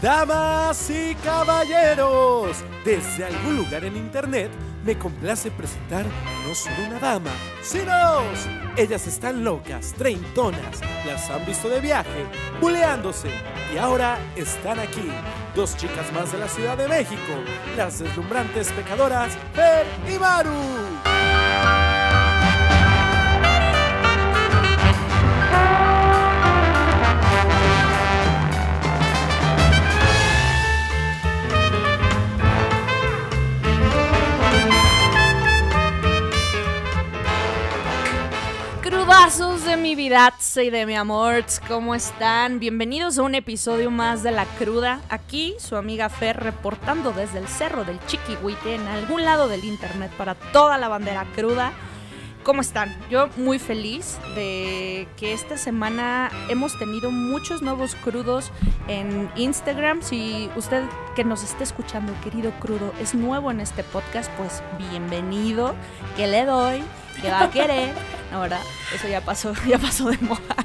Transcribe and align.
Damas 0.00 0.88
y 0.88 1.14
caballeros, 1.16 2.56
desde 2.86 3.26
algún 3.26 3.58
lugar 3.58 3.84
en 3.84 3.98
internet 3.98 4.50
me 4.82 4.96
complace 4.96 5.50
presentar 5.50 6.06
no 6.46 6.54
solo 6.54 6.88
una 6.88 6.98
dama, 6.98 7.30
sino 7.62 7.92
dos. 7.92 8.48
Ellas 8.78 9.06
están 9.06 9.44
locas, 9.44 9.92
treintonas, 9.92 10.80
las 11.06 11.28
han 11.28 11.44
visto 11.44 11.68
de 11.68 11.80
viaje, 11.80 12.24
buleándose 12.62 13.28
y 13.74 13.76
ahora 13.76 14.18
están 14.36 14.78
aquí. 14.78 15.10
Dos 15.54 15.76
chicas 15.76 16.10
más 16.14 16.32
de 16.32 16.38
la 16.38 16.48
Ciudad 16.48 16.78
de 16.78 16.88
México, 16.88 17.20
las 17.76 17.98
deslumbrantes 17.98 18.72
pecadoras 18.72 19.36
Fer 19.52 19.86
y 20.10 20.18
Maru. 20.18 20.83
De 39.76 39.80
mi 39.80 39.96
vida 39.96 40.32
y 40.56 40.70
de 40.70 40.86
mi 40.86 40.94
amor, 40.94 41.44
¿cómo 41.66 41.96
están? 41.96 42.60
Bienvenidos 42.60 43.18
a 43.18 43.22
un 43.22 43.34
episodio 43.34 43.90
más 43.90 44.22
de 44.22 44.30
La 44.30 44.44
Cruda. 44.44 45.00
Aquí 45.08 45.56
su 45.58 45.74
amiga 45.74 46.08
Fer 46.08 46.36
reportando 46.36 47.10
desde 47.12 47.40
el 47.40 47.48
cerro 47.48 47.84
del 47.84 47.98
Chiquihuite 48.06 48.76
en 48.76 48.86
algún 48.86 49.24
lado 49.24 49.48
del 49.48 49.64
internet 49.64 50.12
para 50.16 50.36
toda 50.36 50.78
la 50.78 50.86
bandera 50.86 51.26
cruda. 51.34 51.72
¿Cómo 52.44 52.60
están? 52.60 52.94
Yo 53.10 53.28
muy 53.36 53.58
feliz 53.58 54.18
de 54.36 55.08
que 55.16 55.32
esta 55.32 55.56
semana 55.56 56.30
hemos 56.48 56.78
tenido 56.78 57.10
muchos 57.10 57.60
nuevos 57.60 57.96
crudos 57.96 58.52
en 58.86 59.28
Instagram. 59.34 60.02
Si 60.02 60.50
usted 60.54 60.84
que 61.16 61.24
nos 61.24 61.42
esté 61.42 61.64
escuchando, 61.64 62.12
querido 62.22 62.52
crudo, 62.60 62.92
es 63.00 63.14
nuevo 63.14 63.50
en 63.50 63.58
este 63.58 63.82
podcast, 63.82 64.30
pues 64.36 64.62
bienvenido. 64.78 65.74
Que 66.16 66.28
le 66.28 66.44
doy? 66.44 66.84
Que 67.14 67.30
va 67.30 67.44
a 67.44 67.50
querer? 67.50 67.92
Ahora, 68.32 68.58
eso 68.92 69.06
ya 69.06 69.20
pasó, 69.20 69.52
ya 69.66 69.78
pasó 69.78 70.08
de 70.08 70.18
moda. 70.18 70.56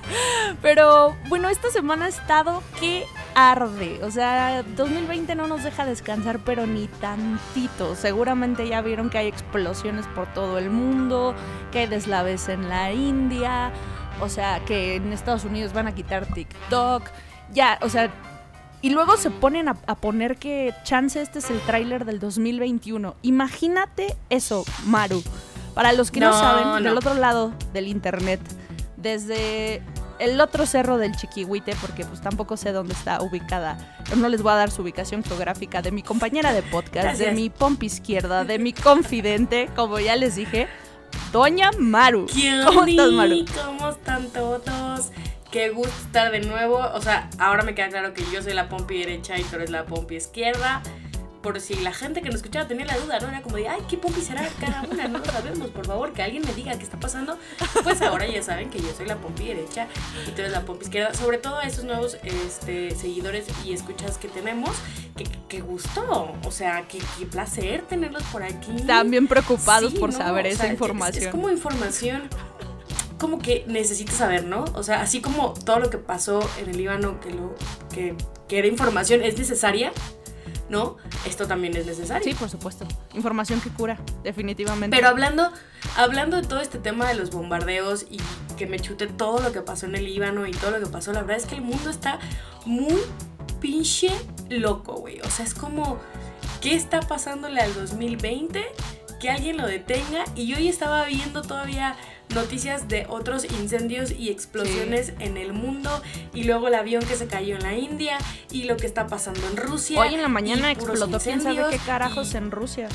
Pero 0.62 1.16
bueno, 1.28 1.50
esta 1.50 1.70
semana 1.70 2.06
ha 2.06 2.10
estado 2.10 2.64
que 2.80 3.06
arde. 3.36 4.00
O 4.04 4.12
sea, 4.12 4.64
2020 4.64 5.36
no 5.36 5.48
nos 5.48 5.64
deja 5.64 5.86
descansar, 5.86 6.40
pero 6.40 6.66
ni 6.66 6.88
tantito. 6.88 7.96
Seguramente 7.96 8.68
ya 8.68 8.82
vieron 8.82 9.10
que 9.10 9.20
hay 9.20 9.28
explosiones 9.28 10.08
por 10.08 10.34
todo 10.34 10.58
el 10.58 10.70
mundo, 10.70 11.36
que 11.72 11.80
hay 11.80 11.88
deslaves 11.88 12.50
en 12.50 12.70
la 12.70 12.92
India, 12.92 13.72
o 14.20 14.30
sea, 14.30 14.60
que 14.66 14.96
en 14.96 15.14
Estados 15.14 15.46
Unidos 15.46 15.72
van 15.72 15.88
a 15.88 15.94
quitar 15.94 16.26
TikTok. 16.26 17.04
Ya, 17.54 17.78
o 17.82 17.90
sea, 17.90 18.12
y 18.82 18.90
luego 18.90 19.18
se 19.18 19.30
ponen 19.30 19.70
a, 19.70 19.78
a, 19.88 19.96
poner 19.96 20.38
que 20.38 20.74
chance 20.84 21.22
este 21.22 21.40
es 21.40 21.50
el 21.50 21.60
tráiler 21.62 22.06
del 22.06 22.20
2021. 22.20 23.16
Imagínate 23.22 24.16
eso, 24.30 24.66
Maru. 24.86 25.22
Para 25.74 25.94
los 25.94 26.12
que 26.12 26.20
no, 26.20 26.32
no 26.32 26.40
saben, 26.40 26.64
no. 26.64 26.76
del 26.82 26.98
otro 26.98 27.14
lado 27.14 27.54
del 27.74 27.88
internet, 27.88 28.40
desde 28.98 29.82
el 30.20 30.40
otro 30.42 30.66
cerro 30.66 30.98
del 30.98 31.16
Chiquihuite, 31.16 31.76
porque 31.80 32.06
pues 32.06 32.22
tampoco 32.22 32.58
sé 32.58 32.72
dónde 32.72 32.94
está 32.94 33.22
ubicada, 33.22 33.78
no 34.18 34.28
les 34.28 34.42
voy 34.42 34.52
a 34.52 34.56
dar 34.56 34.72
su 34.72 34.82
ubicación 34.82 35.24
geográfica, 35.24 35.82
de 35.82 35.92
mi 35.92 36.04
compañera 36.04 36.52
de 36.54 36.62
podcast, 36.62 37.06
Gracias. 37.06 37.30
de 37.30 37.32
mi 37.34 37.50
pompa 37.50 37.86
izquierda, 37.86 38.44
de 38.44 38.60
mi 38.60 38.74
confidente, 38.74 39.70
como 39.76 40.00
ya 40.00 40.16
les 40.16 40.36
dije, 40.36 40.68
Doña 41.32 41.72
Maru. 41.78 42.28
¿Cómo 42.66 42.86
estás, 42.86 43.12
Maru? 43.12 43.46
¿Cómo 43.66 43.90
están 43.90 44.28
todos? 44.30 45.12
Qué 45.52 45.70
gusto 45.70 45.94
estar 46.06 46.32
de 46.32 46.42
nuevo. 46.42 46.78
O 46.94 47.02
sea, 47.02 47.30
ahora 47.40 47.64
me 47.64 47.74
queda 47.74 47.90
claro 47.90 48.14
que 48.14 48.24
yo 48.32 48.42
soy 48.42 48.54
la 48.54 48.70
pompi 48.70 49.00
derecha 49.00 49.38
y 49.38 49.44
tú 49.44 49.56
eres 49.56 49.70
la 49.70 49.86
pompi 49.86 50.16
izquierda 50.16 50.82
por 51.42 51.60
si 51.62 51.76
la 51.76 51.94
gente 51.94 52.22
que 52.22 52.28
nos 52.28 52.38
escuchaba 52.38 52.68
tenía 52.68 52.86
la 52.86 52.98
duda, 52.98 53.20
¿no? 53.20 53.28
Era 53.30 53.42
como 53.42 53.56
de, 53.56 53.68
ay, 53.68 53.82
¿qué 53.90 53.98
pompi 53.98 54.22
será 54.22 54.48
cada 54.60 54.84
una? 54.90 55.08
No 55.08 55.20
lo 55.20 55.26
sabemos, 55.26 55.70
por 55.70 55.86
favor, 55.86 56.14
que 56.14 56.22
alguien 56.22 56.44
me 56.46 56.54
diga 56.54 56.78
qué 56.78 56.84
está 56.84 57.00
pasando. 57.00 57.38
Pues 57.84 58.02
ahora 58.02 58.28
ya 58.28 58.44
saben 58.44 58.70
que 58.70 58.80
yo 58.80 58.90
soy 58.96 59.06
la 59.06 59.16
pompi 59.18 59.48
derecha 59.48 59.88
y 60.28 60.32
tú 60.32 60.42
eres 60.42 60.52
la 60.52 60.62
pompi 60.62 60.86
izquierda. 60.86 61.14
Sobre 61.14 61.38
todo 61.38 61.60
a 61.60 61.64
esos 61.64 61.86
nuevos 61.86 62.18
este, 62.24 62.96
seguidores 62.96 63.46
y 63.66 63.74
escuchas 63.74 64.18
que 64.18 64.28
tenemos, 64.28 64.72
que, 65.16 65.26
que 65.48 65.62
gusto, 65.62 66.36
o 66.46 66.52
sea, 66.52 66.88
qué 66.88 67.00
placer 67.26 67.84
tenerlos 67.84 68.24
por 68.24 68.44
aquí. 68.44 68.76
Están 68.76 69.10
bien 69.10 69.28
preocupados 69.28 69.94
sí, 69.94 70.00
por 70.00 70.12
no, 70.12 70.18
saber 70.18 70.48
esa 70.48 70.64
o 70.64 70.64
sea, 70.64 70.72
información. 70.72 71.22
Es, 71.22 71.28
es 71.28 71.32
como 71.32 71.50
información 71.50 72.30
como 73.18 73.40
que 73.40 73.66
necesitas 73.68 74.16
saber, 74.16 74.46
¿no? 74.46 74.66
O 74.74 74.84
sea, 74.84 75.02
así 75.02 75.22
como 75.22 75.54
todo 75.54 75.80
lo 75.80 75.90
que 75.90 75.98
pasó 75.98 76.40
en 76.60 76.70
el 76.70 76.78
Líbano, 76.78 77.20
que, 77.20 77.32
lo, 77.32 77.54
que, 77.94 78.16
que 78.48 78.58
era 78.58 78.68
información, 78.68 79.22
es 79.22 79.38
necesaria, 79.38 79.92
¿no? 80.70 80.98
Esto 81.26 81.48
también 81.48 81.76
es 81.76 81.86
necesario. 81.86 82.24
Sí, 82.24 82.34
por 82.34 82.50
supuesto. 82.50 82.86
Información 83.14 83.60
que 83.62 83.70
cura, 83.70 84.00
definitivamente. 84.24 84.96
Pero 84.96 85.10
hablando, 85.10 85.52
hablando 85.98 86.38
de 86.38 86.48
todo 86.48 86.62
este 86.62 86.78
tema 86.78 87.08
de 87.08 87.16
los 87.16 87.32
bombardeos 87.32 88.06
y 88.10 88.20
que 88.58 88.68
me 88.68 88.80
chute 88.80 89.08
todo 89.08 89.42
lo 89.42 89.52
que 89.52 89.62
pasó 89.62 89.86
en 89.86 89.96
el 89.96 90.06
Líbano 90.06 90.46
y 90.46 90.52
todo 90.52 90.72
lo 90.72 90.80
que 90.80 90.92
pasó, 90.92 91.12
la 91.12 91.22
verdad 91.22 91.38
es 91.38 91.46
que 91.46 91.56
el 91.56 91.62
mundo 91.62 91.90
está 91.90 92.20
muy 92.66 92.98
pinche 93.60 94.12
loco, 94.50 94.94
güey. 94.94 95.20
O 95.22 95.30
sea, 95.30 95.46
es 95.46 95.54
como, 95.54 95.98
¿qué 96.62 96.76
está 96.76 97.02
pasándole 97.02 97.62
al 97.62 97.74
2020? 97.74 98.64
Que 99.20 99.30
alguien 99.30 99.58
lo 99.58 99.68
detenga. 99.68 100.24
Y 100.36 100.48
yo 100.48 100.58
hoy 100.58 100.68
estaba 100.68 101.06
viendo 101.06 101.42
todavía 101.42 101.98
noticias 102.34 102.88
de 102.88 103.06
otros 103.10 103.46
incendios 103.46 104.12
y 104.12 104.30
explosiones 104.30 105.08
sí. 105.08 105.14
en 105.20 105.38
el 105.38 105.54
mundo 105.54 105.90
y 106.34 106.44
luego 106.44 106.68
el 106.68 106.76
avión 106.76 107.04
que 107.04 107.16
se 107.16 107.28
cayó 107.28 107.56
en 107.56 107.64
la 107.64 107.74
India 107.76 108.18
y 108.52 108.64
lo 108.64 108.78
que 108.78 108.86
está 108.86 109.08
pasando 109.08 109.42
en 109.48 109.58
Rusia. 109.58 110.00
Hoy 110.00 110.16
en 110.16 110.22
la 110.22 110.28
mañana 110.28 110.72
explotó 110.72 111.20
quién 111.20 111.42
sabe 111.42 111.64
qué 111.70 111.78
carajos 111.80 112.34
y... 112.34 112.38
en 112.38 112.52
Rusia. 112.52 112.90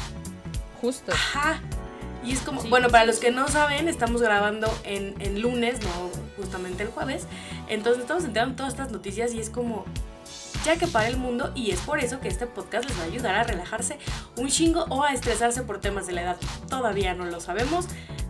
Justo. 0.80 1.12
Ajá. 1.12 1.60
Y 2.24 2.32
es 2.32 2.40
como, 2.40 2.62
sí, 2.62 2.68
bueno, 2.68 2.88
para 2.88 3.04
los 3.04 3.18
que 3.18 3.30
no 3.30 3.48
saben, 3.48 3.86
estamos 3.86 4.22
grabando 4.22 4.72
en, 4.84 5.14
en 5.20 5.42
lunes, 5.42 5.80
no 5.82 6.10
justamente 6.36 6.82
el 6.82 6.88
jueves. 6.88 7.26
Entonces 7.68 8.02
estamos 8.02 8.24
enterando 8.24 8.56
todas 8.56 8.72
estas 8.72 8.90
noticias 8.90 9.34
y 9.34 9.40
es 9.40 9.50
como, 9.50 9.84
ya 10.64 10.76
que 10.76 10.86
para 10.86 11.08
el 11.08 11.18
mundo 11.18 11.52
y 11.54 11.70
es 11.70 11.80
por 11.80 12.00
eso 12.00 12.20
que 12.20 12.28
este 12.28 12.46
podcast 12.46 12.88
les 12.88 12.98
va 12.98 13.02
a 13.02 13.06
ayudar 13.06 13.34
a 13.34 13.44
relajarse 13.44 13.98
un 14.36 14.48
chingo 14.48 14.86
o 14.88 15.04
a 15.04 15.12
estresarse 15.12 15.62
por 15.62 15.80
temas 15.80 16.06
de 16.06 16.14
la 16.14 16.22
edad. 16.22 16.36
Todavía 16.68 17.14
no 17.14 17.26
lo 17.26 17.40
sabemos. 17.40 17.86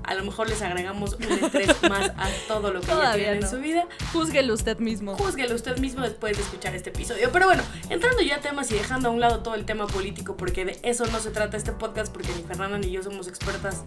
A 0.07 0.15
lo 0.15 0.25
mejor 0.25 0.49
les 0.49 0.61
agregamos 0.63 1.15
un 1.15 1.25
estrés 1.25 1.83
más 1.89 2.11
a 2.17 2.29
todo 2.47 2.73
lo 2.73 2.81
que 2.81 2.87
Todavía 2.87 3.11
ya 3.11 3.15
tienen 3.15 3.41
no. 3.41 3.47
en 3.47 3.51
su 3.51 3.59
vida. 3.61 3.87
Júzguelo 4.13 4.55
usted 4.55 4.79
mismo. 4.79 5.17
Júzguelo 5.17 5.55
usted 5.55 5.79
mismo 5.79 6.03
después 6.03 6.37
de 6.37 6.43
escuchar 6.43 6.75
este 6.75 6.91
episodio. 6.91 7.31
Pero 7.33 7.47
bueno, 7.47 7.63
entrando 7.89 8.21
ya 8.23 8.37
a 8.37 8.41
temas 8.41 8.71
y 8.71 8.75
dejando 8.75 9.09
a 9.09 9.13
un 9.13 9.21
lado 9.21 9.41
todo 9.43 9.55
el 9.55 9.65
tema 9.65 9.87
político, 9.87 10.37
porque 10.37 10.65
de 10.65 10.79
eso 10.83 11.07
no 11.07 11.21
se 11.21 11.31
trata 11.31 11.57
este 11.57 11.73
podcast, 11.73 12.13
porque 12.13 12.29
ni 12.37 12.43
Fernanda 12.43 12.79
ni 12.79 12.91
yo 12.91 13.03
somos 13.03 13.29
expertas. 13.29 13.85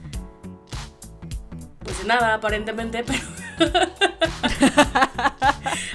Pues 1.83 2.01
en 2.01 2.07
nada, 2.07 2.33
aparentemente, 2.33 3.03
pero. 3.05 3.19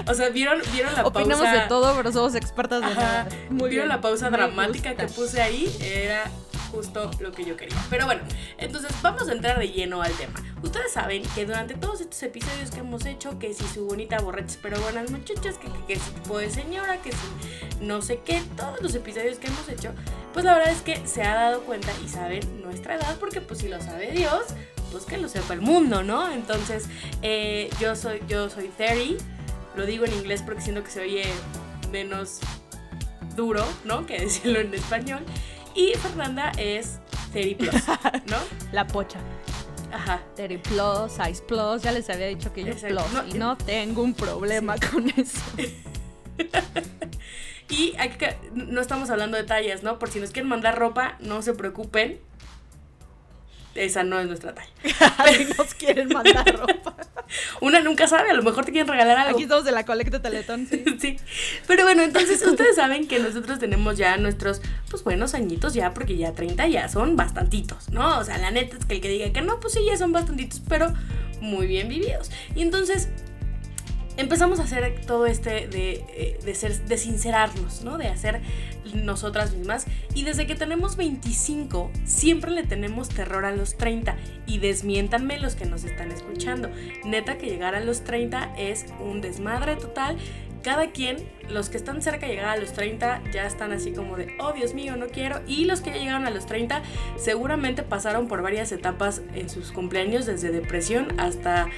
o 0.06 0.14
sea, 0.14 0.28
¿vieron, 0.30 0.60
vieron 0.72 0.94
la 0.94 1.04
Opinamos 1.06 1.44
pausa? 1.44 1.62
de 1.62 1.68
todo, 1.68 1.94
pero 1.96 2.12
somos 2.12 2.34
expertas 2.34 2.80
de 2.80 2.86
Ajá. 2.86 3.00
nada. 3.00 3.28
Muy 3.50 3.70
¿Vieron 3.70 3.88
bien. 3.88 3.96
la 3.96 4.00
pausa 4.00 4.30
dramática 4.30 4.94
que 4.94 5.06
puse 5.08 5.42
ahí? 5.42 5.74
Era 5.80 6.30
justo 6.72 7.10
lo 7.20 7.30
que 7.30 7.44
yo 7.44 7.56
quería. 7.56 7.76
Pero 7.90 8.06
bueno, 8.06 8.22
entonces 8.58 8.90
vamos 9.02 9.28
a 9.28 9.32
entrar 9.32 9.58
de 9.58 9.68
lleno 9.68 10.02
al 10.02 10.12
tema. 10.14 10.34
Ustedes 10.62 10.92
saben 10.92 11.22
que 11.34 11.44
durante 11.44 11.74
todos 11.74 12.00
estos 12.00 12.22
episodios 12.22 12.70
que 12.70 12.80
hemos 12.80 13.04
hecho, 13.04 13.38
que 13.38 13.52
si 13.52 13.64
su 13.64 13.86
bonita 13.86 14.18
borracha 14.20 14.58
pero 14.62 14.80
buenas 14.80 15.10
muchachas, 15.10 15.58
que, 15.58 15.68
que, 15.68 15.84
que 15.86 15.96
si 15.96 16.10
tipo 16.10 16.38
de 16.38 16.50
señora, 16.50 17.00
que 17.02 17.12
si 17.12 17.84
no 17.84 18.00
sé 18.00 18.20
qué, 18.24 18.42
todos 18.56 18.80
los 18.80 18.94
episodios 18.94 19.38
que 19.38 19.48
hemos 19.48 19.68
hecho, 19.68 19.92
pues 20.32 20.44
la 20.44 20.54
verdad 20.54 20.72
es 20.72 20.80
que 20.80 21.06
se 21.06 21.22
ha 21.22 21.34
dado 21.34 21.60
cuenta 21.62 21.92
y 22.04 22.08
saben 22.08 22.62
nuestra 22.62 22.94
edad, 22.94 23.16
porque 23.20 23.40
pues 23.40 23.60
si 23.60 23.68
lo 23.68 23.80
sabe 23.80 24.10
Dios, 24.12 24.46
pues 24.90 25.04
que 25.04 25.18
lo 25.18 25.28
sepa 25.28 25.54
el 25.54 25.60
mundo, 25.60 26.02
¿no? 26.02 26.32
Entonces, 26.32 26.86
eh, 27.22 27.70
yo 27.80 27.94
soy, 27.96 28.22
yo 28.28 28.48
soy 28.50 28.68
30, 28.68 29.22
lo 29.76 29.86
digo 29.86 30.04
en 30.04 30.12
inglés 30.14 30.42
porque 30.42 30.62
siento 30.62 30.82
que 30.82 30.90
se 30.90 31.00
oye 31.00 31.24
menos 31.90 32.40
duro, 33.34 33.64
¿no? 33.84 34.06
Que 34.06 34.20
decirlo 34.20 34.60
en 34.60 34.72
español. 34.74 35.24
Y 35.74 35.94
Fernanda 35.94 36.52
es 36.58 37.00
30 37.32 37.56
plus, 37.58 37.82
¿no? 38.26 38.36
La 38.72 38.86
pocha. 38.86 39.18
Ajá. 39.92 40.20
30 40.36 40.62
plus, 40.68 41.12
size 41.12 41.42
plus, 41.42 41.82
ya 41.82 41.92
les 41.92 42.08
había 42.10 42.26
dicho 42.26 42.52
que 42.52 42.64
yo 42.64 42.72
Exacto. 42.72 43.04
plus 43.04 43.12
no, 43.12 43.26
y 43.28 43.38
no 43.38 43.56
tengo 43.56 44.02
un 44.02 44.14
problema 44.14 44.76
sí. 44.76 44.86
con 44.86 45.08
eso. 45.10 45.40
y 47.68 47.94
aquí 47.98 48.26
no 48.54 48.80
estamos 48.80 49.10
hablando 49.10 49.36
de 49.36 49.44
tallas, 49.44 49.82
¿no? 49.82 49.98
Por 49.98 50.10
si 50.10 50.20
nos 50.20 50.30
quieren 50.30 50.48
mandar 50.48 50.78
ropa, 50.78 51.16
no 51.20 51.42
se 51.42 51.54
preocupen. 51.54 52.20
Esa 53.74 54.04
no 54.04 54.20
es 54.20 54.26
nuestra 54.26 54.54
talla. 54.54 54.70
si 55.32 55.44
nos 55.56 55.74
quieren 55.74 56.08
mandar 56.08 56.44
ropa. 56.58 56.96
Una 57.60 57.80
nunca 57.80 58.08
sabe, 58.08 58.30
a 58.30 58.34
lo 58.34 58.42
mejor 58.42 58.64
te 58.64 58.72
quieren 58.72 58.88
regalar 58.88 59.18
algo. 59.18 59.34
Aquí 59.34 59.44
estamos 59.44 59.64
de 59.64 59.72
la 59.72 59.84
colecta 59.84 60.20
Teletón, 60.20 60.66
sí. 60.66 60.84
sí. 61.00 61.16
Pero 61.66 61.84
bueno, 61.84 62.02
entonces 62.02 62.42
ustedes 62.46 62.76
saben 62.76 63.08
que 63.08 63.18
nosotros 63.18 63.58
tenemos 63.58 63.96
ya 63.96 64.16
nuestros, 64.16 64.60
pues 64.90 65.04
buenos 65.04 65.34
añitos 65.34 65.74
ya, 65.74 65.94
porque 65.94 66.16
ya 66.16 66.32
30 66.32 66.66
ya 66.68 66.88
son 66.88 67.16
bastantitos, 67.16 67.90
¿no? 67.90 68.18
O 68.18 68.24
sea, 68.24 68.38
la 68.38 68.50
neta 68.50 68.76
es 68.76 68.84
que 68.84 68.94
el 68.94 69.00
que 69.00 69.08
diga 69.08 69.32
que 69.32 69.42
no, 69.42 69.60
pues 69.60 69.74
sí, 69.74 69.80
ya 69.84 69.96
son 69.96 70.12
bastantitos, 70.12 70.60
pero 70.68 70.92
muy 71.40 71.66
bien 71.66 71.88
vividos. 71.88 72.30
Y 72.54 72.62
entonces, 72.62 73.08
empezamos 74.16 74.60
a 74.60 74.64
hacer 74.64 75.00
todo 75.06 75.26
este 75.26 75.68
de, 75.68 76.04
eh, 76.08 76.38
de, 76.44 76.54
ser, 76.54 76.84
de 76.84 76.98
sincerarnos, 76.98 77.82
¿no? 77.82 77.98
De 77.98 78.08
hacer 78.08 78.40
nosotras 78.94 79.54
mismas. 79.54 79.86
Y 80.14 80.24
desde 80.24 80.46
que 80.46 80.54
tenemos 80.54 80.96
25, 80.96 81.90
siempre 82.04 82.50
le 82.50 82.64
tenemos 82.64 83.08
terror 83.08 83.44
a 83.44 83.52
los 83.52 83.76
30. 83.76 84.16
Y 84.46 84.58
desmiéntanme 84.58 85.38
los 85.38 85.54
que 85.54 85.66
nos 85.66 85.84
están 85.84 86.12
escuchando. 86.12 86.70
Neta 87.04 87.38
que 87.38 87.46
llegar 87.46 87.74
a 87.74 87.80
los 87.80 88.04
30 88.04 88.54
es 88.56 88.86
un 89.00 89.20
desmadre 89.20 89.76
total 89.76 90.16
cada 90.62 90.90
quien, 90.90 91.16
los 91.48 91.68
que 91.68 91.76
están 91.76 92.02
cerca 92.02 92.26
de 92.26 92.34
llegar 92.34 92.50
a 92.50 92.56
los 92.56 92.72
30 92.72 93.22
ya 93.32 93.46
están 93.46 93.72
así 93.72 93.92
como 93.92 94.16
de, 94.16 94.36
oh 94.38 94.52
Dios 94.52 94.74
mío, 94.74 94.96
no 94.96 95.08
quiero. 95.08 95.40
Y 95.46 95.64
los 95.64 95.80
que 95.80 95.90
ya 95.90 95.96
llegaron 95.96 96.26
a 96.26 96.30
los 96.30 96.46
30 96.46 96.82
seguramente 97.16 97.82
pasaron 97.82 98.28
por 98.28 98.42
varias 98.42 98.72
etapas 98.72 99.22
en 99.34 99.50
sus 99.50 99.72
cumpleaños, 99.72 100.26
desde 100.26 100.50
depresión 100.50 101.18
hasta 101.20 101.68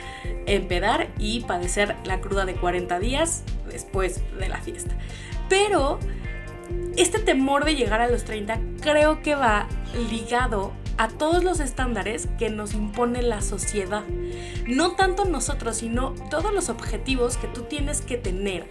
empedar 0.47 1.09
y 1.19 1.41
padecer 1.41 1.97
la 2.05 2.21
cruda 2.21 2.45
de 2.45 2.55
40 2.55 2.99
días 3.01 3.43
después 3.71 4.23
de 4.39 4.49
la 4.49 4.61
fiesta. 4.61 4.95
Pero 5.49 5.99
este 6.97 7.19
temor 7.19 7.65
de 7.65 7.75
llegar 7.75 8.01
a 8.01 8.09
los 8.09 8.25
30 8.25 8.59
creo 8.81 9.23
que 9.23 9.35
va 9.35 9.67
ligado 10.11 10.73
a 10.97 11.09
todos 11.09 11.43
los 11.43 11.61
estándares 11.61 12.29
que 12.39 12.51
nos 12.51 12.75
impone 12.75 13.23
la 13.23 13.43
sociedad. 13.43 14.05
No 14.67 14.93
tanto 14.93 15.25
nosotros, 15.25 15.79
sino 15.79 16.15
todos 16.31 16.53
los 16.53 16.69
objetivos 16.69 17.37
que 17.37 17.49
tú 17.49 17.63
tienes 17.63 18.01
que 18.01 18.17
tener 18.17 18.67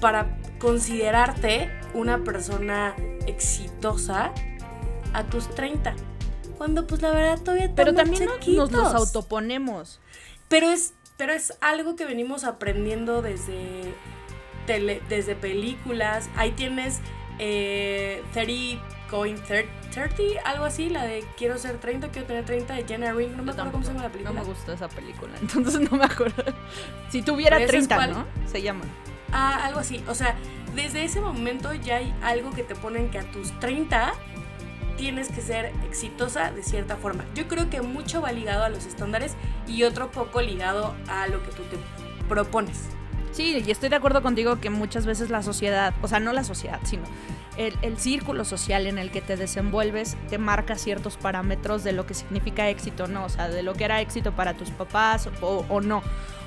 para 0.00 0.38
considerarte 0.58 1.70
una 1.94 2.24
persona 2.24 2.94
exitosa 3.26 4.32
a 5.12 5.24
tus 5.24 5.48
30. 5.54 5.94
Cuando 6.56 6.86
pues 6.86 7.02
la 7.02 7.10
verdad 7.10 7.40
todavía 7.40 7.72
Pero 7.74 7.94
también 7.94 8.26
nos 8.56 8.72
los 8.72 8.94
autoponemos. 8.94 10.00
Pero 10.48 10.68
es, 10.68 10.94
pero 11.16 11.32
es 11.32 11.56
algo 11.60 11.96
que 11.96 12.04
venimos 12.04 12.44
aprendiendo 12.44 13.22
desde, 13.22 13.94
desde 15.08 15.34
películas. 15.34 16.28
Ahí 16.36 16.52
tienes 16.52 17.00
eh, 17.38 18.22
30 18.32 19.01
Going 19.12 19.36
30, 19.36 19.70
algo 20.46 20.64
así, 20.64 20.88
la 20.88 21.04
de 21.04 21.22
Quiero 21.36 21.58
ser 21.58 21.78
30, 21.78 22.08
quiero 22.08 22.26
tener 22.26 22.46
30 22.46 22.74
de 22.74 22.84
Jenna 22.84 23.12
Ring, 23.12 23.36
no 23.36 23.42
me 23.42 23.52
acuerdo 23.52 23.70
cómo 23.70 23.84
se 23.84 23.90
llama 23.90 24.04
la 24.04 24.08
película. 24.10 24.34
No 24.34 24.40
me 24.40 24.52
gustó 24.52 24.72
esa 24.72 24.88
película, 24.88 25.34
entonces 25.40 25.80
no 25.90 25.98
me 25.98 26.04
acuerdo. 26.06 26.42
Si 27.10 27.20
tuviera 27.20 27.64
30, 27.64 28.06
¿no? 28.06 28.26
Se 28.46 28.62
llama. 28.62 28.84
Ah, 29.30 29.66
algo 29.66 29.80
así, 29.80 30.02
o 30.08 30.14
sea, 30.14 30.34
desde 30.74 31.04
ese 31.04 31.20
momento 31.20 31.74
ya 31.74 31.96
hay 31.96 32.14
algo 32.22 32.52
que 32.52 32.62
te 32.62 32.74
ponen 32.74 33.10
que 33.10 33.18
a 33.18 33.30
tus 33.30 33.52
30 33.60 34.14
tienes 34.96 35.28
que 35.28 35.42
ser 35.42 35.72
exitosa 35.84 36.50
de 36.50 36.62
cierta 36.62 36.96
forma. 36.96 37.24
Yo 37.34 37.48
creo 37.48 37.68
que 37.68 37.82
mucho 37.82 38.22
va 38.22 38.32
ligado 38.32 38.64
a 38.64 38.70
los 38.70 38.86
estándares 38.86 39.34
y 39.66 39.82
otro 39.82 40.10
poco 40.10 40.40
ligado 40.40 40.94
a 41.08 41.26
lo 41.28 41.42
que 41.42 41.50
tú 41.50 41.62
te 41.64 41.76
propones. 42.28 42.88
Sí, 43.32 43.62
y 43.66 43.70
estoy 43.70 43.88
de 43.88 43.96
acuerdo 43.96 44.22
contigo 44.22 44.60
que 44.60 44.70
muchas 44.70 45.06
veces 45.06 45.30
la 45.30 45.42
sociedad, 45.42 45.94
o 46.02 46.08
sea, 46.08 46.20
no 46.20 46.32
la 46.32 46.44
sociedad, 46.44 46.80
sino 46.84 47.02
el, 47.56 47.98
círculo 47.98 48.44
social 48.44 48.86
en 48.86 48.98
el 48.98 49.10
que 49.10 49.20
te 49.20 49.36
desenvuelves 49.36 50.16
te 50.28 50.38
marca 50.38 50.76
ciertos 50.76 51.16
parámetros 51.16 51.84
de 51.84 51.92
lo 51.92 52.06
que 52.06 52.14
significa 52.14 52.68
éxito, 52.68 53.06
¿no? 53.06 53.24
O 53.24 53.28
sea, 53.28 53.48
de 53.48 53.62
lo 53.62 53.74
que 53.74 53.84
era 53.84 54.00
éxito 54.00 54.32
para 54.32 54.54
tus 54.54 54.70
papás 54.70 55.28
o, 55.40 55.80
no. 55.80 56.02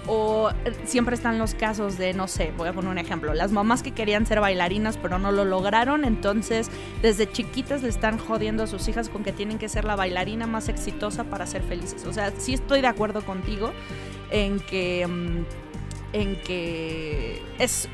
O 0.08 0.52
eh, 0.66 0.76
siempre 0.86 1.16
están 1.16 1.40
los 1.40 1.56
casos 1.56 1.98
de, 1.98 2.14
no 2.14 2.28
sé, 2.28 2.54
voy 2.56 2.68
a 2.68 2.74
poner 2.74 2.92
un 2.92 2.98
ejemplo, 3.00 3.34
las 3.34 3.52
mamás 3.52 3.82
que 3.82 3.92
querían 3.92 4.28
ser 4.28 4.40
bailarinas 4.40 4.98
pero 4.98 5.18
no 5.18 5.32
lo 5.32 5.46
lograron, 5.46 6.06
entonces 6.06 6.70
desde 7.02 7.32
chiquitas 7.32 7.82
le 7.82 7.90
están 7.90 8.20
jodiendo 8.20 8.64
a 8.64 8.68
sus 8.68 8.88
hijas 8.88 9.10
con 9.10 9.24
que 9.24 9.32
tienen 9.32 9.58
que 9.58 9.70
ser 9.70 9.86
la 9.86 9.96
bailarina 9.96 10.46
más 10.46 10.70
exitosa 10.70 11.24
para 11.24 11.48
ser 11.48 11.64
felices. 11.64 12.06
O 12.06 12.14
sea, 12.14 12.32
sí 12.38 12.54
estoy 12.54 12.82
de 12.82 12.88
acuerdo 12.88 13.26
contigo 13.26 13.72
en 14.30 14.60
que... 14.60 15.08
Mm, 15.08 15.65
en 16.14 16.36
que 16.42 17.42
es, 17.60 17.88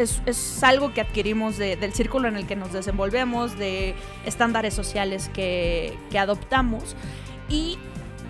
algo 0.63 0.93
que 0.93 1.01
adquirimos 1.01 1.57
del 1.57 1.93
círculo 1.93 2.27
en 2.27 2.35
el 2.35 2.47
que 2.47 2.55
nos 2.55 2.73
desenvolvemos, 2.73 3.57
de 3.57 3.95
estándares 4.25 4.73
sociales 4.73 5.29
que, 5.33 5.97
que 6.09 6.19
adoptamos. 6.19 6.95
Y 7.49 7.77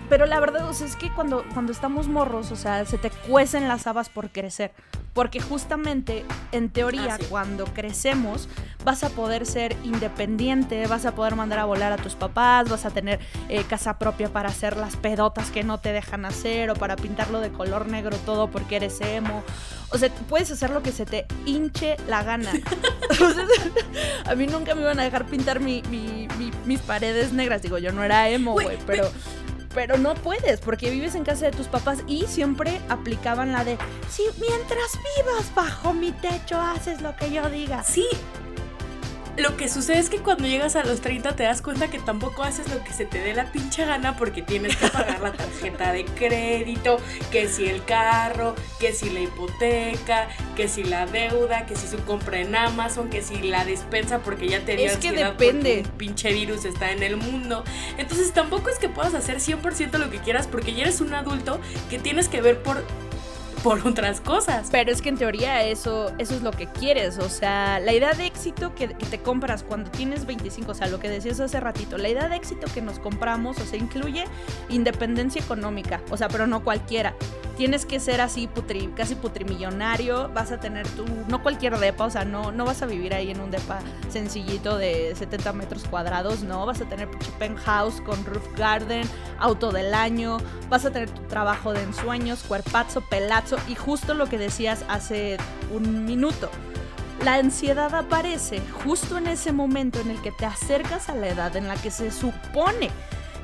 pero 0.08 0.26
la 0.26 0.40
verdad 0.40 0.70
es 0.70 0.94
que 0.96 1.08
cuando, 1.10 1.42
cuando 1.54 1.72
estamos 1.72 2.06
morros, 2.06 2.52
o 2.52 2.56
sea, 2.56 2.84
se 2.84 2.98
te 2.98 3.08
cuecen 3.08 3.66
las 3.66 3.86
habas 3.86 4.10
por 4.10 4.28
crecer. 4.30 4.72
Porque 5.12 5.40
justamente, 5.40 6.24
en 6.52 6.70
teoría, 6.70 7.16
ah, 7.20 7.24
cuando 7.28 7.64
crecemos, 7.66 8.48
vas 8.84 9.04
a 9.04 9.10
poder 9.10 9.44
ser 9.46 9.76
independiente, 9.84 10.86
vas 10.86 11.04
a 11.04 11.14
poder 11.14 11.36
mandar 11.36 11.58
a 11.58 11.64
volar 11.66 11.92
a 11.92 11.96
tus 11.96 12.14
papás, 12.14 12.68
vas 12.68 12.86
a 12.86 12.90
tener 12.90 13.20
eh, 13.48 13.64
casa 13.64 13.98
propia 13.98 14.32
para 14.32 14.48
hacer 14.48 14.76
las 14.76 14.96
pedotas 14.96 15.50
que 15.50 15.64
no 15.64 15.78
te 15.78 15.92
dejan 15.92 16.24
hacer 16.24 16.70
o 16.70 16.74
para 16.74 16.96
pintarlo 16.96 17.40
de 17.40 17.50
color 17.50 17.88
negro 17.88 18.16
todo 18.24 18.50
porque 18.50 18.76
eres 18.76 19.00
emo. 19.00 19.42
O 19.90 19.98
sea, 19.98 20.08
puedes 20.28 20.50
hacer 20.50 20.70
lo 20.70 20.82
que 20.82 20.92
se 20.92 21.04
te 21.04 21.26
hinche 21.44 21.96
la 22.08 22.22
gana. 22.22 22.52
a 24.24 24.34
mí 24.34 24.46
nunca 24.46 24.74
me 24.74 24.82
iban 24.82 24.98
a 24.98 25.04
dejar 25.04 25.26
pintar 25.26 25.60
mis 25.60 26.80
paredes 26.86 27.32
negras. 27.32 27.62
Digo, 27.62 27.78
yo 27.78 27.92
no 27.92 28.02
era 28.02 28.28
emo, 28.28 28.52
güey, 28.52 28.78
pero 28.86 29.10
pero 29.74 29.98
no 29.98 30.14
puedes 30.14 30.60
porque 30.60 30.90
vives 30.90 31.14
en 31.14 31.24
casa 31.24 31.46
de 31.46 31.52
tus 31.52 31.68
papás 31.68 32.02
y 32.06 32.26
siempre 32.26 32.80
aplicaban 32.88 33.52
la 33.52 33.64
de, 33.64 33.78
si 34.10 34.22
mientras 34.40 34.98
vivas 35.16 35.54
bajo 35.54 35.92
mi 35.92 36.12
techo 36.12 36.60
haces 36.60 37.02
lo 37.02 37.16
que 37.16 37.30
yo 37.30 37.48
diga. 37.50 37.82
Sí, 37.82 38.06
lo 39.36 39.56
que 39.56 39.68
sucede 39.68 39.98
es 39.98 40.10
que 40.10 40.18
cuando 40.18 40.46
llegas 40.46 40.76
a 40.76 40.84
los 40.84 41.00
30 41.00 41.34
te 41.36 41.44
das 41.44 41.62
cuenta 41.62 41.88
que 41.88 41.98
tampoco 41.98 42.42
haces 42.42 42.72
lo 42.72 42.82
que 42.84 42.92
se 42.92 43.06
te 43.06 43.18
dé 43.18 43.34
la 43.34 43.50
pinche 43.50 43.84
gana 43.84 44.16
porque 44.16 44.42
tienes 44.42 44.76
que 44.76 44.88
pagar 44.88 45.20
la 45.20 45.32
tarjeta 45.32 45.92
de 45.92 46.04
crédito, 46.04 46.98
que 47.30 47.48
si 47.48 47.66
el 47.66 47.84
carro, 47.84 48.54
que 48.78 48.92
si 48.92 49.10
la 49.10 49.20
hipoteca, 49.20 50.28
que 50.54 50.68
si 50.68 50.84
la 50.84 51.06
deuda, 51.06 51.66
que 51.66 51.76
si 51.76 51.86
su 51.86 51.98
compra 52.04 52.40
en 52.40 52.54
Amazon, 52.54 53.08
que 53.08 53.22
si 53.22 53.40
la 53.42 53.64
despensa 53.64 54.18
porque 54.18 54.48
ya 54.48 54.64
te 54.64 54.76
dio 54.76 54.86
Es 54.86 54.98
que 54.98 55.12
depende. 55.12 55.82
Un 55.84 55.98
pinche 55.98 56.32
virus 56.32 56.64
está 56.64 56.92
en 56.92 57.02
el 57.02 57.16
mundo. 57.16 57.64
Entonces 57.96 58.32
tampoco 58.32 58.68
es 58.68 58.78
que 58.78 58.88
puedas 58.88 59.14
hacer 59.14 59.38
100% 59.38 59.98
lo 59.98 60.10
que 60.10 60.18
quieras 60.18 60.46
porque 60.46 60.74
ya 60.74 60.82
eres 60.82 61.00
un 61.00 61.14
adulto 61.14 61.60
que 61.88 61.98
tienes 61.98 62.28
que 62.28 62.42
ver 62.42 62.62
por 62.62 62.84
por 63.62 63.86
otras 63.86 64.20
cosas. 64.20 64.68
Pero 64.70 64.90
es 64.90 65.00
que 65.00 65.08
en 65.08 65.16
teoría 65.16 65.64
eso, 65.64 66.12
eso 66.18 66.34
es 66.34 66.42
lo 66.42 66.50
que 66.50 66.66
quieres. 66.66 67.18
O 67.18 67.28
sea, 67.28 67.80
la 67.80 67.92
idea 67.92 68.12
de 68.12 68.26
éxito 68.26 68.74
que, 68.74 68.88
te 68.88 69.18
compras 69.18 69.62
cuando 69.62 69.90
tienes 69.90 70.26
25, 70.26 70.72
o 70.72 70.74
sea, 70.74 70.88
lo 70.88 70.98
que 70.98 71.08
decías 71.08 71.40
hace 71.40 71.60
ratito, 71.60 71.98
la 71.98 72.08
idea 72.08 72.28
de 72.28 72.36
éxito 72.36 72.66
que 72.72 72.82
nos 72.82 72.98
compramos, 72.98 73.58
o 73.58 73.64
sea, 73.64 73.78
incluye 73.78 74.24
independencia 74.68 75.40
económica, 75.40 76.00
o 76.10 76.16
sea, 76.16 76.28
pero 76.28 76.46
no 76.46 76.64
cualquiera 76.64 77.14
tienes 77.56 77.86
que 77.86 78.00
ser 78.00 78.20
así 78.20 78.46
putri, 78.46 78.88
casi 78.96 79.14
putrimillonario, 79.14 80.28
vas 80.34 80.52
a 80.52 80.58
tener 80.58 80.88
tu, 80.88 81.04
no 81.28 81.42
cualquier 81.42 81.78
depa, 81.78 82.06
o 82.06 82.10
sea, 82.10 82.24
no, 82.24 82.52
no 82.52 82.64
vas 82.64 82.82
a 82.82 82.86
vivir 82.86 83.14
ahí 83.14 83.30
en 83.30 83.40
un 83.40 83.50
depa 83.50 83.80
sencillito 84.08 84.78
de 84.78 85.14
70 85.14 85.52
metros 85.52 85.84
cuadrados, 85.88 86.42
no, 86.42 86.64
vas 86.66 86.80
a 86.80 86.86
tener 86.86 87.08
penthouse 87.38 88.00
con 88.00 88.24
roof 88.24 88.46
garden, 88.56 89.08
auto 89.38 89.70
del 89.70 89.94
año, 89.94 90.38
vas 90.68 90.84
a 90.84 90.90
tener 90.90 91.10
tu 91.10 91.22
trabajo 91.22 91.72
de 91.72 91.82
ensueños, 91.82 92.42
cuerpazo, 92.42 93.02
pelazo 93.02 93.51
y 93.68 93.74
justo 93.74 94.14
lo 94.14 94.26
que 94.26 94.38
decías 94.38 94.84
hace 94.88 95.38
un 95.72 96.04
minuto. 96.04 96.50
La 97.24 97.34
ansiedad 97.34 97.94
aparece 97.94 98.60
justo 98.84 99.16
en 99.16 99.28
ese 99.28 99.52
momento 99.52 100.00
en 100.00 100.10
el 100.10 100.20
que 100.20 100.32
te 100.32 100.44
acercas 100.44 101.08
a 101.08 101.14
la 101.14 101.28
edad 101.28 101.56
en 101.56 101.68
la 101.68 101.76
que 101.76 101.90
se 101.90 102.10
supone 102.10 102.90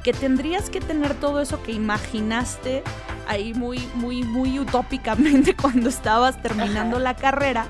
que 0.02 0.12
tendrías 0.12 0.70
que 0.70 0.80
tener 0.80 1.14
todo 1.14 1.40
eso 1.40 1.62
que 1.62 1.72
imaginaste 1.72 2.82
ahí 3.26 3.54
muy, 3.54 3.78
muy, 3.94 4.24
muy 4.24 4.58
utópicamente 4.58 5.54
cuando 5.60 5.88
estabas 5.88 6.40
terminando 6.42 6.98
la 6.98 7.14
carrera, 7.14 7.66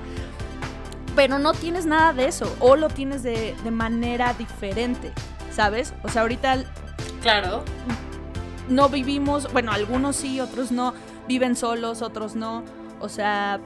pero 1.15 1.37
no 1.37 1.53
tienes 1.53 1.85
nada 1.85 2.13
de 2.13 2.27
eso, 2.27 2.55
o 2.59 2.75
lo 2.75 2.87
tienes 2.87 3.23
de, 3.23 3.55
de 3.63 3.71
manera 3.71 4.33
diferente, 4.33 5.11
¿sabes? 5.53 5.93
O 6.03 6.09
sea, 6.09 6.21
ahorita... 6.21 6.63
Claro. 7.21 7.63
No 8.69 8.87
vivimos, 8.87 9.51
bueno, 9.51 9.71
algunos 9.71 10.15
sí, 10.15 10.39
otros 10.39 10.71
no, 10.71 10.93
viven 11.29 11.55
solos, 11.55 12.01
otros 12.01 12.35
no, 12.35 12.65
o 12.99 13.07
sea, 13.07 13.61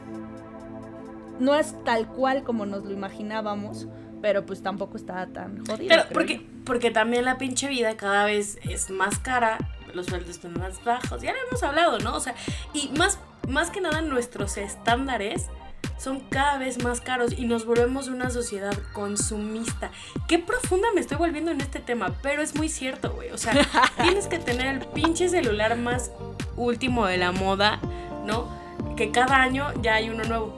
no 1.40 1.56
es 1.56 1.76
tal 1.84 2.08
cual 2.08 2.44
como 2.44 2.68
nos 2.68 2.84
lo 2.86 2.92
imaginábamos 2.92 3.88
pero 4.24 4.46
pues 4.46 4.64
tampoco 4.64 4.96
está 4.96 5.28
tan 5.28 5.66
jodido. 5.66 5.90
Pero 5.90 6.04
porque, 6.14 6.48
porque 6.64 6.92
también 6.92 7.26
la 7.26 7.38
pinche 7.38 7.68
vida 7.68 7.98
cada 7.98 8.24
vez 8.24 8.58
es 8.64 8.90
más 8.90 9.20
cara, 9.20 9.58
los 9.94 10.06
sueldos 10.06 10.30
están 10.30 10.54
más 10.54 10.82
bajos, 10.86 11.22
ya 11.22 11.34
lo 11.34 11.40
hemos 11.46 11.62
hablado, 11.62 12.00
¿no? 12.00 12.16
O 12.16 12.22
sea, 12.22 12.34
y 12.74 12.88
más, 12.98 13.20
más 13.50 13.70
que 13.70 13.82
nada 13.82 14.02
nuestros 14.02 14.56
estándares 14.56 15.48
son 15.98 16.22
cada 16.22 16.58
vez 16.58 16.82
más 16.82 17.02
caros 17.02 17.34
y 17.38 17.46
nos 17.46 17.66
volvemos 17.66 18.08
una 18.08 18.30
sociedad 18.30 18.74
consumista. 18.94 19.92
Qué 20.30 20.40
profunda 20.40 20.88
me 20.96 21.02
estoy 21.02 21.18
volviendo 21.18 21.52
en 21.52 21.60
este 21.60 21.80
tema, 21.80 22.16
pero 22.22 22.42
es 22.42 22.56
muy 22.56 22.70
cierto, 22.70 23.12
güey. 23.12 23.30
O 23.32 23.38
sea, 23.38 23.54
tienes 24.02 24.28
que 24.28 24.40
tener 24.40 24.68
el 24.68 24.88
pinche 24.88 25.28
celular 25.28 25.78
más 25.78 26.12
último 26.56 27.06
de 27.06 27.18
la 27.18 27.32
moda, 27.32 27.80
¿no? 28.26 28.48
Que 28.96 29.12
cada 29.12 29.42
año 29.42 29.68
ya 29.82 29.96
hay 29.96 30.10
uno 30.10 30.24
nuevo. 30.24 30.54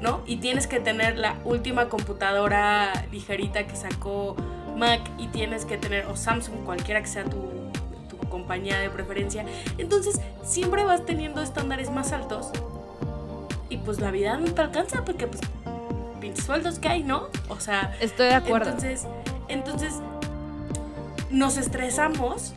¿no? 0.00 0.22
Y 0.24 0.36
tienes 0.36 0.66
que 0.66 0.80
tener 0.80 1.18
la 1.18 1.36
última 1.44 1.90
computadora 1.90 3.04
ligerita 3.12 3.66
que 3.66 3.76
sacó 3.76 4.34
Mac 4.76 5.00
y 5.18 5.26
tienes 5.28 5.66
que 5.66 5.76
tener, 5.76 6.06
o 6.06 6.16
Samsung, 6.16 6.64
cualquiera 6.64 7.02
que 7.02 7.06
sea 7.06 7.24
tu, 7.24 7.50
tu 8.08 8.16
compañía 8.30 8.78
de 8.78 8.88
preferencia. 8.88 9.44
Entonces, 9.76 10.20
siempre 10.42 10.84
vas 10.84 11.04
teniendo 11.04 11.42
estándares 11.42 11.90
más 11.90 12.12
altos 12.12 12.50
y 13.68 13.76
pues 13.78 14.00
la 14.00 14.10
vida 14.10 14.36
no 14.36 14.52
te 14.52 14.60
alcanza 14.60 15.04
porque 15.04 15.26
pues 15.26 15.40
pinches 16.20 16.44
sueldos 16.44 16.78
que 16.78 16.88
hay, 16.88 17.02
¿no? 17.02 17.28
O 17.48 17.60
sea, 17.60 17.94
estoy 18.00 18.26
de 18.26 18.34
acuerdo. 18.34 18.70
Entonces, 18.70 19.06
entonces 19.48 19.94
nos 21.30 21.56
estresamos 21.56 22.54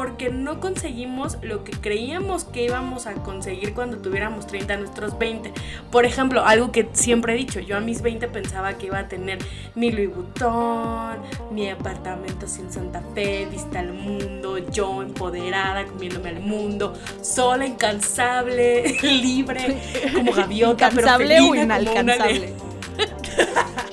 porque 0.00 0.30
no 0.30 0.60
conseguimos 0.60 1.36
lo 1.42 1.62
que 1.62 1.72
creíamos 1.72 2.44
que 2.44 2.64
íbamos 2.64 3.06
a 3.06 3.12
conseguir 3.12 3.74
cuando 3.74 3.98
tuviéramos 3.98 4.46
30 4.46 4.72
a 4.72 4.76
nuestros 4.78 5.18
20. 5.18 5.52
Por 5.92 6.06
ejemplo, 6.06 6.42
algo 6.42 6.72
que 6.72 6.88
siempre 6.94 7.34
he 7.34 7.36
dicho, 7.36 7.60
yo 7.60 7.76
a 7.76 7.80
mis 7.80 8.00
20 8.00 8.26
pensaba 8.28 8.78
que 8.78 8.86
iba 8.86 8.98
a 8.98 9.08
tener 9.08 9.36
mi 9.74 9.92
Louis 9.92 10.08
Vuitton, 10.08 11.18
mi 11.50 11.68
apartamento 11.68 12.46
sin 12.46 12.72
Santa 12.72 13.02
Fe, 13.14 13.46
vista 13.50 13.80
al 13.80 13.92
mundo, 13.92 14.56
yo 14.70 15.02
empoderada, 15.02 15.84
comiéndome 15.84 16.30
al 16.30 16.40
mundo, 16.40 16.94
sola, 17.20 17.66
incansable, 17.66 18.96
libre, 19.02 19.82
como 20.14 20.32
gaviota, 20.32 20.86
incansable 20.86 21.40
o 21.42 21.54
inalcanzable. 21.54 22.54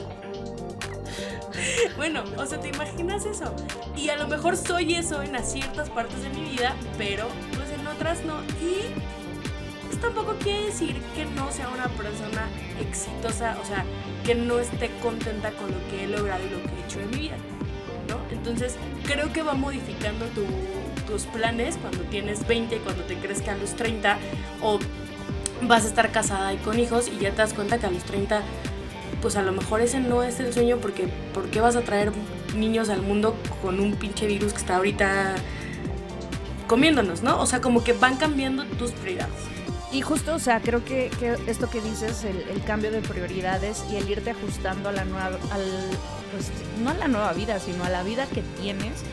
bueno, 1.98 2.24
o 2.38 2.46
sea, 2.46 2.60
¿te 2.60 2.70
imaginas 2.70 3.26
eso? 3.26 3.54
Y 3.96 4.10
a 4.10 4.16
lo 4.16 4.28
mejor 4.28 4.56
soy 4.56 4.94
eso 4.96 5.22
en 5.24 5.38
ciertas 5.44 5.90
partes 5.90 6.22
de 6.22 6.30
mi 6.30 6.52
vida, 6.52 6.76
pero 6.98 7.28
pues 7.56 7.70
en 7.72 7.86
otras 7.88 8.24
no. 8.24 8.42
Y 8.62 8.94
pues 9.88 10.00
tampoco 10.00 10.36
quiere 10.36 10.68
decir 10.68 11.02
que 11.16 11.26
no 11.26 11.52
sea 11.52 11.70
una 11.70 11.88
persona 11.90 12.48
exitosa, 12.80 13.58
o 13.62 13.66
sea, 13.66 13.84
que 14.24 14.36
no 14.36 14.60
esté 14.60 14.92
contenta 15.02 15.52
con 15.52 15.72
lo 15.72 15.78
que 15.90 16.04
he 16.04 16.08
logrado 16.08 16.46
y 16.46 16.50
lo 16.52 16.62
que 16.62 16.70
he 16.70 16.86
hecho 16.86 17.00
en 17.00 17.10
mi 17.10 17.18
vida. 17.18 17.38
¿no? 18.08 18.20
Entonces, 18.32 18.76
creo 19.06 19.34
que 19.34 19.42
va 19.42 19.56
modificando 19.56 20.26
tus 21.08 21.24
planes 21.24 21.78
cuando 21.78 22.04
tienes 22.04 22.48
20, 22.48 22.78
cuando 22.78 23.04
te 23.04 23.16
crezca 23.16 23.54
a 23.54 23.58
los 23.58 23.76
30, 23.76 24.18
o 24.62 24.80
vas 25.64 25.86
a 25.86 25.88
estar 25.88 26.12
casada 26.12 26.54
y 26.54 26.58
con 26.58 26.80
hijos 26.80 27.08
y 27.08 27.18
ya 27.18 27.32
te 27.32 27.38
das 27.38 27.54
cuenta 27.54 27.80
que 27.80 27.88
a 27.88 27.92
los 27.92 28.04
30 28.04 28.42
pues 29.22 29.36
a 29.36 29.42
lo 29.42 29.52
mejor 29.52 29.82
ese 29.82 30.00
no 30.00 30.24
es 30.24 30.40
el 30.40 30.54
sueño 30.54 30.78
porque 30.78 31.08
¿por 31.34 31.50
qué 31.50 31.62
vas 31.62 31.76
a 31.76 31.82
traer 31.82 32.12
niños 32.56 32.90
al 32.90 33.02
mundo 33.02 33.36
con 33.62 33.80
un 33.80 33.96
pinche 33.96 34.28
virus 34.28 34.54
que 34.54 34.60
está 34.60 34.78
ahorita 34.78 35.36
comiéndonos, 36.68 37.24
¿no? 37.24 37.40
O 37.40 37.46
sea, 37.46 37.62
como 37.62 37.84
que 37.84 37.94
van 37.94 38.18
cambiando 38.18 38.66
tus 38.66 38.92
prioridades. 38.92 39.34
Y 39.92 40.02
justo, 40.02 40.36
o 40.36 40.40
sea, 40.40 40.60
creo 40.60 40.84
que, 40.84 41.10
esto 41.48 41.70
que 41.70 41.80
dices, 41.82 42.26
el, 42.26 42.62
cambio 42.64 42.92
de 42.92 43.02
prioridades 43.02 43.86
y 43.90 43.96
el 43.96 44.10
irte 44.10 44.32
ajustando 44.32 44.90
a 44.90 44.92
la 44.92 45.06
nueva, 45.06 45.28
al, 45.50 45.64
pues 46.32 46.52
no 46.84 46.90
a 46.90 46.94
la 46.94 47.08
nueva 47.08 47.32
vida, 47.32 47.60
sino 47.60 47.86
a 47.86 47.90
la 47.90 48.04
vida 48.04 48.26
que 48.26 48.42
tienes, 48.62 49.04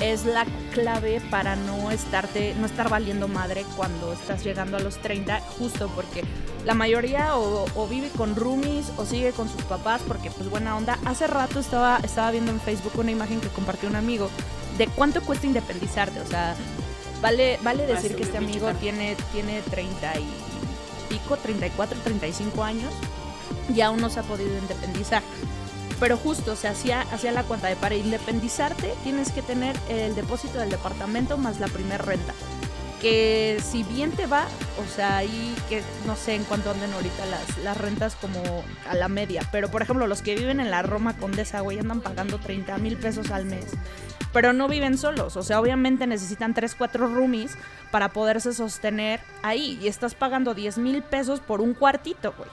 es 0.00 0.24
la 0.24 0.46
clave 0.72 1.20
para 1.30 1.54
no 1.54 1.92
estarte, 1.92 2.54
no 2.58 2.66
estar 2.66 2.88
valiendo 2.88 3.28
madre 3.28 3.64
cuando 3.76 4.12
estás 4.12 4.42
llegando 4.42 4.78
a 4.78 4.80
los 4.80 4.98
30, 4.98 5.40
justo 5.58 5.88
porque 5.94 6.24
la 6.64 6.74
mayoría 6.74 7.36
o, 7.36 7.86
vive 7.88 8.10
con 8.10 8.36
roomies 8.36 8.92
o 8.96 9.04
sigue 9.04 9.32
con 9.32 9.48
sus 9.48 9.62
papás 9.62 10.02
porque 10.06 10.30
pues 10.30 10.50
buena 10.50 10.76
onda. 10.76 10.98
Hace 11.04 11.26
rato 11.26 11.60
estaba, 11.60 11.98
estaba 12.02 12.30
viendo 12.30 12.50
en 12.50 12.60
Facebook 12.60 12.92
una 12.96 13.10
imagen 13.10 13.40
que 13.40 13.48
compartió 13.48 13.88
un 13.88 13.96
amigo 13.96 14.30
de 14.78 14.86
cuánto 14.88 15.20
cuesta 15.22 15.46
independizarte, 15.46 16.20
o 16.20 16.26
sea, 16.26 16.54
vale, 17.20 17.58
vale 17.62 17.84
ah, 17.84 17.86
decir 17.86 18.14
que 18.16 18.22
este 18.22 18.38
amigo 18.38 18.72
tiene, 18.74 19.16
tiene 19.32 19.60
30 19.62 20.18
y 20.18 20.26
pico, 21.08 21.36
34, 21.36 21.98
35 22.00 22.62
años 22.62 22.92
y 23.74 23.80
aún 23.80 24.00
no 24.00 24.10
se 24.10 24.20
ha 24.20 24.22
podido 24.22 24.56
independizar. 24.56 25.22
Pero 25.98 26.16
justo, 26.16 26.56
se 26.56 26.66
hacía, 26.66 27.02
hacía 27.12 27.30
la 27.30 27.42
cuenta 27.42 27.68
de 27.68 27.76
para 27.76 27.94
independizarte 27.94 28.94
tienes 29.04 29.32
que 29.32 29.42
tener 29.42 29.76
el 29.90 30.14
depósito 30.14 30.58
del 30.58 30.70
departamento 30.70 31.36
más 31.36 31.60
la 31.60 31.68
primera 31.68 31.98
renta. 31.98 32.32
Que 33.00 33.58
si 33.62 33.82
bien 33.82 34.12
te 34.12 34.26
va, 34.26 34.46
o 34.78 34.94
sea, 34.94 35.18
ahí 35.18 35.54
que 35.68 35.82
no 36.06 36.16
sé 36.16 36.34
en 36.34 36.44
cuánto 36.44 36.70
anden 36.70 36.92
ahorita 36.92 37.24
las, 37.26 37.58
las 37.58 37.76
rentas 37.76 38.14
como 38.16 38.42
a 38.88 38.94
la 38.94 39.08
media. 39.08 39.42
Pero 39.50 39.70
por 39.70 39.82
ejemplo, 39.82 40.06
los 40.06 40.20
que 40.20 40.34
viven 40.34 40.60
en 40.60 40.70
la 40.70 40.82
Roma 40.82 41.16
Condesa, 41.16 41.60
güey, 41.60 41.78
andan 41.78 42.02
pagando 42.02 42.38
30 42.38 42.76
mil 42.78 42.96
pesos 42.96 43.30
al 43.30 43.46
mes. 43.46 43.66
Pero 44.32 44.52
no 44.52 44.68
viven 44.68 44.96
solos, 44.96 45.36
o 45.36 45.42
sea, 45.42 45.60
obviamente 45.60 46.06
necesitan 46.06 46.54
3, 46.54 46.76
4 46.76 47.08
roomies 47.08 47.56
para 47.90 48.10
poderse 48.10 48.52
sostener 48.52 49.20
ahí. 49.42 49.78
Y 49.82 49.88
estás 49.88 50.14
pagando 50.14 50.54
10 50.54 50.78
mil 50.78 51.02
pesos 51.02 51.40
por 51.40 51.60
un 51.60 51.74
cuartito, 51.74 52.32
güey. 52.36 52.48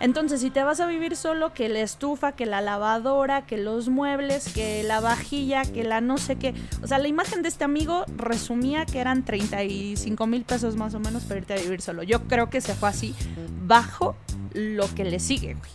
Entonces, 0.00 0.40
si 0.40 0.50
te 0.50 0.62
vas 0.62 0.80
a 0.80 0.86
vivir 0.86 1.16
solo, 1.16 1.52
que 1.52 1.68
la 1.68 1.80
estufa, 1.80 2.32
que 2.32 2.46
la 2.46 2.60
lavadora, 2.60 3.46
que 3.46 3.56
los 3.56 3.88
muebles, 3.88 4.52
que 4.52 4.82
la 4.84 5.00
vajilla, 5.00 5.62
que 5.62 5.82
la 5.84 6.00
no 6.00 6.18
sé 6.18 6.36
qué. 6.36 6.54
O 6.82 6.86
sea, 6.86 6.98
la 6.98 7.08
imagen 7.08 7.42
de 7.42 7.48
este 7.48 7.64
amigo 7.64 8.04
resumía 8.16 8.86
que 8.86 9.00
eran 9.00 9.24
35 9.24 10.26
mil 10.26 10.44
pesos 10.44 10.76
más 10.76 10.94
o 10.94 11.00
menos 11.00 11.24
para 11.24 11.40
irte 11.40 11.54
a 11.54 11.56
vivir 11.56 11.80
solo. 11.80 12.02
Yo 12.02 12.22
creo 12.28 12.48
que 12.48 12.60
se 12.60 12.74
fue 12.74 12.88
así, 12.88 13.14
bajo 13.66 14.14
lo 14.54 14.92
que 14.94 15.04
le 15.04 15.18
sigue, 15.18 15.54
güey. 15.54 15.70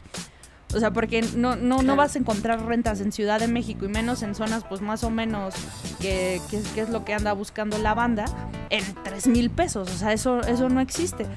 O 0.73 0.79
sea, 0.79 0.91
porque 0.91 1.21
no, 1.35 1.55
no, 1.55 1.83
no 1.83 1.95
vas 1.95 2.15
a 2.15 2.19
encontrar 2.19 2.65
rentas 2.65 2.99
en 2.99 3.11
Ciudad 3.11 3.39
de 3.39 3.47
México 3.47 3.85
y 3.85 3.89
menos 3.89 4.23
en 4.23 4.33
zonas 4.33 4.63
pues 4.67 4.81
más 4.81 5.03
o 5.03 5.11
menos 5.11 5.53
que, 5.99 6.41
que, 6.49 6.81
es 6.81 6.89
lo 6.89 7.05
que 7.05 7.13
anda 7.13 7.33
buscando 7.33 7.77
la 7.77 7.93
banda 7.93 8.25
en 8.71 8.83
3 9.03 9.27
mil 9.27 9.51
pesos. 9.51 9.89
O 9.91 9.97
sea, 9.97 10.13
eso, 10.13 10.41
eso 10.41 10.69
no 10.69 10.81
existe. 10.81 11.27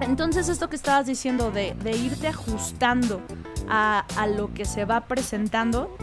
Entonces 0.00 0.48
esto 0.48 0.68
que 0.68 0.76
estabas 0.76 1.06
diciendo 1.06 1.50
de, 1.50 1.74
irte 1.96 2.28
ajustando 2.28 3.20
a, 3.68 4.04
lo 4.36 4.52
que 4.52 4.64
se 4.64 4.84
va 4.84 5.02
presentando, 5.06 5.94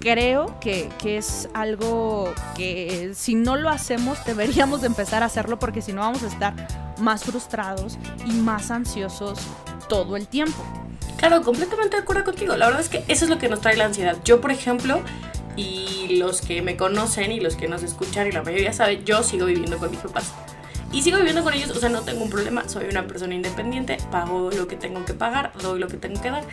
creo 0.00 0.58
que, 0.60 0.90
es 1.04 1.48
algo 1.54 2.32
que 2.56 3.12
si 3.14 3.34
no 3.34 3.56
lo 3.56 3.68
hacemos 3.68 4.24
deberíamos 4.24 4.80
de 4.80 4.88
empezar 4.88 5.22
a 5.22 5.26
hacerlo 5.26 5.58
porque 5.58 5.82
si 5.82 5.92
no 5.92 6.00
vamos 6.00 6.22
a 6.22 6.28
estar 6.28 6.54
más 6.98 7.24
frustrados 7.24 7.98
y 8.24 8.32
más 8.32 8.70
ansiosos 8.70 9.38
todo 9.88 10.16
el 10.16 10.28
tiempo. 10.28 10.62
Claro, 11.18 11.42
completamente 11.42 11.96
de 11.96 12.02
acuerdo 12.02 12.24
contigo. 12.24 12.56
La 12.56 12.66
verdad 12.66 12.82
es 12.82 12.88
que 12.88 13.04
eso 13.08 13.24
es 13.24 13.30
lo 13.30 13.38
que 13.38 13.48
nos 13.48 13.60
trae 13.60 13.76
la 13.76 13.86
ansiedad. 13.86 14.16
Yo, 14.24 14.40
por 14.40 14.50
ejemplo, 14.50 15.00
y 15.56 16.16
los 16.18 16.42
que 16.42 16.60
me 16.60 16.76
conocen 16.76 17.32
y 17.32 17.40
los 17.40 17.56
que 17.56 17.68
nos 17.68 17.82
escuchan 17.82 18.26
y 18.26 18.32
la 18.32 18.42
mayoría 18.42 18.72
sabe, 18.72 19.02
yo 19.04 19.22
sigo 19.22 19.46
viviendo 19.46 19.78
con 19.78 19.90
mis 19.90 20.00
papás. 20.00 20.32
Y 20.92 21.02
sigo 21.02 21.18
viviendo 21.18 21.42
con 21.42 21.52
ellos, 21.52 21.70
o 21.70 21.74
sea, 21.74 21.88
no 21.88 22.02
tengo 22.02 22.24
un 22.24 22.30
problema, 22.30 22.68
soy 22.68 22.86
una 22.86 23.06
persona 23.06 23.34
independiente, 23.34 23.98
pago 24.10 24.50
lo 24.50 24.66
que 24.66 24.76
tengo 24.76 25.04
que 25.04 25.14
pagar, 25.14 25.52
doy 25.60 25.78
lo 25.78 25.88
que 25.88 25.96
tengo 25.96 26.20
que 26.20 26.30
dar. 26.30 26.44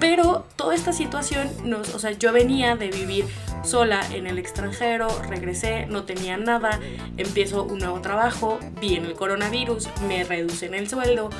Pero 0.00 0.46
toda 0.56 0.74
esta 0.74 0.92
situación, 0.92 1.48
nos, 1.64 1.94
o 1.94 1.98
sea, 1.98 2.10
yo 2.10 2.32
venía 2.32 2.76
de 2.76 2.90
vivir 2.90 3.24
sola 3.64 4.06
en 4.12 4.26
el 4.26 4.38
extranjero, 4.38 5.08
regresé, 5.28 5.86
no 5.86 6.04
tenía 6.04 6.36
nada, 6.36 6.80
empiezo 7.16 7.62
un 7.64 7.78
nuevo 7.78 8.00
trabajo, 8.00 8.58
viene 8.80 9.08
el 9.08 9.14
coronavirus, 9.14 9.88
me 10.06 10.24
reducen 10.24 10.74
el 10.74 10.88
sueldo, 10.88 11.30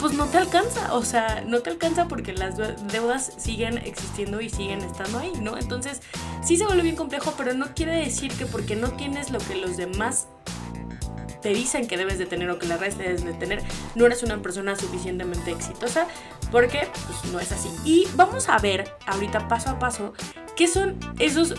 pues 0.00 0.12
no 0.12 0.26
te 0.26 0.38
alcanza, 0.38 0.92
o 0.94 1.02
sea, 1.02 1.42
no 1.46 1.60
te 1.60 1.70
alcanza 1.70 2.08
porque 2.08 2.32
las 2.32 2.56
deudas 2.92 3.32
siguen 3.38 3.78
existiendo 3.78 4.40
y 4.40 4.50
siguen 4.50 4.82
estando 4.82 5.18
ahí, 5.18 5.32
¿no? 5.40 5.56
Entonces, 5.56 6.02
sí 6.42 6.56
se 6.56 6.66
vuelve 6.66 6.82
bien 6.82 6.96
complejo, 6.96 7.32
pero 7.38 7.54
no 7.54 7.74
quiere 7.74 7.92
decir 7.92 8.32
que 8.32 8.44
porque 8.44 8.76
no 8.76 8.90
tienes 8.90 9.30
lo 9.30 9.38
que 9.38 9.54
los 9.54 9.76
demás 9.76 10.26
te 11.44 11.50
dicen 11.50 11.86
que 11.86 11.98
debes 11.98 12.18
de 12.18 12.24
tener 12.24 12.48
o 12.48 12.58
que 12.58 12.66
la 12.66 12.78
red 12.78 12.94
debes 12.94 13.22
de 13.22 13.34
tener, 13.34 13.62
no 13.94 14.06
eres 14.06 14.22
una 14.22 14.40
persona 14.40 14.76
suficientemente 14.76 15.50
exitosa 15.50 16.08
porque 16.50 16.88
pues, 17.06 17.30
no 17.30 17.38
es 17.38 17.52
así. 17.52 17.68
Y 17.84 18.08
vamos 18.16 18.48
a 18.48 18.58
ver 18.58 18.90
ahorita 19.06 19.46
paso 19.46 19.68
a 19.68 19.78
paso 19.78 20.14
qué 20.56 20.66
son 20.68 20.98
esas 21.18 21.54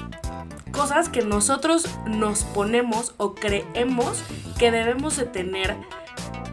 cosas 0.71 1.07
que 1.07 1.21
nosotros 1.21 1.87
nos 2.07 2.45
ponemos 2.45 3.13
o 3.17 3.35
creemos 3.35 4.23
que 4.57 4.71
debemos 4.71 5.17
de 5.17 5.25
tener 5.25 5.75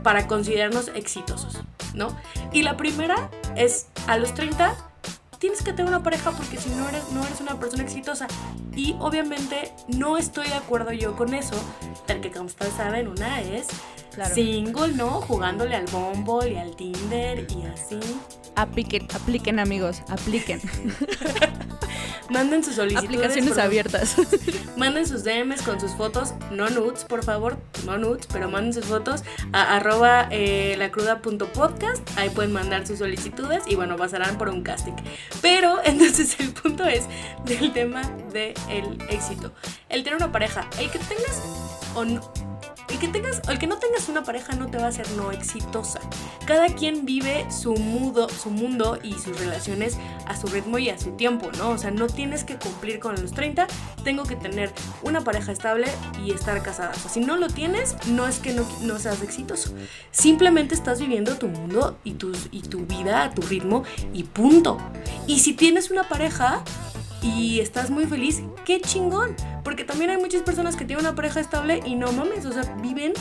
para 0.03 0.27
considerarnos 0.27 0.89
exitosos, 0.95 1.59
¿no? 1.95 2.15
Y 2.53 2.61
la 2.63 2.77
primera 2.77 3.31
es 3.57 3.87
a 4.09 4.19
los 4.19 4.35
30 4.35 4.77
tienes 5.43 5.61
que 5.61 5.73
tener 5.73 5.89
una 5.89 6.05
pareja 6.05 6.31
porque 6.31 6.57
si 6.57 6.69
no 6.71 6.89
eres, 6.89 7.11
no 7.11 7.25
eres 7.25 7.41
una 7.41 7.59
persona 7.59 7.83
exitosa. 7.83 8.29
Y 8.77 8.95
obviamente 9.01 9.75
no 9.89 10.17
estoy 10.17 10.47
de 10.47 10.55
acuerdo 10.55 10.93
yo 10.93 11.17
con 11.17 11.35
eso, 11.35 11.57
tal 12.07 12.21
que 12.21 12.31
como 12.31 12.45
ustedes 12.45 12.75
saben, 12.75 13.09
una 13.09 13.41
es 13.41 13.67
single, 14.33 14.93
¿no? 14.93 15.21
Jugándole 15.23 15.75
al 15.75 15.87
Bumble 15.87 16.53
y 16.53 16.57
al 16.59 16.77
Tinder 16.77 17.45
y 17.51 17.67
así. 17.67 17.99
Apliquen, 18.55 19.09
apliquen 19.13 19.59
amigos, 19.59 20.03
apliquen. 20.09 20.61
Manden 22.31 22.65
sus 22.65 22.77
solicitudes. 22.77 23.11
Aplicaciones 23.11 23.59
abiertas. 23.59 24.17
Manden 24.77 25.07
sus 25.07 25.25
DMs 25.25 25.63
con 25.63 25.81
sus 25.81 25.93
fotos, 25.93 26.35
no 26.51 26.71
nudes, 26.71 27.05
por 27.05 27.25
favor, 27.25 27.59
no 27.85 27.99
nudes, 27.99 28.27
pero 28.33 28.49
manden 28.49 28.73
sus 28.73 28.87
fotos 28.87 29.23
a 29.53 29.77
arroba 29.77 30.29
eh, 30.31 30.77
lacruda.podcast. 30.79 32.09
Ahí 32.17 32.31
pueden 32.31 32.53
mandar 32.53 32.87
sus 32.87 32.99
solicitudes 32.99 33.65
y 33.67 33.75
bueno, 33.75 33.97
pasarán 33.97 34.39
por 34.39 34.49
un 34.49 34.63
casting. 34.63 34.95
Pero 35.41 35.81
entonces 35.85 36.39
el 36.41 36.53
punto 36.53 36.85
es 36.85 37.05
del 37.45 37.73
tema 37.73 38.03
del 38.33 39.01
éxito. 39.09 39.53
El 39.89 40.03
tener 40.05 40.17
una 40.17 40.33
pareja, 40.33 40.69
el 40.79 40.91
que 40.91 40.99
tengas 40.99 41.43
o 41.95 42.05
no, 42.05 42.33
el 42.93 42.99
que 42.99 43.09
tengas, 43.09 43.41
que 43.41 43.67
no 43.67 43.79
tengas 43.79 44.09
una 44.09 44.23
pareja 44.23 44.55
no 44.55 44.67
te 44.69 44.77
va 44.77 44.85
a 44.85 44.89
hacer 44.89 45.11
no 45.13 45.33
exitosa. 45.33 46.01
Cada 46.47 46.67
quien 46.67 47.07
vive 47.07 47.47
su 47.51 47.75
mundo, 47.75 48.29
su 48.29 48.51
mundo 48.51 48.99
y 49.03 49.15
sus 49.15 49.39
relaciones 49.39 49.97
a 50.27 50.37
su 50.37 50.47
ritmo 50.49 50.79
y 50.79 50.91
a 50.91 50.99
su 50.99 51.13
tiempo, 51.13 51.51
¿no? 51.57 51.71
O 51.71 51.79
sea, 51.79 51.91
no 51.91 52.07
tienes 52.07 52.45
que 52.45 52.57
cumplir 52.57 52.99
con 52.99 53.21
los 53.21 53.33
30, 53.33 53.67
tengo 54.05 54.25
que 54.25 54.37
tener 54.37 54.73
una 55.03 55.23
pareja 55.23 55.53
estable 55.53 55.89
y 56.23 56.33
estar 56.33 56.63
casada. 56.63 56.93
O 57.07 57.09
si 57.09 57.21
no 57.21 57.37
lo 57.37 57.49
tienes, 57.49 57.97
no 58.09 58.29
es 58.29 58.39
que 58.41 58.53
no, 58.53 58.67
no 58.83 58.99
seas 58.99 59.23
exitoso. 59.23 59.75
Simplemente 60.11 60.75
estás 60.75 61.01
viviendo 61.01 61.37
tu 61.37 61.49
mundo 61.49 61.99
y, 62.05 62.17
y 62.51 62.61
tu 62.63 62.87
vida 62.87 63.25
a 63.25 63.31
tu 63.31 63.41
ritmo 63.43 63.85
y 64.13 64.25
punto. 64.25 64.79
Y 65.27 65.39
si 65.39 65.55
tienes 65.55 65.91
una 65.91 66.09
pareja, 66.09 66.63
y 67.23 67.61
estás 67.61 67.91
muy 67.91 68.07
feliz, 68.07 68.43
qué 68.65 68.81
chingón. 68.81 69.37
Porque 69.65 69.85
también 69.85 70.11
hay 70.11 70.19
muchas 70.19 70.43
personas 70.43 70.77
que 70.77 70.85
tienen 70.85 71.05
una 71.05 71.15
pareja 71.15 71.41
estable 71.41 71.81
y 71.87 71.95
no 71.95 72.13
mames, 72.13 72.45
o 72.45 72.53
sea, 72.53 72.63
viven 72.83 73.13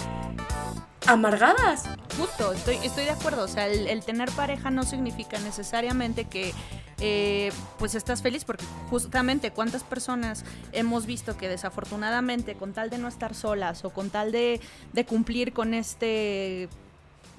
amargadas. 1.05 1.83
Justo, 2.17 2.51
estoy, 2.53 2.77
estoy 2.83 3.05
de 3.05 3.11
acuerdo. 3.11 3.43
O 3.43 3.47
sea, 3.47 3.67
el, 3.67 4.03
tener 4.03 4.29
pareja 4.31 4.71
no 4.71 4.83
significa 4.83 5.39
necesariamente 5.39 6.25
que 6.25 6.53
eh, 6.99 7.51
pues 7.79 7.95
estás 7.95 8.21
feliz, 8.21 8.43
porque 8.43 8.65
justamente 8.89 9.51
cuántas 9.51 9.83
personas 9.83 10.43
hemos 10.71 11.05
visto 11.05 11.37
que 11.37 11.47
desafortunadamente 11.47 12.55
con 12.55 12.73
tal 12.73 12.89
de 12.89 12.97
no 12.97 13.07
estar 13.07 13.33
solas 13.33 13.85
o 13.85 13.91
con 13.91 14.09
tal 14.09 14.31
de, 14.31 14.59
de 14.93 15.05
cumplir 15.05 15.53
con 15.53 15.73
este 15.73 16.69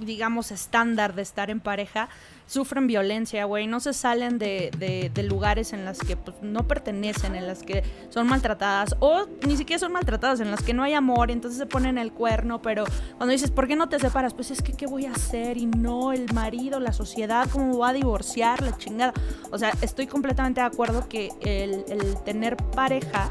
digamos, 0.05 0.51
estándar 0.51 1.15
de 1.15 1.23
estar 1.23 1.51
en 1.51 1.61
pareja, 1.61 2.09
sufren 2.47 2.87
violencia, 2.87 3.45
güey, 3.45 3.67
no 3.67 3.81
se 3.81 3.93
salen 3.93 4.39
de, 4.39 4.71
de, 5.13 5.23
lugares 5.23 5.73
en 5.73 5.85
las 5.85 5.99
que 5.99 6.17
pues, 6.17 6.37
no 6.43 6.67
pertenecen, 6.67 7.35
en 7.35 7.47
las 7.47 7.63
que 7.63 7.83
son 8.11 8.27
maltratadas, 8.27 8.97
o 9.01 9.27
ni 9.47 9.57
siquiera 9.57 9.79
son 9.79 9.93
maltratadas, 9.93 10.41
en 10.41 10.51
las 10.51 10.63
que 10.63 10.75
no 10.75 10.83
hay 10.83 10.95
amor, 10.95 11.31
entonces 11.31 11.59
se 11.59 11.67
ponen 11.67 11.97
el 11.97 12.13
cuerno, 12.13 12.61
pero 12.61 12.85
cuando 13.17 13.33
dices, 13.33 13.51
¿por 13.51 13.69
qué 13.69 13.77
no 13.77 13.89
te 13.89 13.99
separas? 13.99 14.35
Pues 14.35 14.51
es 14.51 14.61
que, 14.61 14.73
¿qué 14.73 14.87
voy 14.87 15.07
a 15.07 15.13
hacer? 15.13 15.57
Y 15.57 15.67
no, 15.67 16.13
el 16.13 16.33
marido, 16.35 16.81
la 16.81 16.93
sociedad, 16.93 17.49
¿cómo 17.51 17.79
va 17.79 17.91
a 17.91 17.93
divorciar? 17.93 18.61
La 18.63 18.77
chingada. 18.77 19.15
O 19.51 19.59
sea, 19.59 19.73
estoy 19.81 20.07
completamente 20.07 20.61
de 20.61 20.67
acuerdo 20.67 21.09
que 21.09 21.31
el 21.41 21.85
tener 22.25 22.57
pareja 22.57 23.29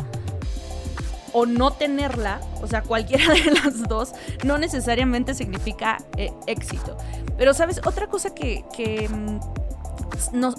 o 1.34 1.46
no 1.46 1.72
tenerla, 1.72 2.40
o 2.62 2.68
sea, 2.68 2.82
cualquiera 2.82 3.34
de 3.34 3.52
las 3.52 3.88
dos, 3.88 4.14
no 4.44 4.58
necesariamente 4.58 5.34
significa 5.34 5.98
eh, 6.18 6.32
éxito. 6.48 6.98
Pero, 7.38 7.54
¿sabes? 7.54 7.82
Otra 7.86 8.08
cosa 8.08 8.34
que, 8.34 8.64
mm, 9.10 9.40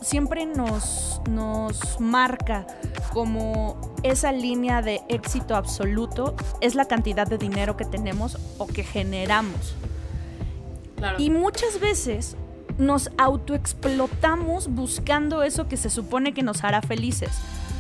siempre 0.02 0.46
nos, 0.46 1.20
nos 1.30 2.00
marca 2.00 2.66
como 3.12 3.94
esa 4.02 4.32
línea 4.32 4.82
de 4.82 5.02
éxito 5.08 5.54
absoluto 5.54 6.34
es 6.60 6.74
la 6.74 6.86
cantidad 6.86 7.26
de 7.26 7.38
dinero 7.38 7.76
que 7.76 7.84
tenemos 7.84 8.38
o 8.58 8.66
que 8.66 8.82
generamos. 8.82 9.76
Y 11.18 11.30
muchas 11.30 11.80
veces 11.80 12.36
nos 12.78 13.10
autoexplotamos 13.18 14.68
buscando 14.68 15.42
eso 15.42 15.68
que 15.68 15.76
se 15.76 15.90
supone 15.90 16.32
que 16.32 16.42
nos 16.42 16.64
hará 16.64 16.82
felices. 16.82 17.30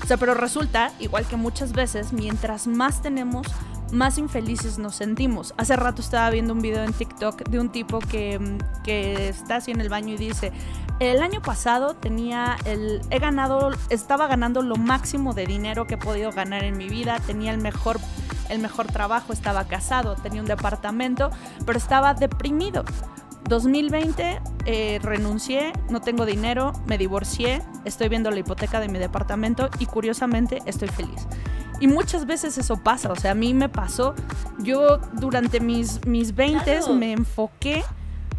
O 0.02 0.06
sea, 0.06 0.16
pero 0.16 0.34
resulta, 0.34 0.92
igual 0.98 1.26
que 1.26 1.36
muchas 1.36 1.72
veces, 1.72 2.12
mientras 2.12 2.66
más 2.66 3.02
tenemos, 3.02 3.46
más 3.92 4.18
infelices 4.18 4.78
nos 4.78 4.96
sentimos. 4.96 5.54
Hace 5.58 5.76
rato 5.76 6.02
estaba 6.02 6.30
viendo 6.30 6.54
un 6.54 6.62
video 6.62 6.82
en 6.82 6.92
TikTok 6.92 7.48
de 7.48 7.60
un 7.60 7.70
tipo 7.70 7.98
que, 8.00 8.38
mm, 8.38 8.82
que 8.82 9.28
está 9.28 9.56
así 9.56 9.70
en 9.70 9.80
el 9.80 9.88
baño 9.88 10.14
y 10.14 10.16
dice, 10.16 10.52
el 10.98 11.22
año 11.22 11.42
pasado 11.42 11.94
tenía 11.94 12.56
el, 12.64 13.00
he 13.10 13.18
ganado, 13.18 13.70
estaba 13.90 14.26
ganando 14.26 14.62
lo 14.62 14.76
máximo 14.76 15.34
de 15.34 15.46
dinero 15.46 15.86
que 15.86 15.94
he 15.94 15.98
podido 15.98 16.32
ganar 16.32 16.64
en 16.64 16.76
mi 16.76 16.88
vida, 16.88 17.20
tenía 17.26 17.52
el 17.52 17.58
mejor, 17.58 18.00
el 18.48 18.60
mejor 18.60 18.86
trabajo, 18.86 19.32
estaba 19.32 19.64
casado, 19.66 20.16
tenía 20.16 20.40
un 20.40 20.48
departamento, 20.48 21.30
pero 21.66 21.78
estaba 21.78 22.14
deprimido. 22.14 22.84
2020 23.48 24.40
eh, 24.64 25.00
renuncié, 25.02 25.72
no 25.90 26.00
tengo 26.00 26.24
dinero, 26.24 26.72
me 26.86 26.98
divorcié, 26.98 27.62
estoy 27.84 28.08
viendo 28.08 28.30
la 28.30 28.38
hipoteca 28.38 28.80
de 28.80 28.88
mi 28.88 28.98
departamento 28.98 29.68
y 29.78 29.86
curiosamente 29.86 30.60
estoy 30.66 30.88
feliz. 30.88 31.26
Y 31.80 31.88
muchas 31.88 32.26
veces 32.26 32.58
eso 32.58 32.76
pasa, 32.76 33.10
o 33.10 33.16
sea, 33.16 33.32
a 33.32 33.34
mí 33.34 33.54
me 33.54 33.68
pasó, 33.68 34.14
yo 34.60 34.98
durante 35.14 35.58
mis, 35.58 36.04
mis 36.06 36.34
20 36.34 36.80
me 36.94 37.12
enfoqué 37.12 37.82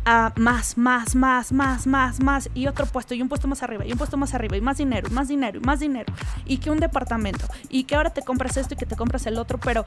a 0.05 0.33
más, 0.37 0.77
más, 0.77 1.15
más, 1.15 1.51
más, 1.51 1.87
más, 1.87 2.21
más, 2.21 2.49
y 2.53 2.67
otro 2.67 2.85
puesto, 2.85 3.13
y 3.13 3.21
un 3.21 3.29
puesto 3.29 3.47
más 3.47 3.63
arriba, 3.63 3.85
y 3.85 3.91
un 3.91 3.97
puesto 3.97 4.17
más 4.17 4.33
arriba, 4.33 4.57
y 4.57 4.61
más 4.61 4.77
dinero, 4.77 5.07
y 5.09 5.13
más 5.13 5.27
dinero, 5.27 5.59
y 5.59 5.65
más 5.65 5.79
dinero, 5.79 6.13
y 6.45 6.57
que 6.57 6.69
un 6.69 6.79
departamento, 6.79 7.45
y 7.69 7.83
que 7.83 7.95
ahora 7.95 8.11
te 8.11 8.21
compras 8.21 8.57
esto 8.57 8.73
y 8.73 8.77
que 8.77 8.85
te 8.85 8.95
compras 8.95 9.25
el 9.25 9.37
otro, 9.37 9.59
pero 9.59 9.85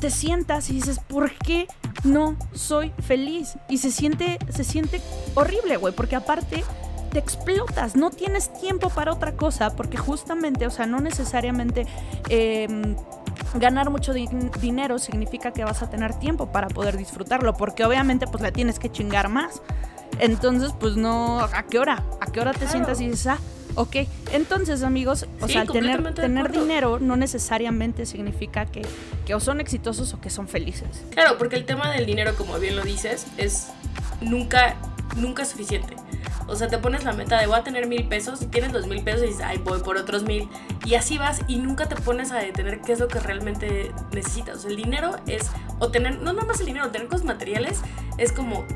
te 0.00 0.10
sientas 0.10 0.70
y 0.70 0.74
dices, 0.74 0.98
¿por 0.98 1.32
qué 1.32 1.66
no 2.04 2.36
soy 2.52 2.92
feliz? 3.06 3.56
Y 3.68 3.78
se 3.78 3.90
siente, 3.90 4.38
se 4.50 4.64
siente 4.64 5.00
horrible, 5.34 5.76
güey, 5.76 5.94
porque 5.94 6.16
aparte 6.16 6.64
te 7.10 7.18
explotas, 7.18 7.94
no 7.94 8.10
tienes 8.10 8.52
tiempo 8.52 8.90
para 8.90 9.12
otra 9.12 9.36
cosa, 9.36 9.76
porque 9.76 9.96
justamente, 9.96 10.66
o 10.66 10.70
sea, 10.70 10.86
no 10.86 11.00
necesariamente 11.00 11.86
em, 12.28 12.96
ganar 13.54 13.90
mucho 13.90 14.12
dinero 14.12 14.98
significa 14.98 15.52
que 15.52 15.64
vas 15.64 15.82
a 15.82 15.88
tener 15.88 16.14
tiempo 16.18 16.50
para 16.50 16.68
poder 16.68 16.96
disfrutarlo, 16.96 17.54
porque 17.54 17.84
obviamente 17.84 18.26
pues 18.26 18.42
la 18.42 18.50
tienes 18.50 18.78
que 18.78 18.90
chingar 18.90 19.28
más. 19.28 19.62
Entonces, 20.18 20.72
pues 20.78 20.96
no, 20.96 21.40
¿a 21.40 21.62
qué 21.64 21.78
hora? 21.78 22.04
¿A 22.20 22.26
qué 22.26 22.40
hora 22.40 22.52
te 22.52 22.68
sientas 22.68 23.00
y 23.00 23.08
dices, 23.08 23.28
ah, 23.28 23.38
Ok, 23.76 23.96
entonces 24.32 24.82
amigos, 24.82 25.26
o 25.40 25.48
sea, 25.48 25.66
tener, 25.66 26.14
tener 26.14 26.52
dinero 26.52 27.00
no 27.00 27.16
necesariamente 27.16 28.06
significa 28.06 28.66
que, 28.66 28.82
que 29.26 29.34
o 29.34 29.40
son 29.40 29.60
exitosos 29.60 30.14
o 30.14 30.20
que 30.20 30.30
son 30.30 30.46
felices. 30.46 31.02
Claro, 31.10 31.38
porque 31.38 31.56
el 31.56 31.64
tema 31.64 31.90
del 31.90 32.06
dinero, 32.06 32.34
como 32.36 32.58
bien 32.58 32.76
lo 32.76 32.82
dices, 32.82 33.26
es 33.36 33.68
nunca, 34.20 34.76
nunca 35.16 35.44
suficiente. 35.44 35.96
O 36.46 36.56
sea, 36.56 36.68
te 36.68 36.78
pones 36.78 37.04
la 37.04 37.12
meta 37.12 37.40
de 37.40 37.46
voy 37.46 37.56
a 37.56 37.64
tener 37.64 37.86
mil 37.86 38.06
pesos 38.06 38.42
y 38.42 38.46
tienes 38.46 38.72
dos 38.72 38.86
mil 38.86 39.02
pesos 39.02 39.22
y 39.22 39.26
dices, 39.26 39.42
ay, 39.42 39.58
voy 39.58 39.80
por 39.80 39.96
otros 39.96 40.24
mil. 40.24 40.48
Y 40.84 40.94
así 40.94 41.16
vas 41.16 41.40
y 41.48 41.56
nunca 41.56 41.88
te 41.88 41.96
pones 41.96 42.32
a 42.32 42.36
detener 42.36 42.80
qué 42.80 42.92
es 42.92 43.00
lo 43.00 43.08
que 43.08 43.18
realmente 43.18 43.92
necesitas. 44.12 44.58
O 44.58 44.60
sea, 44.60 44.70
el 44.70 44.76
dinero 44.76 45.16
es, 45.26 45.50
o 45.78 45.90
tener, 45.90 46.20
no 46.20 46.32
nada 46.32 46.46
más 46.46 46.60
el 46.60 46.66
dinero, 46.66 46.90
tener 46.90 47.08
cosas 47.08 47.24
materiales 47.24 47.80
es 48.18 48.30
como 48.32 48.66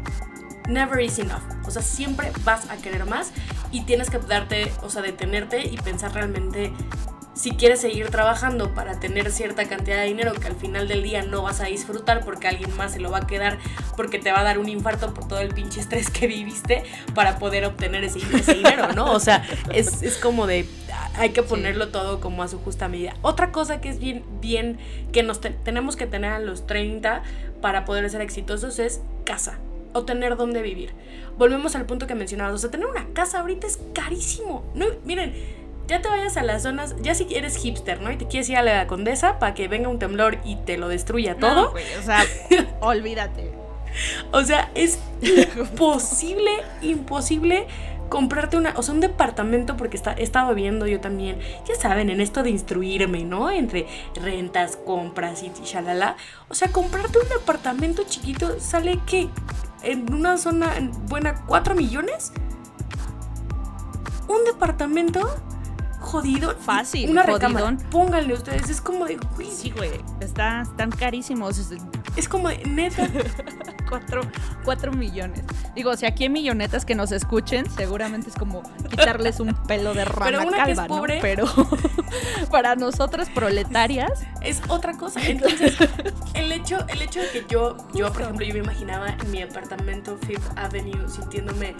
never 0.68 1.00
is 1.00 1.18
enough. 1.18 1.42
O 1.66 1.70
sea, 1.70 1.82
siempre 1.82 2.30
vas 2.44 2.70
a 2.70 2.76
querer 2.76 3.04
más 3.06 3.32
y 3.72 3.82
tienes 3.82 4.10
que 4.10 4.18
darte, 4.18 4.70
o 4.82 4.90
sea, 4.90 5.02
detenerte 5.02 5.66
y 5.66 5.76
pensar 5.78 6.12
realmente 6.12 6.72
si 7.38 7.52
quieres 7.52 7.80
seguir 7.80 8.10
trabajando 8.10 8.74
para 8.74 8.98
tener 8.98 9.30
cierta 9.30 9.68
cantidad 9.68 9.98
de 9.98 10.06
dinero 10.06 10.32
que 10.34 10.48
al 10.48 10.56
final 10.56 10.88
del 10.88 11.04
día 11.04 11.22
no 11.22 11.42
vas 11.42 11.60
a 11.60 11.66
disfrutar 11.66 12.24
porque 12.24 12.48
alguien 12.48 12.76
más 12.76 12.92
se 12.92 13.00
lo 13.00 13.12
va 13.12 13.18
a 13.18 13.26
quedar 13.28 13.58
porque 13.96 14.18
te 14.18 14.32
va 14.32 14.40
a 14.40 14.42
dar 14.42 14.58
un 14.58 14.68
infarto 14.68 15.14
por 15.14 15.28
todo 15.28 15.38
el 15.38 15.54
pinche 15.54 15.78
estrés 15.78 16.10
que 16.10 16.26
viviste 16.26 16.82
para 17.14 17.38
poder 17.38 17.64
obtener 17.64 18.02
ese, 18.02 18.18
dinero, 18.52 18.92
¿no? 18.92 19.12
O 19.12 19.20
sea, 19.20 19.44
es, 19.72 20.18
como 20.20 20.48
de 20.48 20.68
hay 21.14 21.30
que 21.30 21.44
ponerlo 21.44 21.90
todo 21.90 22.20
como 22.20 22.42
a 22.42 22.48
su 22.48 22.58
justa 22.58 22.88
medida. 22.88 23.14
Otra 23.22 23.52
cosa 23.52 23.80
que 23.80 23.88
es 23.88 24.00
bien, 24.00 24.24
bien, 24.40 24.78
que 25.12 25.22
nos 25.22 25.40
tenemos 25.40 25.94
que 25.94 26.06
tener 26.06 26.32
a 26.32 26.40
los 26.40 26.66
30 26.66 27.22
para 27.62 27.84
poder 27.84 28.10
ser 28.10 28.20
exitosos 28.20 28.80
es 28.80 29.00
casa 29.24 29.60
o 29.92 30.04
tener 30.04 30.36
dónde 30.36 30.62
vivir. 30.62 30.92
Volvemos 31.36 31.76
al 31.76 31.86
punto 31.86 32.06
que 32.06 32.14
mencionabas, 32.14 32.54
o 32.54 32.58
sea, 32.58 32.70
tener 32.70 32.86
una 32.86 33.06
casa 33.12 33.40
ahorita 33.40 33.66
es 33.66 33.78
carísimo. 33.94 34.64
No, 34.74 34.86
miren, 35.04 35.34
ya 35.86 36.02
te 36.02 36.08
vayas 36.08 36.36
a 36.36 36.42
las 36.42 36.62
zonas, 36.62 36.96
ya 37.00 37.14
si 37.14 37.26
eres 37.34 37.56
hipster, 37.56 38.00
¿no? 38.00 38.12
Y 38.12 38.16
te 38.16 38.26
quieres 38.26 38.48
ir 38.50 38.56
a 38.56 38.62
la 38.62 38.86
condesa 38.86 39.38
para 39.38 39.54
que 39.54 39.68
venga 39.68 39.88
un 39.88 39.98
temblor 39.98 40.38
y 40.44 40.56
te 40.56 40.76
lo 40.76 40.88
destruya 40.88 41.36
todo. 41.36 41.72
o 41.72 42.02
sea, 42.02 42.22
olvídate. 42.80 43.52
O 44.32 44.42
sea, 44.42 44.70
es 44.74 44.98
imposible, 45.56 46.50
imposible 46.82 47.66
comprarte 48.08 48.56
una, 48.56 48.74
o 48.76 48.82
sea, 48.82 48.94
un 48.94 49.00
departamento, 49.00 49.76
porque 49.76 49.96
está, 49.96 50.12
he 50.12 50.22
estado 50.22 50.54
viendo 50.54 50.86
yo 50.86 51.00
también, 51.00 51.38
ya 51.66 51.74
saben, 51.74 52.10
en 52.10 52.20
esto 52.20 52.42
de 52.42 52.50
instruirme, 52.50 53.24
¿no? 53.24 53.50
Entre 53.50 53.86
rentas, 54.14 54.76
compras 54.76 55.42
y 55.42 55.52
shalala. 55.64 56.16
O 56.48 56.54
sea, 56.54 56.68
comprarte 56.68 57.18
un 57.18 57.28
departamento 57.28 58.04
chiquito 58.04 58.60
sale 58.60 59.00
que 59.06 59.28
en 59.82 60.12
una 60.12 60.36
zona 60.38 60.72
buena 61.08 61.44
4 61.46 61.74
millones. 61.74 62.32
Un 64.28 64.44
departamento 64.44 65.20
jodido. 66.08 66.56
Fácil. 66.56 67.10
Una 67.10 67.22
recámara. 67.22 67.76
Pónganle 67.90 68.34
ustedes. 68.34 68.68
Es 68.68 68.80
como 68.80 69.06
de. 69.06 69.18
Sí, 69.50 69.70
güey. 69.70 69.90
Está, 70.20 70.62
están 70.62 70.90
carísimos. 70.90 71.58
Es 72.16 72.28
como 72.28 72.48
de. 72.48 72.64
Neta. 72.64 73.08
cuatro, 74.64 74.92
millones. 74.92 75.44
Digo, 75.74 75.96
si 75.96 76.06
aquí 76.06 76.24
hay 76.24 76.28
millonetas 76.28 76.84
que 76.84 76.94
nos 76.94 77.12
escuchen, 77.12 77.68
seguramente 77.70 78.28
es 78.28 78.36
como 78.36 78.62
quitarles 78.90 79.40
un 79.40 79.54
pelo 79.66 79.94
de 79.94 80.04
rana 80.04 80.38
Pero 80.38 80.48
una 80.48 80.56
calva, 80.56 80.86
pobre, 80.86 81.16
¿no? 81.16 81.22
Pero 81.22 81.46
para 82.50 82.74
nosotras 82.76 83.28
proletarias. 83.30 84.24
Es 84.42 84.60
otra 84.68 84.96
cosa. 84.96 85.20
Entonces, 85.26 85.76
el 86.34 86.52
hecho, 86.52 86.78
el 86.88 87.02
hecho 87.02 87.20
de 87.20 87.28
que 87.28 87.46
yo, 87.48 87.76
yo, 87.94 88.12
por 88.12 88.22
ejemplo, 88.22 88.46
yo 88.46 88.54
me 88.54 88.60
imaginaba 88.60 89.08
en 89.08 89.30
mi 89.30 89.42
apartamento 89.42 90.18
Fifth 90.26 90.50
Avenue 90.56 91.08
sintiéndome 91.08 91.74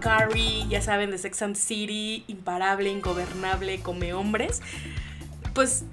Carrie, 0.00 0.66
ya 0.68 0.82
saben, 0.82 1.10
de 1.10 1.18
Sex 1.18 1.42
and 1.42 1.56
City, 1.56 2.24
imparable, 2.28 2.90
ingobernable, 2.90 3.80
come 3.80 4.12
hombres, 4.12 4.62
pues 5.54 5.84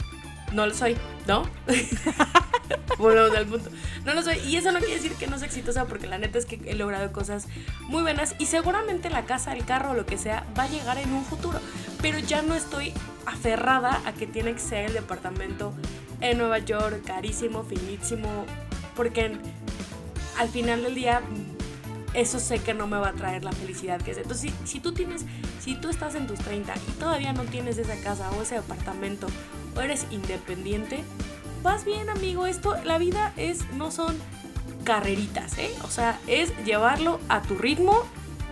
no 0.53 0.67
lo 0.67 0.73
soy, 0.73 0.95
¿no? 1.27 1.49
Volvemos 2.97 3.35
al 3.35 3.45
punto. 3.45 3.69
No 4.05 4.13
lo 4.13 4.21
soy. 4.21 4.37
Y 4.39 4.55
eso 4.55 4.71
no 4.71 4.79
quiere 4.79 4.95
decir 4.95 5.13
que 5.13 5.27
no 5.27 5.37
sea 5.37 5.47
exitosa, 5.47 5.85
porque 5.85 6.07
la 6.07 6.17
neta 6.17 6.37
es 6.37 6.45
que 6.45 6.61
he 6.65 6.75
logrado 6.75 7.11
cosas 7.11 7.47
muy 7.81 8.01
buenas. 8.01 8.35
Y 8.39 8.45
seguramente 8.45 9.09
la 9.09 9.25
casa, 9.25 9.53
el 9.53 9.65
carro 9.65 9.91
o 9.91 9.93
lo 9.93 10.05
que 10.05 10.17
sea 10.17 10.45
va 10.57 10.63
a 10.63 10.69
llegar 10.69 10.97
en 10.97 11.11
un 11.13 11.25
futuro. 11.25 11.59
Pero 12.01 12.19
ya 12.19 12.41
no 12.41 12.53
estoy 12.53 12.93
aferrada 13.25 14.01
a 14.05 14.13
que 14.13 14.27
tiene 14.27 14.53
que 14.53 14.59
ser 14.59 14.85
el 14.85 14.93
departamento 14.93 15.73
en 16.21 16.37
Nueva 16.37 16.59
York, 16.59 17.03
carísimo, 17.05 17.63
finísimo. 17.63 18.45
Porque 18.95 19.37
al 20.37 20.49
final 20.49 20.83
del 20.83 20.95
día 20.95 21.21
eso 22.13 22.39
sé 22.39 22.59
que 22.59 22.73
no 22.73 22.87
me 22.87 22.97
va 22.97 23.09
a 23.09 23.13
traer 23.13 23.43
la 23.43 23.51
felicidad 23.51 24.01
que 24.01 24.11
es. 24.11 24.17
Entonces, 24.17 24.51
si, 24.51 24.67
si, 24.73 24.79
tú 24.79 24.93
tienes, 24.93 25.25
si 25.59 25.75
tú 25.75 25.89
estás 25.89 26.15
en 26.15 26.27
tus 26.27 26.39
30 26.39 26.73
y 26.75 26.91
todavía 26.93 27.33
no 27.33 27.43
tienes 27.43 27.77
esa 27.77 27.95
casa 28.01 28.29
o 28.31 28.41
ese 28.41 28.55
departamento 28.55 29.27
o 29.75 29.81
eres 29.81 30.05
independiente, 30.11 31.03
vas 31.63 31.85
bien, 31.85 32.09
amigo. 32.09 32.45
Esto, 32.45 32.75
la 32.83 32.97
vida 32.97 33.33
es, 33.37 33.69
no 33.73 33.91
son 33.91 34.15
carreritas, 34.83 35.57
¿eh? 35.57 35.71
O 35.83 35.89
sea, 35.89 36.19
es 36.27 36.53
llevarlo 36.65 37.19
a 37.29 37.41
tu 37.41 37.55
ritmo 37.55 38.03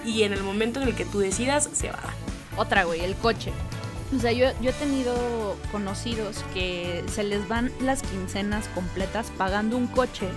y 0.06 0.24
en 0.24 0.34
el 0.34 0.44
momento 0.44 0.82
en 0.82 0.88
el 0.88 0.96
que 0.96 1.06
tú 1.06 1.20
decidas, 1.20 1.70
se 1.74 1.90
va. 1.90 2.00
Otra, 2.58 2.86
güey, 2.86 3.02
el 3.02 3.16
coche. 3.16 3.52
O 4.16 4.20
sea, 4.20 4.32
yo, 4.32 4.48
yo 4.62 4.72
he 4.72 4.74
tenido 4.74 5.58
conocidos 5.72 6.44
que 6.54 7.04
se 7.08 7.24
les 7.24 7.48
van 7.48 7.72
las 7.80 8.02
quincenas 8.02 8.68
completas 8.70 9.32
pagando 9.38 9.78
un 9.78 9.88
coche 9.88 10.28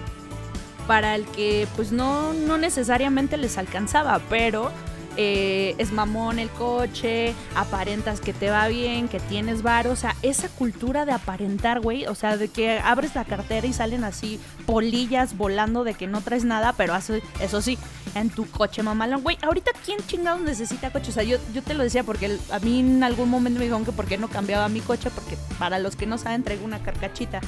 para 0.87 1.15
el 1.15 1.25
que 1.27 1.67
pues 1.77 1.93
no, 1.93 2.33
no 2.33 2.59
necesariamente 2.59 3.37
les 3.37 3.59
alcanzaba, 3.59 4.21
pero 4.29 4.71
eh, 5.17 5.77
es 5.79 5.93
mamón 5.93 6.41
el 6.41 6.49
coche, 6.51 7.35
aparentas 7.55 8.21
que 8.21 8.33
te 8.33 8.51
va 8.51 8.67
bien, 8.67 9.07
que 9.07 9.21
tienes 9.21 9.63
bar, 9.63 9.87
o 9.87 9.95
sea, 9.95 10.17
esa 10.23 10.49
cultura 10.49 11.07
de 11.07 11.13
aparentar, 11.13 11.81
güey, 11.81 12.07
o 12.07 12.17
sea, 12.17 12.37
de 12.37 12.49
que 12.49 12.81
abres 12.81 13.15
la 13.15 13.25
cartera 13.25 13.65
y 13.65 13.73
salen 13.73 14.03
así 14.03 14.41
polillas 14.67 15.37
volando 15.37 15.85
de 15.85 15.95
que 15.95 16.09
no 16.09 16.21
traes 16.21 16.45
nada, 16.45 16.73
pero 16.73 16.95
hace, 16.95 17.23
eso 17.41 17.63
sí, 17.63 17.79
en 18.17 18.29
tu 18.29 18.51
coche 18.51 18.83
mamalón, 18.83 19.23
güey, 19.23 19.39
ahorita 19.43 19.71
quién 19.85 20.01
chingados 20.05 20.41
necesita 20.41 20.91
coche, 20.91 21.11
o 21.11 21.15
sea, 21.15 21.23
yo, 21.23 21.39
yo 21.53 21.63
te 21.63 21.75
lo 21.75 21.85
decía 21.85 22.03
porque 22.03 22.37
a 22.51 22.59
mí 22.59 22.81
en 22.81 23.05
algún 23.05 23.31
momento 23.31 23.61
me 23.61 23.67
dijeron 23.67 23.85
que 23.85 23.93
por 23.93 24.07
qué 24.07 24.19
no 24.19 24.27
cambiaba 24.29 24.69
mi 24.69 24.81
coche, 24.81 25.11
porque 25.15 25.37
para 25.61 25.79
los 25.79 25.95
que 25.95 26.07
no 26.07 26.19
saben 26.19 26.43
traigo 26.43 26.65
una 26.65 26.83
carcachita 26.83 27.41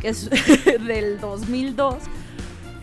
que 0.00 0.08
es 0.08 0.28
del 0.64 1.20
2002 1.20 1.94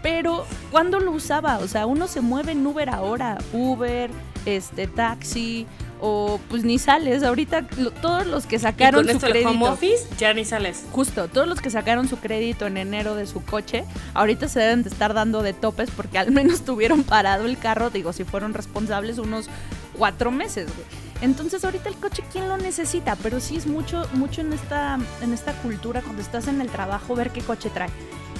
pero 0.01 0.45
¿cuándo 0.71 0.99
lo 0.99 1.11
usaba? 1.11 1.57
O 1.59 1.67
sea, 1.67 1.85
uno 1.85 2.07
se 2.07 2.21
mueve 2.21 2.53
en 2.53 2.65
Uber 2.65 2.89
ahora, 2.89 3.37
Uber, 3.53 4.09
este 4.45 4.87
taxi 4.87 5.67
o 6.01 6.39
pues 6.49 6.63
ni 6.63 6.79
sales. 6.79 7.23
Ahorita 7.23 7.67
todos 8.01 8.25
los 8.25 8.45
que 8.45 8.59
sacaron 8.59 9.07
su 9.07 9.19
crédito 9.19 9.49
home 9.49 9.67
office 9.67 10.07
ya 10.17 10.33
ni 10.33 10.45
sales. 10.45 10.85
Justo, 10.91 11.27
todos 11.27 11.47
los 11.47 11.61
que 11.61 11.69
sacaron 11.69 12.07
su 12.07 12.17
crédito 12.17 12.67
en 12.67 12.77
enero 12.77 13.15
de 13.15 13.27
su 13.27 13.43
coche, 13.43 13.85
ahorita 14.13 14.47
se 14.47 14.59
deben 14.59 14.83
de 14.83 14.89
estar 14.89 15.13
dando 15.13 15.41
de 15.43 15.53
topes 15.53 15.89
porque 15.91 16.17
al 16.17 16.31
menos 16.31 16.61
tuvieron 16.65 17.03
parado 17.03 17.45
el 17.45 17.57
carro, 17.57 17.89
digo, 17.89 18.13
si 18.13 18.23
fueron 18.23 18.53
responsables 18.53 19.17
unos 19.17 19.49
cuatro 19.97 20.31
meses, 20.31 20.67
güey. 20.67 20.87
Entonces 21.21 21.65
ahorita 21.65 21.89
el 21.89 21.95
coche, 21.95 22.23
¿quién 22.31 22.47
lo 22.47 22.57
necesita? 22.57 23.17
Pero 23.17 23.41
sí 23.41 23.57
es 23.57 23.67
mucho, 23.67 24.07
mucho 24.13 24.39
en 24.39 24.53
esta, 24.53 24.97
en 25.21 25.33
esta 25.33 25.51
cultura 25.53 26.01
cuando 26.01 26.21
estás 26.21 26.47
en 26.47 26.61
el 26.61 26.69
trabajo 26.69 27.13
ver 27.13 27.31
qué 27.31 27.41
coche 27.41 27.69
trae. 27.69 27.89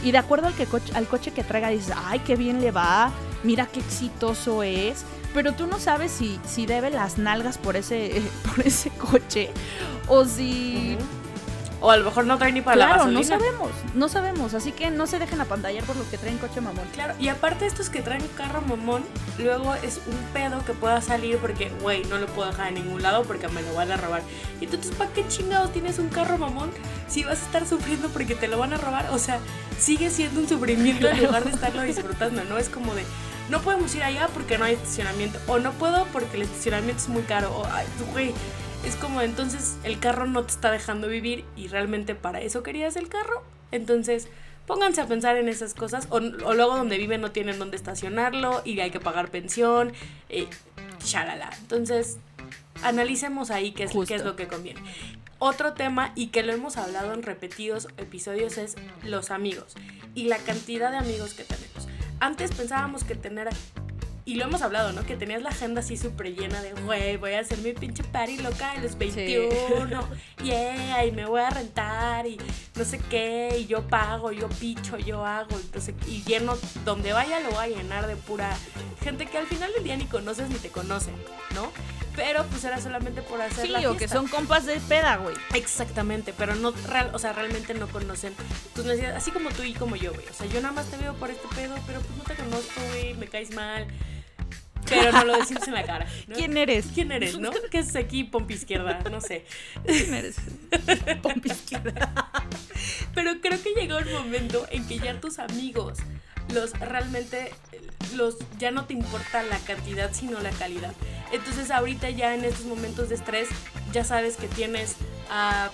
Y 0.04 0.12
de 0.12 0.18
acuerdo 0.18 0.48
al, 0.48 0.54
que 0.54 0.66
coche, 0.66 0.92
al 0.96 1.08
coche 1.08 1.32
que 1.32 1.44
traiga, 1.44 1.70
dices, 1.70 1.94
ay, 2.06 2.20
qué 2.20 2.36
bien 2.36 2.62
le 2.62 2.72
va, 2.72 3.12
mira 3.44 3.68
qué 3.68 3.80
exitoso 3.80 4.64
es. 4.64 5.04
Pero 5.34 5.54
tú 5.54 5.68
no 5.68 5.80
sabes 5.80 6.12
si, 6.12 6.40
si 6.48 6.66
debe 6.66 6.90
las 6.90 7.18
nalgas 7.18 7.58
por 7.58 7.76
ese, 7.76 8.22
por 8.56 8.66
ese 8.66 8.90
coche 8.92 9.50
o 10.08 10.26
si... 10.26 10.98
O 11.82 11.92
a 11.92 11.98
lo 11.98 12.06
mejor 12.06 12.26
no 12.26 12.38
trae 12.38 12.52
ni 12.52 12.62
para 12.62 12.76
la 12.76 12.88
gasolina. 12.88 13.20
no 13.20 13.26
sabemos, 13.26 13.70
no 13.94 14.10
sabemos. 14.10 14.54
Así 14.54 14.72
que 14.72 14.92
no 14.92 15.08
se 15.08 15.18
dejen 15.18 15.40
apantallar 15.40 15.84
por 15.86 15.96
los 15.96 16.08
que 16.08 16.18
traen 16.18 16.38
coche 16.38 16.60
mamón. 16.60 16.86
Claro, 16.94 17.14
y 17.20 17.30
aparte 17.30 17.66
estos 17.66 17.90
que 17.90 18.02
traen 18.02 18.28
carro 18.36 18.62
mamón, 18.62 19.04
luego 19.38 19.74
es 19.76 20.02
un 20.08 20.18
pedo 20.34 20.64
que 20.66 20.74
pueda 20.74 21.02
salir 21.02 21.38
porque, 21.38 21.72
güey, 21.82 22.04
no 22.06 22.18
lo 22.18 22.28
puedo 22.28 22.50
dejar 22.50 22.70
en 22.70 22.76
ningún 22.76 23.02
lado 23.02 23.24
porque 23.24 23.48
me 23.48 23.62
lo 23.62 23.74
van 23.74 23.92
a 23.92 23.98
robar. 23.98 24.22
Y 24.60 24.66
entonces, 24.66 24.94
¿para 24.96 25.12
qué 25.12 25.26
chingados 25.28 25.72
tienes 25.72 26.00
un 26.00 26.10
carro 26.10 26.38
mamón 26.38 26.70
si 27.08 27.24
vas 27.24 27.42
a 27.42 27.46
estar 27.46 27.66
sufriendo 27.66 28.10
porque 28.10 28.36
te 28.36 28.48
lo 28.48 28.58
van 28.58 28.74
a 28.74 28.78
robar? 28.78 29.10
O 29.12 29.20
sea, 29.20 29.40
sigue 29.80 30.10
siendo 30.10 30.42
un 30.42 30.50
sufrimiento 30.50 31.08
en 31.08 31.24
lugar 31.24 31.46
de 31.46 31.52
estarlo 31.52 31.82
disfrutando, 31.84 32.44
¿no? 32.44 32.58
Es 32.58 32.68
como 32.68 32.94
de, 32.94 33.06
no 33.50 33.62
podemos 33.62 33.96
ir 33.96 34.04
allá 34.04 34.28
porque 34.34 34.58
no 34.58 34.66
hay 34.66 34.74
estacionamiento. 34.74 35.40
O 35.48 35.60
no 35.60 35.72
puedo 35.72 36.06
porque 36.12 36.36
el 36.36 36.44
estacionamiento 36.44 37.02
es 37.02 37.10
muy 37.10 37.24
caro. 37.24 37.56
O, 37.56 37.66
ay, 37.66 37.86
güey 38.12 38.34
es 38.86 38.96
como 38.96 39.22
entonces 39.22 39.78
el 39.84 40.00
carro 40.00 40.26
no 40.26 40.44
te 40.44 40.52
está 40.52 40.72
dejando 40.72 41.08
vivir 41.08 41.46
y 41.56 41.68
realmente 41.68 42.16
para 42.16 42.42
eso 42.42 42.64
querías 42.64 42.96
el 42.96 43.10
carro. 43.10 43.44
Entonces 43.72 44.28
pónganse 44.66 45.02
a 45.02 45.08
pensar 45.08 45.36
en 45.38 45.50
esas 45.50 45.74
cosas 45.74 46.08
o, 46.10 46.20
luego 46.20 46.78
donde 46.78 46.98
viven 46.98 47.22
no 47.22 47.32
tienen 47.32 47.60
dónde 47.60 47.76
estacionarlo 47.76 48.62
y 48.64 48.80
hay 48.80 48.92
que 48.92 49.00
pagar 49.00 49.30
pensión, 49.30 49.94
eh, 50.30 50.48
shalala. 51.04 51.50
Entonces 51.60 52.18
analicemos 52.84 53.52
ahí 53.52 53.72
qué 53.72 53.84
es, 53.84 53.92
qué 54.08 54.16
es 54.16 54.24
lo 54.24 54.36
que 54.36 54.48
conviene. 54.48 54.82
Otro 55.40 55.74
tema 55.74 56.12
y 56.16 56.28
que 56.28 56.44
lo 56.44 56.54
hemos 56.54 56.78
hablado 56.78 57.14
en 57.14 57.24
repetidos 57.24 57.88
episodios 57.98 58.58
es 58.58 58.76
los 59.04 59.32
amigos 59.32 59.76
y 60.14 60.26
la 60.26 60.38
cantidad 60.38 60.92
de 60.92 60.98
amigos 60.98 61.34
que 61.34 61.44
tenemos. 61.44 61.88
Antes 62.20 62.52
pensábamos 62.52 63.04
que 63.04 63.16
tener 63.16 63.50
y 64.30 64.36
lo 64.36 64.46
hemos 64.46 64.62
hablado, 64.62 64.92
¿no? 64.92 65.04
Que 65.08 65.16
tenías 65.16 65.42
la 65.42 65.50
agenda 65.50 65.82
así 65.82 65.98
súper 65.98 66.36
llena 66.36 66.62
de, 66.62 66.74
güey, 66.74 67.18
voy 67.18 67.34
a 67.34 67.40
hacer 67.40 67.58
mi 67.58 67.74
pinche 67.74 68.04
party 68.04 68.38
loca 68.38 68.76
de 68.76 68.82
los 68.82 68.96
21, 68.96 70.08
yeah, 70.44 71.04
y 71.04 71.12
me 71.12 71.26
voy 71.26 71.42
a 71.42 71.50
rentar 71.50 72.28
y 72.28 72.38
no 72.76 72.86
sé 72.86 73.00
qué, 73.10 73.58
y 73.58 73.66
yo 73.66 73.88
pago, 73.88 74.32
yo 74.32 74.48
picho, 74.48 75.00
yo 75.00 75.26
hago, 75.26 75.58
entonces, 75.58 75.96
y 76.06 76.22
lleno, 76.26 76.56
donde 76.86 77.12
vaya 77.12 77.40
lo 77.40 77.50
voy 77.50 77.74
a 77.74 77.78
llenar 77.78 78.06
de 78.06 78.16
pura 78.18 78.56
gente 79.02 79.26
que 79.26 79.40
al 79.40 79.48
final 79.48 79.74
del 79.74 79.84
día 79.84 79.98
ni 79.98 80.06
conoces 80.06 80.48
ni 80.50 80.58
te 80.58 80.70
conocen, 80.70 81.16
¿no? 81.56 81.72
Pero 82.16 82.46
pues 82.52 82.64
era 82.66 82.80
solamente 82.80 83.24
por 83.24 83.42
hacer 83.42 83.66
sí, 83.66 83.86
o 83.88 83.98
que 83.98 84.08
son 84.08 84.28
compas 84.28 84.68
de 84.68 84.80
peda, 84.82 85.18
güey. 85.18 85.36
Exactamente, 85.56 86.36
pero 86.38 86.54
no, 86.54 86.72
real, 86.88 87.10
o 87.14 87.20
sea, 87.20 87.34
realmente 87.34 87.74
no 87.74 87.88
conocen 87.88 88.36
tus 88.76 88.86
necesidades, 88.86 89.18
así 89.18 89.32
como 89.32 89.50
tú 89.50 89.64
y 89.64 89.74
como 89.74 89.96
yo, 89.96 90.14
güey. 90.14 90.28
O 90.28 90.34
sea, 90.34 90.46
yo 90.46 90.62
nada 90.62 90.74
más 90.74 90.86
te 90.86 90.98
veo 90.98 91.16
por 91.16 91.32
este 91.32 91.48
pedo, 91.56 91.76
pero 91.88 92.00
pues 92.02 92.16
no 92.16 92.24
te 92.26 92.36
conozco, 92.36 92.82
güey, 92.92 93.16
me 93.16 93.28
caes 93.28 93.56
mal 93.56 93.88
pero 94.90 95.12
no 95.12 95.26
lo 95.26 95.38
decimos 95.38 95.68
en 95.68 95.74
la 95.74 95.84
cara. 95.84 96.06
¿Quién 96.34 96.58
eres? 96.58 96.88
¿Quién 96.94 97.12
eres, 97.12 97.38
no? 97.40 97.52
¿Qué 97.72 97.80
es 97.80 97.96
aquí, 97.96 98.24
pompi 98.24 98.56
izquierda? 98.56 99.00
No 99.10 99.22
sé. 99.22 99.46
¿Quién 99.86 100.14
eres? 100.14 100.38
Pompi 101.22 101.52
izquierda. 101.52 102.14
Pero 103.14 103.42
creo 103.42 103.62
que 103.62 103.74
llegó 103.74 103.98
el 104.00 104.12
momento 104.12 104.66
en 104.70 104.88
que 104.88 105.00
ya 105.00 105.20
tus 105.20 105.40
amigos 105.40 106.00
los 106.54 106.72
realmente 106.80 107.52
los 108.16 108.38
ya 108.58 108.72
no 108.72 108.86
te 108.86 108.94
importa 108.94 109.44
la 109.44 109.58
cantidad 109.60 110.12
sino 110.14 110.40
la 110.40 110.52
calidad. 110.52 110.94
Entonces 111.32 111.72
ahorita 111.72 112.10
ya 112.10 112.34
en 112.34 112.44
estos 112.44 112.66
momentos 112.66 113.10
de 113.10 113.16
estrés 113.16 113.50
ya 113.92 114.04
sabes 114.04 114.38
que 114.38 114.48
tienes 114.48 114.96
a 115.30 115.72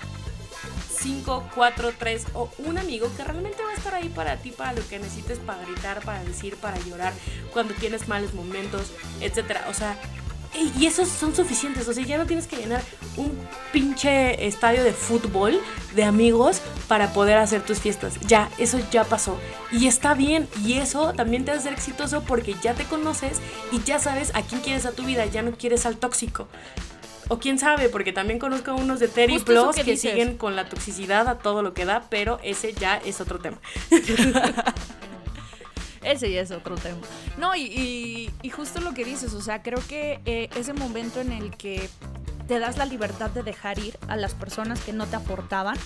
5, 0.98 1.50
4, 1.54 1.94
3 1.98 2.26
o 2.34 2.50
un 2.60 2.78
amigo 2.78 3.10
que 3.16 3.24
realmente 3.24 3.64
va 3.64 3.72
a 3.72 3.74
estar 3.74 3.94
ahí 3.94 4.10
para 4.10 4.38
ti, 4.38 4.52
para 4.52 4.74
lo 4.74 4.88
que 4.88 5.00
necesites, 5.00 5.40
para 5.40 5.64
gritar, 5.66 6.04
para 6.04 6.24
decir, 6.24 6.56
para 6.56 6.78
llorar, 6.80 7.14
cuando 7.54 7.74
tienes 7.74 8.08
malos 8.08 8.34
momentos, 8.34 8.92
etcétera. 9.22 9.66
O 9.70 9.74
sea, 9.74 9.98
y 10.78 10.86
esos 10.86 11.10
son 11.10 11.36
suficientes. 11.36 11.88
O 11.88 11.94
sea, 11.94 12.06
ya 12.06 12.18
no 12.18 12.26
tienes 12.26 12.48
que 12.48 12.58
llenar 12.58 12.82
un 13.18 13.38
pinche 13.72 14.48
estadio 14.48 14.84
de 14.84 14.94
fútbol 14.94 15.60
de 15.96 16.04
amigos 16.04 16.62
para 16.88 17.14
poder 17.14 17.38
hacer 17.38 17.62
tus 17.62 17.80
fiestas. 17.80 18.20
Ya, 18.28 18.50
eso 18.58 18.80
ya 18.92 19.04
pasó. 19.04 19.38
Y 19.72 19.88
está 19.88 20.14
bien. 20.14 20.48
Y 20.64 20.74
eso 20.74 21.14
también 21.14 21.46
te 21.46 21.52
hace 21.52 21.62
ser 21.62 21.74
exitoso 21.74 22.24
porque 22.24 22.56
ya 22.62 22.74
te 22.74 22.86
conoces 22.86 23.40
y 23.72 23.82
ya 23.84 24.00
sabes 24.00 24.34
a 24.34 24.42
quién 24.42 24.62
quieres 24.62 24.86
a 24.86 24.92
tu 24.92 25.04
vida. 25.04 25.26
Ya 25.26 25.42
no 25.42 25.52
quieres 25.52 25.86
al 25.86 25.98
tóxico. 25.98 26.48
O 27.28 27.40
quién 27.40 27.58
sabe, 27.58 27.90
porque 27.90 28.14
también 28.14 28.40
conozco 28.40 28.72
a 28.72 28.74
unos 28.76 29.00
de 29.00 29.08
Terry 29.08 29.40
Plus 29.40 29.76
que, 29.76 29.98
siguen 29.98 30.38
con 30.38 30.56
la 30.56 30.70
toxicidad 30.70 31.28
a 31.28 31.40
todo 31.40 31.64
lo 31.64 31.74
que 31.74 31.86
da, 31.86 32.04
pero 32.10 32.40
ese 32.44 32.74
ya 32.74 32.98
es 32.98 33.20
otro 33.20 33.40
tema. 33.40 33.58
ese 36.04 36.32
ya 36.32 36.42
es 36.42 36.52
otro 36.52 36.76
tema. 36.76 37.00
No, 37.38 37.56
y, 37.56 38.32
justo 38.56 38.80
lo 38.80 38.94
que 38.94 39.04
dices, 39.04 39.34
o 39.34 39.42
sea, 39.42 39.64
creo 39.64 39.80
que 39.88 40.20
eh, 40.26 40.50
ese 40.56 40.74
momento 40.74 41.20
en 41.20 41.32
el 41.32 41.58
que 41.58 41.90
te 42.48 42.60
das 42.60 42.78
la 42.78 42.86
libertad 42.86 43.32
de 43.32 43.42
dejar 43.42 43.80
ir 43.80 43.98
a 44.08 44.16
las 44.16 44.36
personas 44.36 44.80
que 44.82 44.94
no 44.94 45.08
te 45.08 45.16
aportaban 45.16 45.78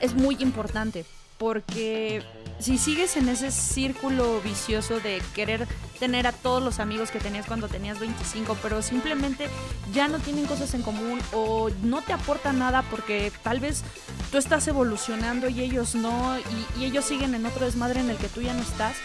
es 0.00 0.14
muy 0.14 0.36
importante, 0.40 1.06
porque 1.38 2.22
si 2.58 2.76
sigues 2.76 3.16
en 3.16 3.28
ese 3.28 3.52
círculo 3.52 4.40
vicioso 4.40 4.98
de 5.00 5.22
querer 5.34 5.66
tener 6.00 6.26
a 6.26 6.32
todos 6.32 6.62
los 6.62 6.80
amigos 6.80 7.10
que 7.10 7.20
tenías 7.20 7.46
cuando 7.46 7.68
tenías 7.68 8.00
25, 8.00 8.56
pero 8.62 8.82
simplemente 8.82 9.48
ya 9.92 10.08
no 10.08 10.18
tienen 10.18 10.46
cosas 10.46 10.74
en 10.74 10.82
común 10.82 11.20
o 11.32 11.70
no 11.82 12.02
te 12.02 12.12
aportan 12.12 12.58
nada 12.58 12.82
porque 12.90 13.32
tal 13.42 13.60
vez 13.60 13.84
tú 14.30 14.38
estás 14.38 14.66
evolucionando 14.68 15.48
y 15.48 15.60
ellos 15.60 15.94
no, 15.94 16.36
y, 16.76 16.84
ellos 16.84 17.04
siguen 17.04 17.34
en 17.34 17.46
otro 17.46 17.64
desmadre 17.64 18.00
en 18.00 18.10
el 18.10 18.16
que 18.16 18.28
tú 18.28 18.42
ya 18.42 18.54
no 18.54 18.62
estás, 18.62 18.96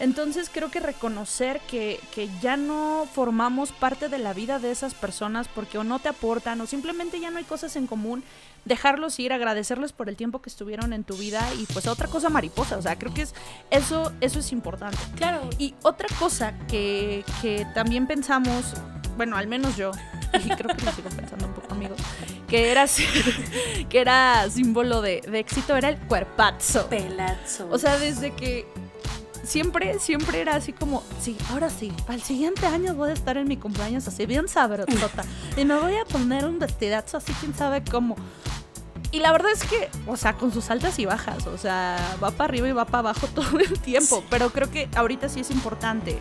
Entonces 0.00 0.50
creo 0.52 0.70
que 0.70 0.80
reconocer 0.80 1.60
que, 1.60 2.00
que, 2.14 2.28
ya 2.40 2.56
no 2.56 3.06
formamos 3.12 3.72
parte 3.72 4.08
de 4.08 4.18
la 4.18 4.32
vida 4.32 4.58
de 4.58 4.70
esas 4.70 4.94
personas 4.94 5.48
porque 5.48 5.78
o 5.78 5.84
no 5.84 5.98
te 5.98 6.08
aportan 6.08 6.60
o 6.60 6.66
simplemente 6.66 7.20
ya 7.20 7.30
no 7.30 7.38
hay 7.38 7.44
cosas 7.44 7.76
en 7.76 7.86
común, 7.86 8.24
dejarlos 8.64 9.18
ir, 9.18 9.32
agradecerles 9.32 9.92
por 9.92 10.08
el 10.08 10.16
tiempo 10.16 10.40
que 10.40 10.50
estuvieron 10.50 10.92
en 10.92 11.04
tu 11.04 11.16
vida 11.16 11.46
y 11.58 11.66
pues 11.66 11.86
otra 11.86 12.08
cosa 12.08 12.28
mariposa, 12.28 12.76
o 12.76 12.82
sea, 12.82 12.98
creo 12.98 13.12
que 13.14 13.22
es 13.22 13.34
eso, 13.70 14.12
eso 14.20 14.38
es 14.38 14.52
importante. 14.52 14.98
Claro. 15.16 15.48
Y 15.58 15.74
otra 15.82 16.08
cosa 16.18 16.54
que, 16.68 17.24
que 17.40 17.66
también 17.74 18.06
pensamos, 18.06 18.74
bueno, 19.16 19.36
al 19.36 19.46
menos 19.46 19.76
yo, 19.76 19.90
y 20.34 20.48
creo 20.48 20.76
que 20.76 20.84
lo 20.84 20.92
sigo 20.92 21.10
pensando 21.10 21.46
un 21.46 21.54
poco, 21.54 21.72
amigos, 21.72 21.98
que 22.48 22.70
era, 22.70 22.86
que 23.88 24.00
era 24.00 24.48
símbolo 24.50 25.02
de, 25.02 25.22
de 25.22 25.38
éxito, 25.38 25.76
era 25.76 25.88
el 25.88 25.98
cuerpazo. 25.98 26.88
Pelazo. 26.88 27.68
O 27.70 27.78
sea, 27.78 27.98
desde 27.98 28.32
que 28.32 28.66
siempre, 29.52 29.98
siempre 29.98 30.40
era 30.40 30.56
así 30.56 30.72
como, 30.72 31.02
sí, 31.20 31.36
ahora 31.50 31.68
sí, 31.68 31.92
al 32.08 32.22
siguiente 32.22 32.64
año 32.64 32.94
voy 32.94 33.10
a 33.10 33.12
estar 33.12 33.36
en 33.36 33.46
mi 33.46 33.58
cumpleaños 33.58 34.08
así 34.08 34.24
bien 34.24 34.48
sabrosota 34.48 35.24
y 35.58 35.66
me 35.66 35.78
voy 35.78 35.94
a 35.96 36.06
poner 36.06 36.46
un 36.46 36.58
vestidazo 36.58 37.18
así, 37.18 37.34
quién 37.38 37.54
sabe 37.54 37.84
cómo. 37.84 38.16
Y 39.10 39.18
la 39.18 39.30
verdad 39.30 39.52
es 39.52 39.64
que, 39.64 39.90
o 40.06 40.16
sea, 40.16 40.32
con 40.38 40.52
sus 40.52 40.70
altas 40.70 40.98
y 40.98 41.04
bajas, 41.04 41.46
o 41.46 41.58
sea, 41.58 41.98
va 42.24 42.30
para 42.30 42.44
arriba 42.44 42.66
y 42.66 42.72
va 42.72 42.86
para 42.86 43.00
abajo 43.00 43.26
todo 43.34 43.58
el 43.58 43.78
tiempo, 43.78 44.24
pero 44.30 44.48
creo 44.48 44.70
que 44.70 44.88
ahorita 44.94 45.28
sí 45.28 45.40
es 45.40 45.50
importante. 45.50 46.18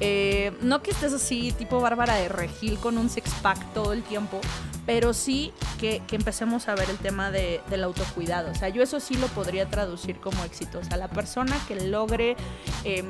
Eh, 0.00 0.52
no 0.60 0.82
que 0.82 0.90
estés 0.90 1.12
así, 1.12 1.52
tipo 1.52 1.80
Bárbara 1.80 2.16
de 2.16 2.28
Regil, 2.28 2.78
con 2.78 2.98
un 2.98 3.08
six-pack 3.08 3.72
todo 3.72 3.92
el 3.92 4.02
tiempo, 4.02 4.40
pero 4.84 5.14
sí 5.14 5.52
que, 5.78 6.02
empecemos 6.12 6.68
a 6.68 6.74
ver 6.74 6.90
el 6.90 6.98
tema 6.98 7.30
de, 7.30 7.60
del 7.70 7.84
autocuidado. 7.84 8.50
O 8.50 8.54
sea, 8.54 8.68
yo 8.68 8.82
eso 8.82 9.00
sí 9.00 9.14
lo 9.14 9.26
podría 9.28 9.66
traducir 9.66 10.18
como 10.18 10.44
éxito. 10.44 10.78
O 10.78 10.84
sea, 10.84 10.96
la 10.96 11.08
persona 11.08 11.58
que 11.66 11.76
logre 11.76 12.36
eh, 12.84 13.04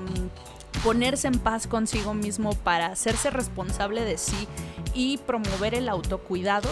ponerse 0.85 1.29
en 1.29 1.39
paz 1.39 1.67
consigo 1.67 2.15
mismo 2.15 2.53
para 2.55 2.87
hacerse 2.87 3.31
responsable 3.31 4.03
de 4.03 4.19
sí 4.19 4.47
y 4.97 5.19
promover 5.19 5.75
el 5.75 5.91
autocuidado, 5.91 6.69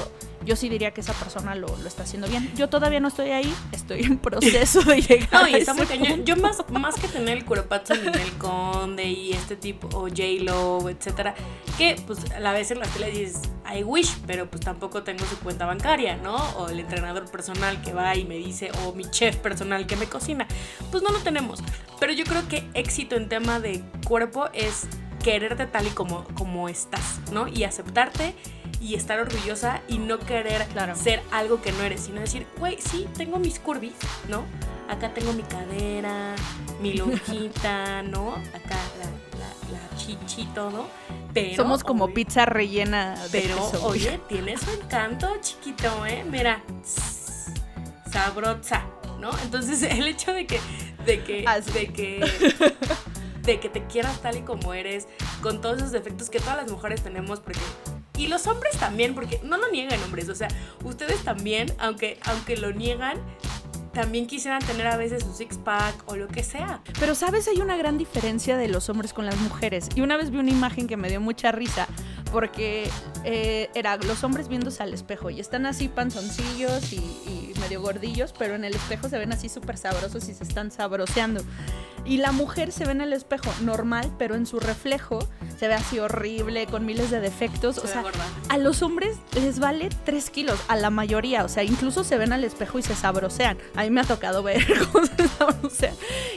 yo 0.47 0.57
sí 0.57 0.71
diría 0.71 0.93
que 0.93 1.03
esa 1.03 1.13
persona 1.13 1.55
lo, 1.55 1.69
lo, 1.69 1.87
está 1.87 2.05
haciendo 2.05 2.27
bien. 2.27 2.51
Yo 2.57 2.71
todavía 2.71 2.99
no 2.99 3.09
estoy 3.09 3.31
ahí, 3.31 3.55
estoy 3.71 4.01
en 4.01 4.19
proceso 4.19 4.83
de 4.83 5.03
llegar. 5.03 5.43
No, 5.43 5.49
y 5.49 5.55
está 5.57 5.75
muy 5.75 5.85
cañón. 5.85 6.25
Yo 6.25 6.35
más, 6.37 6.65
más 6.71 6.95
que 6.97 7.07
tener 7.07 7.37
el 7.37 7.45
cuerpazo 7.45 7.95
de 7.95 8.09
el 8.09 8.33
Conde 8.39 9.05
y 9.05 9.33
este 9.33 9.57
tipo, 9.57 9.89
o 9.89 10.09
J-Lo, 10.09 10.89
etcétera, 10.89 11.35
que 11.77 11.97
pues 12.07 12.31
a 12.31 12.41
la 12.41 12.53
vez 12.53 12.71
en 12.71 12.79
la 12.79 12.87
tele 12.87 13.11
dices, 13.11 13.43
I 13.71 13.83
wish, 13.83 14.17
pero 14.27 14.51
pues 14.51 14.63
tampoco 14.63 15.03
tengo 15.03 15.25
su 15.27 15.39
cuenta 15.41 15.67
bancaria, 15.67 16.17
¿no? 16.17 16.37
O 16.57 16.71
el 16.71 16.81
entrenador 16.81 17.31
personal 17.31 17.83
que 17.83 17.93
va 17.93 18.17
y 18.17 18.25
me 18.25 18.37
dice, 18.37 18.71
o 18.85 18.93
mi 18.93 19.05
chef 19.05 19.37
personal 19.37 19.87
que 19.87 19.97
me 19.97 20.07
cocina. 20.07 20.47
Pues 20.91 21.03
no 21.03 21.11
lo 21.11 21.19
tenemos. 21.19 21.61
Pero 22.01 22.13
yo 22.15 22.25
creo 22.25 22.49
que 22.49 22.67
éxito 22.73 23.17
en 23.17 23.29
tema 23.29 23.61
de 23.61 23.83
cuerpo 24.07 24.49
es 24.55 24.87
quererte 25.25 25.67
tal 25.67 25.87
y 25.87 25.91
como, 25.91 26.25
como 26.35 26.69
estás, 26.69 27.19
¿no? 27.33 27.49
Y 27.49 27.65
aceptarte 27.65 28.35
y 28.81 28.95
estar 28.95 29.19
orgullosa 29.19 29.81
y 29.89 29.97
no 29.97 30.19
querer 30.19 30.67
claro. 30.67 30.95
ser 30.95 31.23
algo 31.33 31.63
que 31.63 31.73
no 31.73 31.83
eres, 31.83 32.03
sino 32.03 32.21
decir, 32.21 32.47
güey, 32.59 32.77
sí, 32.79 33.09
tengo 33.17 33.39
mis 33.39 33.59
curvis, 33.59 33.95
¿no? 34.29 34.45
Acá 34.89 35.15
tengo 35.15 35.33
mi 35.33 35.43
cadera, 35.43 36.35
mi 36.83 36.93
lonjita, 36.99 38.03
¿no? 38.03 38.33
Acá 38.33 38.77
la, 38.99 39.07
la, 39.41 39.79
la 39.79 39.97
chichi, 39.97 40.45
todo. 40.55 40.89
Pero, 41.33 41.57
Somos 41.57 41.83
como 41.83 42.05
oye, 42.05 42.15
pizza 42.15 42.45
rellena. 42.45 43.15
De 43.29 43.41
Pero, 43.41 43.57
queso. 43.57 43.87
oye, 43.87 44.21
tiene 44.29 44.59
su 44.59 44.71
encanto, 44.71 45.35
chiquito, 45.41 46.05
¿eh? 46.07 46.23
Mira, 46.31 46.63
sabrosa, 48.13 48.85
¿no? 49.19 49.31
Entonces, 49.43 49.83
el 49.91 50.07
hecho 50.07 50.33
de 50.35 50.47
que, 50.47 50.61
de 51.07 51.23
que, 51.25 51.45
Así. 51.47 51.71
de 51.73 51.87
que, 51.93 52.21
de 53.44 53.61
que 53.61 53.68
te 53.68 53.87
quieras 53.87 54.20
tal 54.20 54.37
y 54.37 54.42
como 54.42 54.74
eres, 54.74 55.07
con 55.42 55.61
todos 55.61 55.78
esos 55.78 55.92
defectos 55.92 56.30
que 56.30 56.40
todas 56.40 56.57
las 56.57 56.70
mujeres 56.70 57.02
tenemos, 57.02 57.40
porque 57.40 57.61
y 58.16 58.28
los 58.28 58.46
hombres 58.46 58.76
también, 58.76 59.14
porque 59.14 59.40
no 59.42 59.57
lo 59.57 59.70
niegan 59.70 60.00
hombres, 60.04 60.28
o 60.28 60.35
sea, 60.35 60.48
ustedes 60.85 61.24
también, 61.24 61.74
aunque, 61.78 62.18
aunque 62.24 62.57
lo 62.57 62.72
niegan, 62.72 63.18
también 63.94 64.26
quisieran 64.26 64.61
tener 64.61 64.87
a 64.88 64.96
veces 64.96 65.22
su 65.22 65.33
six 65.33 65.57
pack 65.57 65.94
o 66.07 66.16
lo 66.16 66.28
que 66.28 66.42
sea. 66.42 66.83
Pero 67.00 67.14
sabes, 67.14 67.48
hay 67.48 67.61
una 67.61 67.76
gran 67.76 67.96
diferencia 67.96 68.57
de 68.57 68.68
los 68.68 68.88
hombres 68.88 69.12
con 69.12 69.24
las 69.24 69.38
mujeres. 69.38 69.88
Y 69.94 70.00
una 70.02 70.16
vez 70.16 70.30
vi 70.30 70.38
una 70.38 70.50
imagen 70.50 70.87
que 70.87 70.96
me 70.96 71.09
dio 71.09 71.20
mucha 71.20 71.52
risa 71.52 71.87
porque 72.33 72.90
eh, 73.24 73.70
era 73.74 73.96
los 73.96 74.24
hombres 74.24 74.48
viéndose 74.48 74.83
al 74.83 74.92
espejo 74.92 75.30
y 75.30 75.38
están 75.38 75.66
así 75.66 75.88
panzoncillos 75.88 76.92
y, 76.92 76.96
y 76.96 77.54
medio 77.61 77.80
gordillos, 77.80 78.35
pero 78.37 78.57
en 78.57 78.64
el 78.64 78.74
espejo 78.74 79.09
se 79.09 79.18
ven 79.18 79.33
así 79.33 79.48
súper 79.48 79.76
sabrosos 79.76 80.28
y 80.28 80.35
se 80.35 80.42
están 80.44 80.70
sabroseando. 80.70 81.42
Y 82.07 82.18
la 82.18 82.33
mujer 82.33 82.70
se 82.70 82.85
ve 82.85 82.92
en 82.92 83.00
el 83.00 83.12
espejo 83.12 83.50
normal, 83.62 84.12
pero 84.18 84.35
en 84.35 84.44
su 84.44 84.61
reflejo 84.61 85.26
se 85.59 85.68
ve 85.68 85.74
así 85.74 85.98
horrible, 85.98 86.66
con 86.66 86.85
miles 86.85 87.11
de 87.11 87.20
defectos. 87.20 87.76
Se 87.76 87.80
o 87.83 87.87
sea, 87.87 88.02
gorda. 88.02 88.26
a 88.50 88.59
los 88.59 88.83
hombres 88.83 89.16
les 89.35 89.59
vale 89.59 89.88
3 90.04 90.30
kilos, 90.30 90.59
a 90.68 90.76
la 90.76 90.90
mayoría. 90.90 91.44
O 91.44 91.48
sea, 91.48 91.62
incluso 91.62 92.04
se 92.04 92.18
ven 92.18 92.33
al 92.33 92.44
espejo 92.44 92.78
y 92.78 92.83
se 92.83 92.94
sabrosean. 92.94 93.57
A 93.74 93.84
mí 93.85 93.90
me 93.90 94.01
ha 94.01 94.05
tocado 94.05 94.42
ver 94.42 94.64
cómo 94.92 95.07
se 95.07 95.29
sabrosean. 95.29 95.94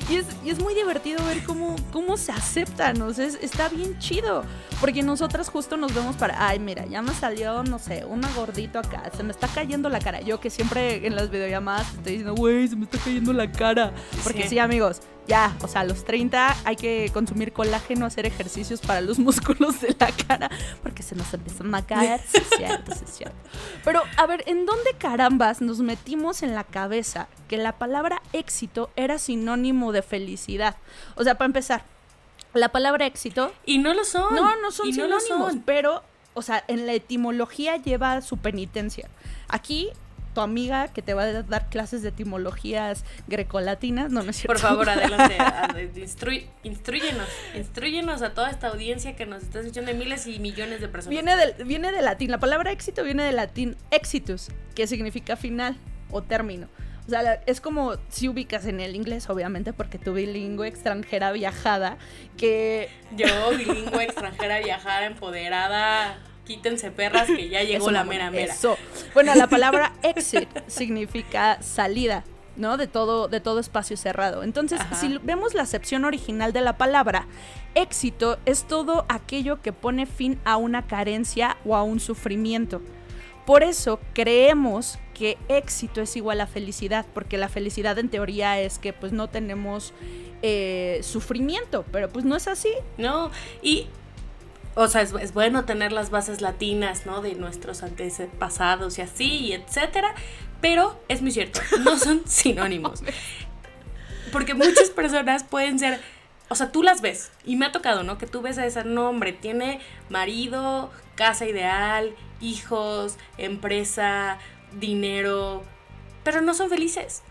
Y 0.09 0.15
es, 0.17 0.25
y 0.45 0.49
es 0.51 0.59
muy 0.59 0.73
divertido 0.73 1.23
ver 1.25 1.43
cómo, 1.43 1.75
cómo 1.91 2.15
se 2.17 2.31
aceptan. 2.31 3.01
O 3.01 3.13
sea, 3.13 3.25
es- 3.25 3.39
está 3.41 3.69
bien 3.69 3.97
chido. 3.99 4.43
Porque 4.79 5.01
nosotras 5.01 5.49
justo 5.49 5.75
nos 5.75 5.93
vemos 5.93 6.15
para, 6.17 6.47
ay, 6.47 6.59
mira, 6.59 6.85
ya 6.85 7.01
me 7.01 7.13
salió, 7.13 7.63
no 7.63 7.79
sé, 7.79 8.05
una 8.05 8.29
gordito 8.33 8.77
acá. 8.79 9.03
Se 9.17 9.23
me 9.23 9.31
está 9.31 9.47
cayendo 9.47 9.89
la 9.89 9.99
cara. 9.99 10.21
Yo 10.21 10.39
que 10.39 10.49
siempre 10.51 11.05
en 11.07 11.15
las 11.15 11.29
videollamadas 11.31 11.87
estoy 11.95 12.13
diciendo, 12.13 12.35
güey, 12.35 12.67
se 12.67 12.75
me 12.75 12.85
está 12.85 12.97
cayendo 12.99 13.33
la 13.33 13.51
cara. 13.51 13.91
Porque 14.23 14.43
Sí. 14.43 14.49
sí, 14.49 14.59
amigos, 14.59 15.01
ya, 15.27 15.55
o 15.61 15.67
sea, 15.67 15.81
a 15.81 15.83
los 15.83 16.05
30 16.05 16.55
hay 16.63 16.75
que 16.75 17.09
consumir 17.13 17.51
colágeno, 17.51 18.05
hacer 18.05 18.25
ejercicios 18.25 18.79
para 18.81 19.01
los 19.01 19.19
músculos 19.27 19.81
de 19.81 19.95
la 19.99 20.11
cara, 20.11 20.49
porque 20.81 21.03
se 21.03 21.15
nos 21.15 21.33
empiezan 21.33 21.73
a 21.75 21.85
caer. 21.85 22.21
Sí, 22.27 22.37
es 22.37 22.49
cierto, 22.57 22.95
sí, 22.95 23.03
es 23.05 23.11
cierto. 23.17 23.37
Pero, 23.83 24.01
a 24.17 24.25
ver, 24.25 24.43
¿en 24.47 24.65
dónde 24.65 24.91
carambas 24.97 25.61
nos 25.61 25.79
metimos 25.79 26.43
en 26.43 26.55
la 26.55 26.63
cabeza 26.63 27.27
que 27.47 27.57
la 27.57 27.77
palabra 27.77 28.21
éxito 28.33 28.89
era 28.95 29.17
sinónimo 29.19 29.91
de 29.91 30.01
felicidad? 30.01 30.77
O 31.15 31.23
sea, 31.23 31.35
para 31.35 31.47
empezar, 31.47 31.83
la 32.53 32.69
palabra 32.69 33.05
éxito 33.05 33.51
Y 33.65 33.77
no 33.77 33.93
lo 33.93 34.03
son. 34.05 34.33
no, 34.33 34.55
no 34.61 34.71
son 34.71 34.87
Y 34.87 34.93
no 34.93 35.07
lo 35.07 35.19
sinónimos, 35.19 35.53
son. 35.53 35.61
pero, 35.63 36.03
o 36.33 36.41
sea, 36.41 36.63
en 36.67 36.85
la 36.87 36.93
etimología 36.93 37.77
lleva 37.77 38.21
su 38.21 38.37
penitencia. 38.37 39.09
Aquí, 39.49 39.89
tu 40.37 40.41
amiga 40.41 40.87
que 40.89 41.01
te 41.01 41.15
va 41.15 41.23
a 41.23 41.41
dar 41.41 41.67
clases 41.67 42.03
de 42.03 42.09
etimologías 42.09 43.03
grecolatinas, 43.27 44.11
no, 44.11 44.21
no 44.21 44.29
es 44.29 44.35
cierto. 44.35 44.53
Por 44.53 44.59
favor, 44.61 44.87
adelante. 44.87 45.35
ad- 45.39 45.75
instru- 45.95 46.45
instruyenos. 46.61 47.27
Instruyenos 47.55 48.21
a 48.21 48.35
toda 48.35 48.51
esta 48.51 48.67
audiencia 48.67 49.15
que 49.15 49.25
nos 49.25 49.41
está 49.41 49.61
escuchando 49.61 49.91
de 49.91 49.97
miles 49.97 50.27
y 50.27 50.37
millones 50.37 50.79
de 50.79 50.89
personas. 50.89 51.09
Viene 51.09 51.35
del, 51.35 51.65
viene 51.65 51.91
del 51.91 52.05
latín, 52.05 52.29
la 52.29 52.37
palabra 52.37 52.71
éxito 52.71 53.03
viene 53.03 53.23
del 53.23 53.35
latín 53.37 53.75
exitus, 53.89 54.49
que 54.75 54.85
significa 54.85 55.37
final 55.37 55.75
o 56.11 56.21
término. 56.21 56.67
O 57.07 57.09
sea, 57.09 57.41
es 57.47 57.59
como 57.59 57.95
si 58.09 58.27
ubicas 58.29 58.67
en 58.67 58.79
el 58.79 58.95
inglés, 58.95 59.27
obviamente, 59.31 59.73
porque 59.73 59.97
tu 59.97 60.13
bilingüe 60.13 60.67
extranjera 60.67 61.31
viajada, 61.31 61.97
que 62.37 62.89
Yo, 63.15 63.25
bilingüe, 63.57 64.03
extranjera, 64.03 64.59
viajada, 64.59 65.07
empoderada. 65.07 66.19
Quítense 66.47 66.91
perras 66.91 67.27
que 67.27 67.49
ya 67.49 67.61
llegó 67.63 67.85
Eso, 67.85 67.91
la 67.91 68.03
mera 68.03 68.31
mera. 68.31 68.53
Eso. 68.53 68.77
Bueno, 69.13 69.35
la 69.35 69.47
palabra 69.47 69.93
exit 70.01 70.49
significa 70.67 71.61
salida, 71.61 72.23
¿no? 72.55 72.77
De 72.77 72.87
todo, 72.87 73.27
de 73.27 73.41
todo 73.41 73.59
espacio 73.59 73.97
cerrado. 73.97 74.43
Entonces, 74.43 74.79
Ajá. 74.79 74.95
si 74.95 75.17
vemos 75.19 75.53
la 75.53 75.63
acepción 75.63 76.05
original 76.05 76.53
de 76.53 76.61
la 76.61 76.77
palabra, 76.77 77.27
éxito 77.75 78.39
es 78.45 78.65
todo 78.65 79.05
aquello 79.09 79.61
que 79.61 79.73
pone 79.73 80.05
fin 80.05 80.39
a 80.45 80.57
una 80.57 80.87
carencia 80.87 81.57
o 81.65 81.75
a 81.75 81.83
un 81.83 81.99
sufrimiento. 81.99 82.81
Por 83.45 83.63
eso 83.63 83.99
creemos 84.13 84.99
que 85.13 85.37
éxito 85.47 86.01
es 86.01 86.15
igual 86.15 86.41
a 86.41 86.47
felicidad, 86.47 87.05
porque 87.13 87.37
la 87.37 87.49
felicidad 87.49 87.97
en 87.97 88.09
teoría 88.09 88.59
es 88.59 88.77
que 88.77 88.93
pues 88.93 89.13
no 89.13 89.29
tenemos 89.29 89.93
eh, 90.41 90.99
sufrimiento, 91.01 91.85
pero 91.91 92.09
pues 92.09 92.25
no 92.25 92.35
es 92.35 92.47
así. 92.47 92.69
No, 92.97 93.31
y. 93.61 93.87
O 94.79 94.87
sea, 94.87 95.01
es, 95.01 95.11
es 95.13 95.33
bueno 95.33 95.65
tener 95.65 95.91
las 95.91 96.11
bases 96.11 96.39
latinas, 96.39 97.07
¿no? 97.07 97.21
De 97.23 97.33
nuestros 97.33 97.81
antepasados 97.81 98.99
y 98.99 99.01
así, 99.01 99.25
y 99.25 99.53
etcétera. 99.53 100.13
Pero 100.61 101.01
es 101.07 101.23
muy 101.23 101.31
cierto, 101.31 101.61
no 101.83 101.97
son 101.97 102.21
sinónimos. 102.27 103.01
Porque 104.31 104.53
muchas 104.53 104.91
personas 104.91 105.43
pueden 105.43 105.79
ser. 105.79 105.99
O 106.49 106.53
sea, 106.53 106.71
tú 106.71 106.83
las 106.83 107.01
ves. 107.01 107.31
Y 107.43 107.55
me 107.55 107.65
ha 107.65 107.71
tocado, 107.71 108.03
¿no? 108.03 108.19
Que 108.19 108.27
tú 108.27 108.43
ves 108.43 108.59
a 108.59 108.67
ese 108.67 108.83
nombre. 108.83 109.33
Tiene 109.33 109.79
marido, 110.09 110.91
casa 111.15 111.47
ideal, 111.47 112.15
hijos, 112.39 113.17
empresa, 113.39 114.37
dinero. 114.79 115.63
Pero 116.23 116.41
no 116.41 116.53
son 116.53 116.69
felices. 116.69 117.23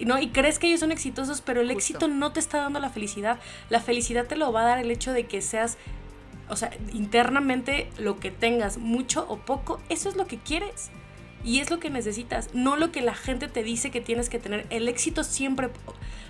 Y 0.00 0.06
¿no? 0.06 0.18
Y 0.18 0.30
crees 0.30 0.58
que 0.58 0.66
ellos 0.66 0.80
son 0.80 0.90
exitosos, 0.90 1.42
pero 1.42 1.60
el 1.60 1.68
Justo. 1.68 1.78
éxito 1.78 2.08
no 2.08 2.32
te 2.32 2.40
está 2.40 2.58
dando 2.58 2.80
la 2.80 2.90
felicidad. 2.90 3.38
La 3.68 3.80
felicidad 3.80 4.26
te 4.26 4.34
lo 4.34 4.50
va 4.50 4.62
a 4.62 4.64
dar 4.64 4.78
el 4.78 4.90
hecho 4.90 5.12
de 5.12 5.26
que 5.26 5.42
seas, 5.42 5.76
o 6.48 6.56
sea, 6.56 6.70
internamente 6.92 7.90
lo 7.98 8.18
que 8.18 8.30
tengas, 8.30 8.78
mucho 8.78 9.26
o 9.28 9.36
poco, 9.38 9.80
eso 9.90 10.08
es 10.08 10.16
lo 10.16 10.26
que 10.26 10.38
quieres. 10.38 10.90
Y 11.44 11.60
es 11.60 11.70
lo 11.70 11.78
que 11.78 11.88
necesitas, 11.88 12.54
no 12.54 12.76
lo 12.76 12.92
que 12.92 13.00
la 13.00 13.14
gente 13.14 13.48
te 13.48 13.62
dice 13.62 13.90
que 13.90 14.00
tienes 14.00 14.28
que 14.28 14.38
tener. 14.38 14.66
El 14.70 14.88
éxito 14.88 15.22
siempre, 15.24 15.70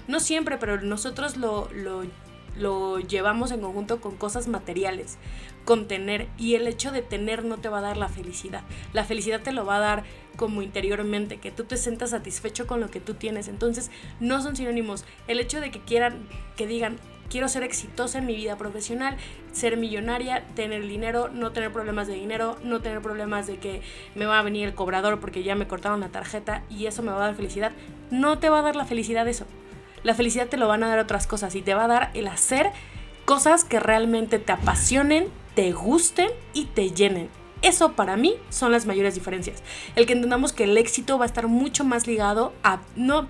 no 0.07 0.21
siempre, 0.21 0.59
pero 0.59 0.81
nosotros 0.81 1.37
lo, 1.37 1.69
lo, 1.73 2.05
lo 2.57 3.01
llevamos 3.01 3.51
en 3.51 3.61
conjunto 3.61 4.01
con 4.01 4.17
cosas 4.17 4.47
materiales, 4.49 5.19
con 5.71 5.87
tener. 5.87 6.27
Y 6.37 6.57
el 6.57 6.67
hecho 6.67 6.91
de 6.91 7.01
tener 7.01 7.45
no 7.45 7.59
te 7.59 7.69
va 7.69 7.79
a 7.79 7.81
dar 7.81 7.97
la 7.97 8.09
felicidad. 8.09 8.63
La 8.93 9.05
felicidad 9.05 9.41
te 9.41 9.53
lo 9.53 9.65
va 9.65 9.77
a 9.77 9.79
dar 9.79 10.03
como 10.35 10.63
interiormente, 10.63 11.37
que 11.37 11.53
tú 11.53 11.63
te 11.63 11.77
sientas 11.77 12.11
satisfecho 12.11 12.67
con 12.67 12.81
lo 12.81 12.91
que 12.91 12.99
tú 12.99 13.15
tienes. 13.15 13.47
Entonces, 13.47 13.93
no 14.19 14.43
son 14.43 14.57
sinónimos. 14.57 15.05
El 15.29 15.39
hecho 15.39 15.61
de 15.61 15.71
que 15.71 15.79
quieran, 15.79 16.27
que 16.57 16.67
digan, 16.67 16.97
quiero 17.29 17.47
ser 17.49 17.63
exitosa 17.63 18.19
en 18.19 18.27
mi 18.27 18.35
vida 18.35 18.59
profesional, 18.59 19.17
ser 19.53 19.77
millonaria, 19.77 20.45
tener 20.57 20.83
dinero, 20.89 21.29
no 21.29 21.53
tener 21.53 21.73
problemas 21.73 22.09
de 22.09 22.15
dinero, 22.15 22.59
no 22.65 22.81
tener 22.81 23.01
problemas 23.01 23.47
de 23.47 23.59
que 23.59 23.81
me 24.17 24.27
va 24.27 24.41
a 24.41 24.43
venir 24.43 24.67
el 24.67 24.75
cobrador 24.75 25.21
porque 25.21 25.45
ya 25.45 25.55
me 25.55 25.69
cortaron 25.69 26.01
la 26.01 26.09
tarjeta 26.09 26.65
y 26.69 26.87
eso 26.87 27.05
me 27.05 27.13
va 27.13 27.19
a 27.19 27.27
dar 27.27 27.37
felicidad. 27.37 27.71
No 28.11 28.41
te 28.41 28.49
va 28.49 28.59
a 28.59 28.63
dar 28.63 28.75
la 28.75 28.87
felicidad 28.87 29.29
eso. 29.29 29.47
La 30.03 30.15
felicidad 30.15 30.49
te 30.49 30.57
lo 30.57 30.67
van 30.67 30.83
a 30.83 30.89
dar 30.89 30.99
otras 30.99 31.29
cosas 31.29 31.55
y 31.55 31.63
te 31.63 31.75
va 31.75 31.85
a 31.85 31.89
dar 31.89 32.11
el 32.15 32.27
hacer 32.27 32.73
cosas 33.25 33.63
que 33.63 33.79
realmente 33.79 34.41
te 34.41 34.51
apasionen, 34.51 35.29
te 35.55 35.73
gusten 35.73 36.31
y 36.53 36.67
te 36.67 36.91
llenen. 36.91 37.29
Eso 37.63 37.93
para 37.93 38.17
mí 38.17 38.37
son 38.49 38.73
las 38.73 38.87
mayores 38.87 39.15
diferencias. 39.15 39.63
El 39.97 40.07
que 40.07 40.15
entendamos 40.15 40.53
que 40.53 40.65
el 40.65 40.79
éxito 40.79 41.19
va 41.19 41.25
a 41.25 41.27
estar 41.27 41.47
mucho 41.47 41.85
más 41.85 42.07
ligado 42.07 42.53
a 42.63 42.81
no 42.97 43.29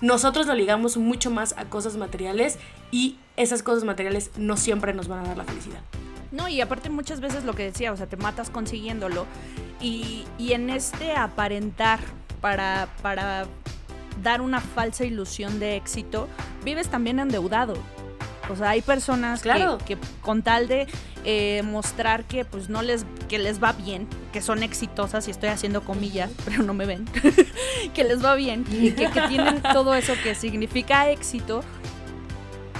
nosotros 0.00 0.46
lo 0.46 0.54
ligamos 0.54 0.96
mucho 0.96 1.30
más 1.30 1.54
a 1.58 1.66
cosas 1.66 1.96
materiales 1.96 2.58
y 2.90 3.18
esas 3.36 3.62
cosas 3.62 3.84
materiales 3.84 4.30
no 4.36 4.56
siempre 4.56 4.94
nos 4.94 5.08
van 5.08 5.20
a 5.20 5.28
dar 5.28 5.36
la 5.36 5.44
felicidad. 5.44 5.80
No, 6.32 6.48
y 6.48 6.60
aparte 6.60 6.90
muchas 6.90 7.20
veces 7.20 7.44
lo 7.44 7.54
que 7.54 7.64
decía, 7.64 7.92
o 7.92 7.96
sea, 7.96 8.06
te 8.06 8.16
matas 8.16 8.50
consiguiéndolo 8.50 9.26
y, 9.80 10.24
en 10.38 10.70
este 10.70 11.12
aparentar 11.12 12.00
para, 12.40 12.88
para 13.02 13.46
dar 14.22 14.40
una 14.40 14.60
falsa 14.60 15.04
ilusión 15.04 15.58
de 15.58 15.76
éxito, 15.76 16.28
vives 16.64 16.88
también 16.88 17.18
endeudado. 17.18 17.74
O 18.50 18.56
sea, 18.56 18.70
hay 18.70 18.82
personas 18.82 19.42
que, 19.42 19.96
con 20.20 20.42
tal 20.42 20.68
de 20.68 20.86
eh, 21.24 21.62
mostrar 21.64 22.24
que 22.24 22.44
pues 22.44 22.68
no 22.68 22.82
les, 22.82 23.06
que 23.28 23.38
les 23.38 23.62
va 23.62 23.72
bien, 23.72 24.08
que 24.32 24.42
son 24.42 24.62
exitosas, 24.62 25.28
y 25.28 25.30
estoy 25.30 25.50
haciendo 25.50 25.82
comillas, 25.82 26.30
pero 26.44 26.62
no 26.62 26.74
me 26.74 26.86
ven, 26.86 27.06
que 27.94 28.04
les 28.04 28.24
va 28.24 28.34
bien 28.34 28.64
y 28.70 28.92
que, 28.92 29.08
tienen 29.28 29.62
todo 29.72 29.94
eso 29.94 30.14
que 30.22 30.34
significa 30.34 31.10
éxito, 31.10 31.62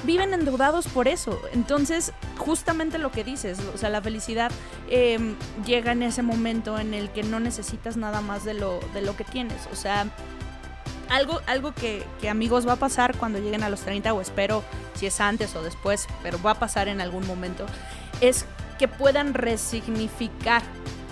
viven 0.05 0.35
endeudados 0.35 0.89
por 0.89 1.07
eso. 1.07 1.41
Entonces, 1.53 2.13
justamente 2.37 2.99
lo 2.99 3.11
que 3.13 3.23
dices, 3.23 3.59
o 3.75 3.79
sea, 3.79 3.91
la 3.91 4.01
felicidad 4.01 4.51
em, 4.89 5.37
llega 5.65 5.93
en 5.93 6.03
ese 6.03 6.23
momento 6.23 6.79
en 6.79 6.95
el 6.95 7.11
que 7.11 7.23
no 7.23 7.39
necesitas 7.39 7.97
nada 7.97 8.21
más 8.21 8.45
de 8.45 8.55
lo, 8.55 8.81
de 8.95 9.03
lo 9.03 9.17
que 9.17 9.25
tienes. 9.25 9.69
O 9.73 9.77
sea, 9.77 10.07
algo, 11.11 11.41
algo 11.47 11.75
que, 11.75 12.07
amigos 12.29 12.67
va 12.67 12.75
a 12.75 12.77
pasar 12.77 13.17
cuando 13.17 13.39
lleguen 13.39 13.63
a 13.63 13.69
los 13.69 13.81
30 13.81 14.15
o 14.15 14.21
espero 14.21 14.63
si 14.95 15.07
es 15.07 15.21
antes 15.21 15.55
o 15.57 15.63
después, 15.63 16.07
pero 16.23 16.41
va 16.41 16.53
a 16.53 16.59
pasar 16.59 16.89
en 16.89 17.01
algún 17.01 17.27
momento, 17.27 17.67
es 18.21 18.47
que 18.79 18.89
puedan 18.89 19.35
resignificar 19.35 20.63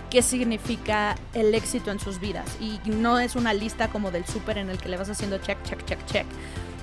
qué 0.08 0.22
significa 0.22 1.16
el 1.34 1.54
éxito 1.54 1.90
en 1.90 2.00
sus 2.00 2.18
vidas. 2.18 2.56
Y 2.60 2.80
no 2.86 3.18
es 3.18 3.36
una 3.36 3.52
lista 3.52 3.88
como 3.88 4.10
del 4.10 4.24
súper 4.24 4.56
en 4.58 4.70
el 4.70 4.78
que 4.78 4.88
le 4.88 4.96
vas 4.96 5.10
haciendo 5.10 5.38
check, 5.38 5.62
check, 5.64 5.84
check, 5.84 6.06
check. 6.06 6.26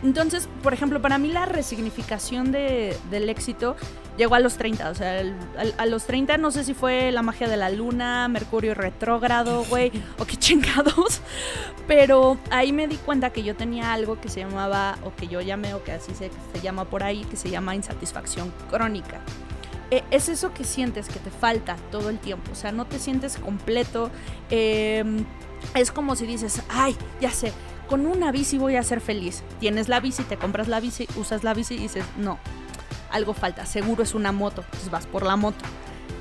Entonces, 0.06 0.48
por 0.62 0.72
ejemplo, 0.72 1.02
para 1.02 1.18
mí 1.18 1.30
la 1.30 1.48
resignificación 1.48 2.52
del 2.52 3.28
éxito 3.28 3.76
llegó 4.18 4.36
a 4.36 4.40
los 4.40 4.56
30. 4.56 4.92
O 4.92 4.94
sea, 4.94 5.24
a 5.80 5.86
los 5.88 6.06
30 6.06 6.38
no 6.38 6.52
sé 6.52 6.64
si 6.64 6.76
fue 6.76 7.12
la 7.12 7.24
magia 7.24 7.48
de 7.48 7.58
la 7.58 7.72
luna, 7.72 8.28
Mercurio 8.28 8.76
retrógrado, 8.76 9.66
güey, 9.66 9.92
o 10.20 10.26
qué 10.26 10.38
chingados. 10.38 11.22
Pero 11.88 12.38
ahí 12.52 12.72
me 12.72 12.88
di 12.88 12.98
cuenta 12.98 13.32
que 13.32 13.42
yo 13.42 13.56
tenía 13.56 13.94
algo 13.94 14.22
que 14.22 14.30
se 14.30 14.42
llamaba, 14.42 15.00
o 15.04 15.16
que 15.16 15.28
yo 15.28 15.42
llamé, 15.42 15.74
o 15.74 15.84
que 15.84 15.94
así 15.94 16.14
se, 16.14 16.30
se 16.54 16.62
llama 16.62 16.86
por 16.86 17.02
ahí, 17.02 17.26
que 17.26 17.36
se 17.36 17.50
llama 17.50 17.74
insatisfacción 17.74 18.54
crónica. 18.70 19.22
E, 19.90 20.04
es 20.12 20.30
eso 20.30 20.54
que 20.54 20.66
sientes 20.66 21.08
que 21.08 21.18
te 21.18 21.32
falta 21.32 21.78
todo 21.92 22.12
el 22.12 22.20
tiempo. 22.20 22.52
O 22.52 22.56
sea, 22.56 22.72
no 22.72 22.86
te 22.86 23.00
sientes 23.00 23.38
completo. 23.38 24.12
Em, 24.52 25.26
es 25.74 25.92
como 25.92 26.16
si 26.16 26.28
dices, 26.28 26.62
ay, 26.70 26.96
ya 27.20 27.32
sé, 27.32 27.52
con 27.88 28.06
una 28.06 28.32
bici 28.32 28.58
voy 28.58 28.76
a 28.76 28.84
ser 28.84 29.02
feliz. 29.02 29.44
Tienes 29.60 29.90
la 29.90 30.00
bici, 30.00 30.24
te 30.24 30.38
compras 30.38 30.68
la 30.68 30.80
bici, 30.80 31.08
usas 31.16 31.44
la 31.44 31.54
bici 31.54 31.76
y 31.76 31.80
dices, 31.80 32.06
no, 32.18 32.40
algo 33.12 33.34
falta, 33.34 33.66
seguro 33.66 34.04
es 34.04 34.14
una 34.14 34.32
moto, 34.32 34.64
entonces 34.66 34.90
vas 34.90 35.06
por 35.06 35.24
la 35.24 35.36
moto. 35.36 35.64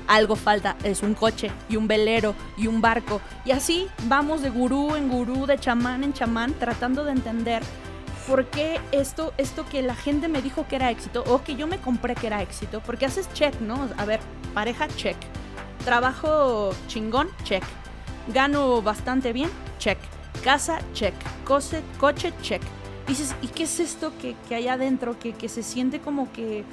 Algo 0.07 0.35
falta, 0.35 0.75
es 0.83 1.01
un 1.01 1.15
coche 1.15 1.51
y 1.67 1.77
un 1.77 1.87
velero 1.87 2.35
y 2.57 2.67
un 2.67 2.79
barco. 2.79 3.21
Y 3.43 3.51
así 3.51 3.87
vamos 4.03 4.41
de 4.43 4.51
gurú 4.51 4.95
en 4.95 5.09
gurú, 5.09 5.47
de 5.47 5.57
chamán 5.57 6.03
en 6.03 6.13
chamán, 6.13 6.53
tratando 6.53 7.03
de 7.03 7.11
entender 7.11 7.63
por 8.27 8.45
qué 8.45 8.79
esto, 8.91 9.33
esto 9.37 9.65
que 9.65 9.81
la 9.81 9.95
gente 9.95 10.27
me 10.27 10.41
dijo 10.41 10.67
que 10.67 10.75
era 10.75 10.91
éxito 10.91 11.23
o 11.27 11.43
que 11.43 11.55
yo 11.55 11.65
me 11.67 11.79
compré 11.79 12.15
que 12.15 12.27
era 12.27 12.41
éxito, 12.41 12.81
porque 12.85 13.07
haces 13.07 13.31
check, 13.33 13.59
¿no? 13.61 13.89
A 13.97 14.05
ver, 14.05 14.19
pareja, 14.53 14.87
check. 14.89 15.17
Trabajo 15.83 16.71
chingón, 16.87 17.29
check. 17.43 17.63
Gano 18.27 18.81
bastante 18.81 19.33
bien, 19.33 19.49
check 19.79 19.97
Casa, 20.43 20.79
check. 20.93 21.13
Coche, 21.43 21.81
coche, 21.99 22.33
check. 22.41 22.61
Dices, 23.07 23.35
¿y 23.41 23.47
qué 23.47 23.63
es 23.63 23.79
esto 23.79 24.11
que, 24.19 24.35
hay 24.55 24.67
adentro 24.67 25.17
que, 25.19 25.33
que, 25.33 25.47
se 25.47 25.63
siente 25.63 25.99
como 25.99 26.31
que, 26.31 26.63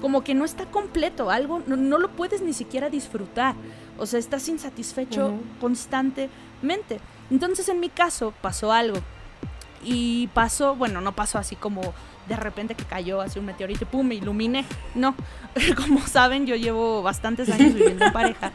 como 0.00 0.24
que 0.24 0.34
no 0.34 0.44
está 0.44 0.66
completo? 0.66 1.30
Algo, 1.30 1.62
no, 1.66 1.98
lo 1.98 2.10
puedes 2.10 2.42
ni 2.42 2.52
siquiera 2.52 2.90
disfrutar. 2.90 3.54
O 3.98 4.06
sea, 4.06 4.18
estás 4.18 4.48
insatisfecho 4.48 5.34
constantemente. 5.60 7.00
Entonces, 7.30 7.68
en 7.68 7.80
mi 7.80 7.88
caso, 7.88 8.34
pasó 8.40 8.72
algo. 8.72 8.98
Y 9.84 10.28
pasó, 10.28 10.74
bueno, 10.74 11.00
no 11.00 11.14
pasó 11.14 11.38
así 11.38 11.54
como 11.54 11.94
de 12.28 12.36
repente 12.36 12.74
que 12.74 12.84
cayó 12.84 13.20
así 13.20 13.38
un 13.38 13.44
meteorito 13.44 13.84
y 13.84 13.86
pum, 13.86 14.06
me 14.06 14.16
iluminé. 14.16 14.64
No, 14.94 15.14
como 15.76 16.04
saben, 16.06 16.46
yo 16.46 16.56
llevo 16.56 17.02
bastantes 17.02 17.48
años 17.48 17.74
viviendo 17.74 18.06
en 18.06 18.12
pareja. 18.12 18.50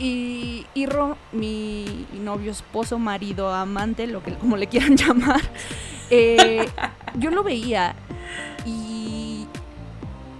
Y, 0.00 0.66
y 0.72 0.86
Ro, 0.86 1.18
mi 1.30 2.06
novio, 2.14 2.50
esposo, 2.50 2.98
marido, 2.98 3.52
amante, 3.52 4.06
lo 4.06 4.22
que 4.22 4.34
como 4.34 4.56
le 4.56 4.66
quieran 4.66 4.96
llamar, 4.96 5.42
eh, 6.08 6.66
yo 7.18 7.30
lo 7.30 7.44
veía 7.44 7.94
y, 8.64 9.46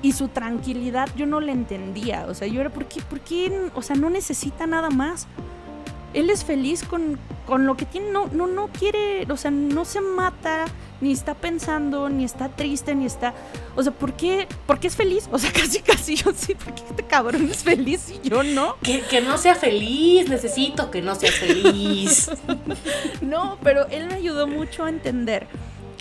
y 0.00 0.12
su 0.12 0.28
tranquilidad 0.28 1.10
yo 1.14 1.26
no 1.26 1.40
le 1.40 1.52
entendía. 1.52 2.24
O 2.26 2.34
sea, 2.34 2.48
yo 2.48 2.62
era, 2.62 2.70
¿por 2.70 2.86
qué? 2.86 3.02
¿Por 3.02 3.20
qué? 3.20 3.70
O 3.74 3.82
sea, 3.82 3.96
no 3.96 4.08
necesita 4.08 4.66
nada 4.66 4.88
más. 4.88 5.26
Él 6.14 6.30
es 6.30 6.42
feliz 6.42 6.82
con, 6.82 7.18
con 7.50 7.66
lo 7.66 7.76
que 7.76 7.84
tiene, 7.84 8.12
no, 8.12 8.28
no, 8.28 8.46
no 8.46 8.68
quiere, 8.68 9.26
o 9.28 9.36
sea, 9.36 9.50
no 9.50 9.84
se 9.84 10.00
mata, 10.00 10.66
ni 11.00 11.10
está 11.10 11.34
pensando, 11.34 12.08
ni 12.08 12.22
está 12.22 12.48
triste, 12.48 12.94
ni 12.94 13.06
está. 13.06 13.34
O 13.74 13.82
sea, 13.82 13.90
¿por 13.90 14.12
qué, 14.12 14.46
¿por 14.68 14.78
qué 14.78 14.86
es 14.86 14.94
feliz? 14.94 15.28
O 15.32 15.38
sea, 15.40 15.50
casi, 15.52 15.80
casi 15.80 16.14
yo 16.14 16.30
sí, 16.32 16.54
¿por 16.54 16.72
qué 16.76 16.84
este 16.88 17.02
cabrón 17.02 17.50
es 17.50 17.64
feliz 17.64 18.08
y 18.22 18.28
yo 18.28 18.44
no? 18.44 18.76
Que, 18.84 19.00
que 19.00 19.20
no 19.20 19.36
sea 19.36 19.56
feliz, 19.56 20.28
necesito 20.28 20.92
que 20.92 21.02
no 21.02 21.16
sea 21.16 21.32
feliz. 21.32 22.30
no, 23.20 23.58
pero 23.64 23.88
él 23.88 24.06
me 24.06 24.14
ayudó 24.14 24.46
mucho 24.46 24.84
a 24.84 24.88
entender 24.88 25.48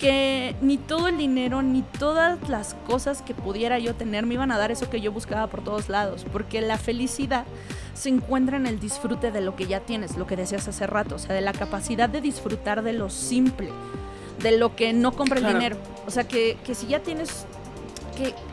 que 0.00 0.56
ni 0.62 0.78
todo 0.78 1.08
el 1.08 1.18
dinero 1.18 1.60
ni 1.60 1.82
todas 1.82 2.48
las 2.48 2.72
cosas 2.86 3.20
que 3.20 3.34
pudiera 3.34 3.78
yo 3.78 3.94
tener 3.94 4.24
me 4.24 4.34
iban 4.34 4.50
a 4.50 4.56
dar 4.56 4.70
eso 4.70 4.88
que 4.88 5.02
yo 5.02 5.12
buscaba 5.12 5.48
por 5.48 5.62
todos 5.62 5.90
lados, 5.90 6.24
porque 6.32 6.62
la 6.62 6.78
felicidad 6.78 7.44
se 7.92 8.08
encuentra 8.08 8.56
en 8.56 8.64
el 8.64 8.80
disfrute 8.80 9.30
de 9.30 9.42
lo 9.42 9.56
que 9.56 9.66
ya 9.66 9.80
tienes, 9.80 10.16
lo 10.16 10.26
que 10.26 10.36
decías 10.36 10.66
hace 10.66 10.86
rato, 10.86 11.16
o 11.16 11.18
sea, 11.18 11.34
de 11.34 11.42
la 11.42 11.52
capacidad 11.52 12.08
de 12.08 12.22
disfrutar 12.22 12.82
de 12.82 12.94
lo 12.94 13.10
simple 13.10 13.68
de 14.42 14.56
lo 14.56 14.74
que 14.74 14.94
no 14.94 15.12
compra 15.12 15.38
el 15.38 15.46
dinero. 15.46 15.76
O 16.06 16.10
sea, 16.10 16.24
que, 16.24 16.56
que 16.64 16.74
si 16.74 16.86
ya 16.86 17.00
tienes 17.00 17.46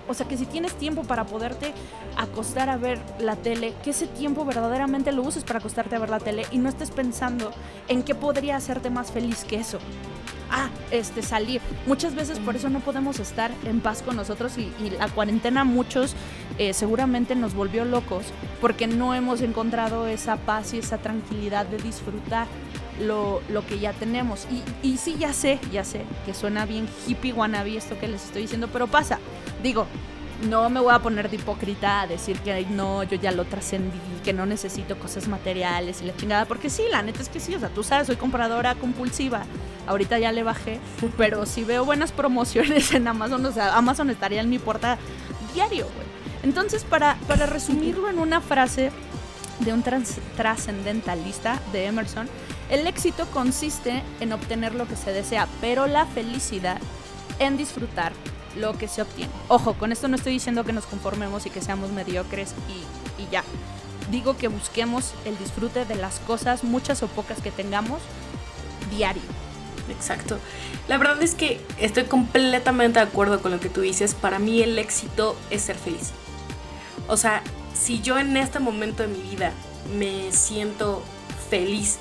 o 0.07 0.13
sea, 0.13 0.27
que 0.27 0.37
si 0.37 0.45
tienes 0.45 0.73
tiempo 0.73 1.03
para 1.03 1.25
poderte 1.25 1.73
acostar 2.17 2.69
a 2.69 2.77
ver 2.77 2.99
la 3.19 3.35
tele, 3.35 3.73
que 3.83 3.91
ese 3.91 4.07
tiempo 4.07 4.45
verdaderamente 4.45 5.11
lo 5.11 5.23
uses 5.23 5.43
para 5.43 5.59
acostarte 5.59 5.95
a 5.95 5.99
ver 5.99 6.09
la 6.09 6.19
tele 6.19 6.45
y 6.51 6.57
no 6.57 6.69
estés 6.69 6.91
pensando 6.91 7.51
en 7.87 8.03
qué 8.03 8.15
podría 8.15 8.55
hacerte 8.55 8.89
más 8.89 9.11
feliz 9.11 9.43
que 9.43 9.57
eso. 9.57 9.79
Ah, 10.49 10.69
este, 10.91 11.21
salir. 11.21 11.59
Muchas 11.85 12.15
veces 12.15 12.39
por 12.39 12.55
eso 12.55 12.69
no 12.69 12.79
podemos 12.79 13.19
estar 13.19 13.51
en 13.65 13.81
paz 13.81 14.01
con 14.01 14.15
nosotros 14.15 14.57
y, 14.57 14.71
la 14.97 15.09
cuarentena 15.09 15.65
muchos 15.65 16.15
eh, 16.57 16.73
seguramente 16.73 17.35
nos 17.35 17.53
volvió 17.53 17.83
locos 17.83 18.27
porque 18.61 18.87
no 18.87 19.13
hemos 19.13 19.41
encontrado 19.41 20.07
esa 20.07 20.37
paz 20.37 20.73
y 20.73 20.79
esa 20.79 20.99
tranquilidad 20.99 21.65
de 21.65 21.77
disfrutar 21.77 22.47
lo, 23.01 23.41
lo 23.49 23.65
que 23.65 23.79
ya 23.79 23.91
tenemos. 23.93 24.47
Y, 24.49 24.87
y 24.87 24.97
sí, 24.97 25.15
ya 25.19 25.33
sé, 25.33 25.59
ya 25.71 25.83
sé, 25.83 26.03
que 26.25 26.33
suena 26.33 26.65
bien 26.65 26.87
hippie 27.07 27.33
wannabe 27.33 27.75
esto 27.75 27.99
que 27.99 28.07
les 28.07 28.23
estoy 28.23 28.43
diciendo, 28.43 28.69
pero 28.71 28.87
pasa. 28.87 29.19
Digo, 29.67 29.85
no 30.47 30.69
me 30.69 30.79
voy 30.79 30.93
a 30.93 30.99
poner 30.99 31.29
de 31.29 31.35
hipócrita 31.35 31.99
a 31.99 32.07
decir 32.07 32.39
que 32.39 32.65
no, 32.69 33.03
yo 33.03 33.17
ya 33.17 33.33
lo 33.33 33.43
trascendí, 33.43 33.99
que 34.23 34.31
no 34.31 34.45
necesito 34.45 34.97
cosas 34.97 35.27
materiales 35.27 36.01
y 36.01 36.05
la 36.05 36.15
chingada, 36.15 36.45
porque 36.45 36.69
sí, 36.69 36.83
la 36.89 37.01
neta 37.01 37.21
es 37.21 37.27
que 37.27 37.41
sí, 37.41 37.53
o 37.53 37.59
sea, 37.59 37.67
tú 37.67 37.83
sabes, 37.83 38.07
soy 38.07 38.15
compradora 38.15 38.75
compulsiva, 38.75 39.43
ahorita 39.85 40.19
ya 40.19 40.31
le 40.31 40.43
bajé, 40.43 40.79
pero 41.17 41.45
si 41.45 41.65
veo 41.65 41.83
buenas 41.83 42.13
promociones 42.13 42.93
en 42.93 43.09
Amazon, 43.09 43.45
o 43.45 43.51
sea, 43.51 43.75
Amazon 43.75 44.09
estaría 44.09 44.39
en 44.39 44.49
mi 44.49 44.57
puerta 44.57 44.97
diario, 45.53 45.83
güey. 45.83 46.07
Entonces, 46.43 46.85
para, 46.85 47.17
para 47.27 47.45
resumirlo 47.45 48.09
en 48.09 48.19
una 48.19 48.39
frase 48.39 48.93
de 49.59 49.73
un 49.73 49.83
trascendentalista 50.37 51.59
de 51.73 51.87
Emerson, 51.87 52.29
El 52.69 52.87
éxito 52.87 53.25
consiste 53.33 54.01
en 54.21 54.31
obtener 54.31 54.75
lo 54.75 54.87
que 54.87 54.95
se 54.95 55.11
desea, 55.11 55.45
pero 55.59 55.87
la 55.87 56.05
felicidad 56.05 56.79
en 57.39 57.57
disfrutar 57.57 58.13
lo 58.57 58.77
que 58.77 58.87
se 58.87 59.01
obtiene. 59.01 59.31
Ojo, 59.47 59.73
con 59.73 59.91
esto 59.91 60.07
no 60.07 60.15
estoy 60.15 60.33
diciendo 60.33 60.63
que 60.63 60.73
nos 60.73 60.85
conformemos 60.85 61.45
y 61.45 61.49
que 61.49 61.61
seamos 61.61 61.91
mediocres 61.91 62.53
y, 62.69 63.21
y 63.21 63.27
ya. 63.31 63.43
Digo 64.11 64.37
que 64.37 64.47
busquemos 64.47 65.13
el 65.25 65.37
disfrute 65.37 65.85
de 65.85 65.95
las 65.95 66.19
cosas, 66.19 66.63
muchas 66.63 67.03
o 67.03 67.07
pocas 67.07 67.41
que 67.41 67.51
tengamos, 67.51 68.01
diario. 68.89 69.21
Exacto. 69.89 70.37
La 70.87 70.97
verdad 70.97 71.21
es 71.21 71.35
que 71.35 71.61
estoy 71.79 72.05
completamente 72.05 72.99
de 72.99 73.05
acuerdo 73.05 73.41
con 73.41 73.51
lo 73.51 73.59
que 73.59 73.69
tú 73.69 73.81
dices. 73.81 74.13
Para 74.15 74.39
mí 74.39 74.61
el 74.61 74.77
éxito 74.79 75.35
es 75.49 75.63
ser 75.63 75.77
feliz. 75.77 76.11
O 77.07 77.17
sea, 77.17 77.41
si 77.73 78.01
yo 78.01 78.17
en 78.17 78.35
este 78.37 78.59
momento 78.59 79.03
de 79.03 79.09
mi 79.09 79.21
vida 79.21 79.53
me 79.97 80.31
siento 80.31 81.03
feliz 81.49 81.99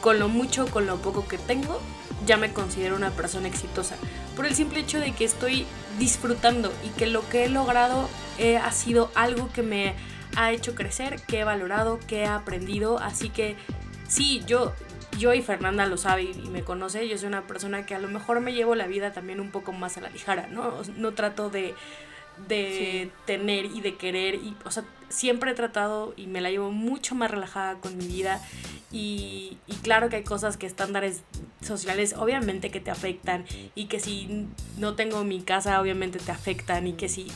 con 0.00 0.18
lo 0.18 0.28
mucho, 0.28 0.66
con 0.66 0.86
lo 0.86 0.96
poco 0.96 1.26
que 1.26 1.38
tengo, 1.38 1.80
ya 2.26 2.36
me 2.36 2.52
considero 2.52 2.96
una 2.96 3.10
persona 3.10 3.48
exitosa. 3.48 3.96
Por 4.36 4.46
el 4.46 4.54
simple 4.54 4.80
hecho 4.80 5.00
de 5.00 5.12
que 5.12 5.24
estoy 5.24 5.66
disfrutando 5.98 6.72
y 6.84 6.88
que 6.90 7.06
lo 7.06 7.28
que 7.28 7.44
he 7.44 7.48
logrado 7.48 8.08
eh, 8.38 8.56
ha 8.56 8.72
sido 8.72 9.10
algo 9.14 9.50
que 9.52 9.62
me 9.62 9.94
ha 10.36 10.52
hecho 10.52 10.74
crecer, 10.74 11.20
que 11.22 11.40
he 11.40 11.44
valorado, 11.44 11.98
que 12.06 12.20
he 12.20 12.26
aprendido. 12.26 12.98
Así 12.98 13.28
que 13.28 13.56
sí, 14.08 14.42
yo, 14.46 14.72
yo 15.18 15.34
y 15.34 15.42
Fernanda 15.42 15.86
lo 15.86 15.96
sabe 15.96 16.22
y 16.24 16.48
me 16.50 16.62
conoce, 16.62 17.08
yo 17.08 17.18
soy 17.18 17.28
una 17.28 17.42
persona 17.42 17.86
que 17.86 17.94
a 17.94 17.98
lo 17.98 18.08
mejor 18.08 18.40
me 18.40 18.52
llevo 18.52 18.74
la 18.74 18.86
vida 18.86 19.12
también 19.12 19.40
un 19.40 19.50
poco 19.50 19.72
más 19.72 19.96
a 19.96 20.00
la 20.00 20.10
ligera, 20.10 20.48
¿no? 20.50 20.82
No 20.96 21.12
trato 21.12 21.50
de, 21.50 21.74
de 22.48 23.10
tener 23.26 23.66
y 23.66 23.80
de 23.80 23.96
querer, 23.96 24.36
y, 24.36 24.56
o 24.64 24.70
sea, 24.70 24.84
siempre 25.08 25.52
he 25.52 25.54
tratado 25.54 26.14
y 26.16 26.26
me 26.26 26.40
la 26.40 26.50
llevo 26.50 26.70
mucho 26.70 27.14
más 27.14 27.30
relajada 27.30 27.76
con 27.76 27.96
mi 27.96 28.06
vida 28.06 28.40
y, 28.90 29.58
y 29.66 29.74
claro 29.82 30.08
que 30.08 30.16
hay 30.16 30.24
cosas 30.24 30.56
que 30.56 30.66
estándares 30.66 31.22
sociales 31.60 32.14
obviamente 32.18 32.70
que 32.70 32.80
te 32.80 32.90
afectan 32.90 33.44
y 33.74 33.86
que 33.86 34.00
si 34.00 34.48
no 34.78 34.94
tengo 34.94 35.22
mi 35.24 35.42
casa 35.42 35.80
obviamente 35.80 36.18
te 36.18 36.32
afectan 36.32 36.86
y 36.86 36.94
que 36.94 37.08
si 37.08 37.26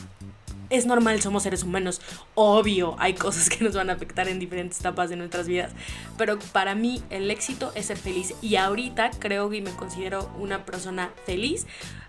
es 0.69 0.85
normal, 0.85 1.21
somos 1.21 1.43
seres 1.43 1.63
humanos. 1.63 2.01
Obvio, 2.35 2.95
hay 2.99 3.13
cosas 3.13 3.49
que 3.49 3.63
nos 3.63 3.73
van 3.73 3.89
a 3.89 3.93
afectar 3.93 4.27
en 4.27 4.39
diferentes 4.39 4.79
etapas 4.79 5.09
de 5.09 5.15
nuestras 5.15 5.47
vidas. 5.47 5.71
Pero 6.17 6.39
para 6.51 6.75
mí 6.75 7.01
el 7.09 7.31
éxito 7.31 7.71
es 7.75 7.87
ser 7.87 7.97
feliz. 7.97 8.33
Y 8.41 8.55
ahorita 8.57 9.11
creo 9.19 9.49
que 9.49 9.61
me 9.61 9.71
considero 9.71 10.29
una 10.37 10.65
persona 10.65 11.11
feliz. 11.25 11.65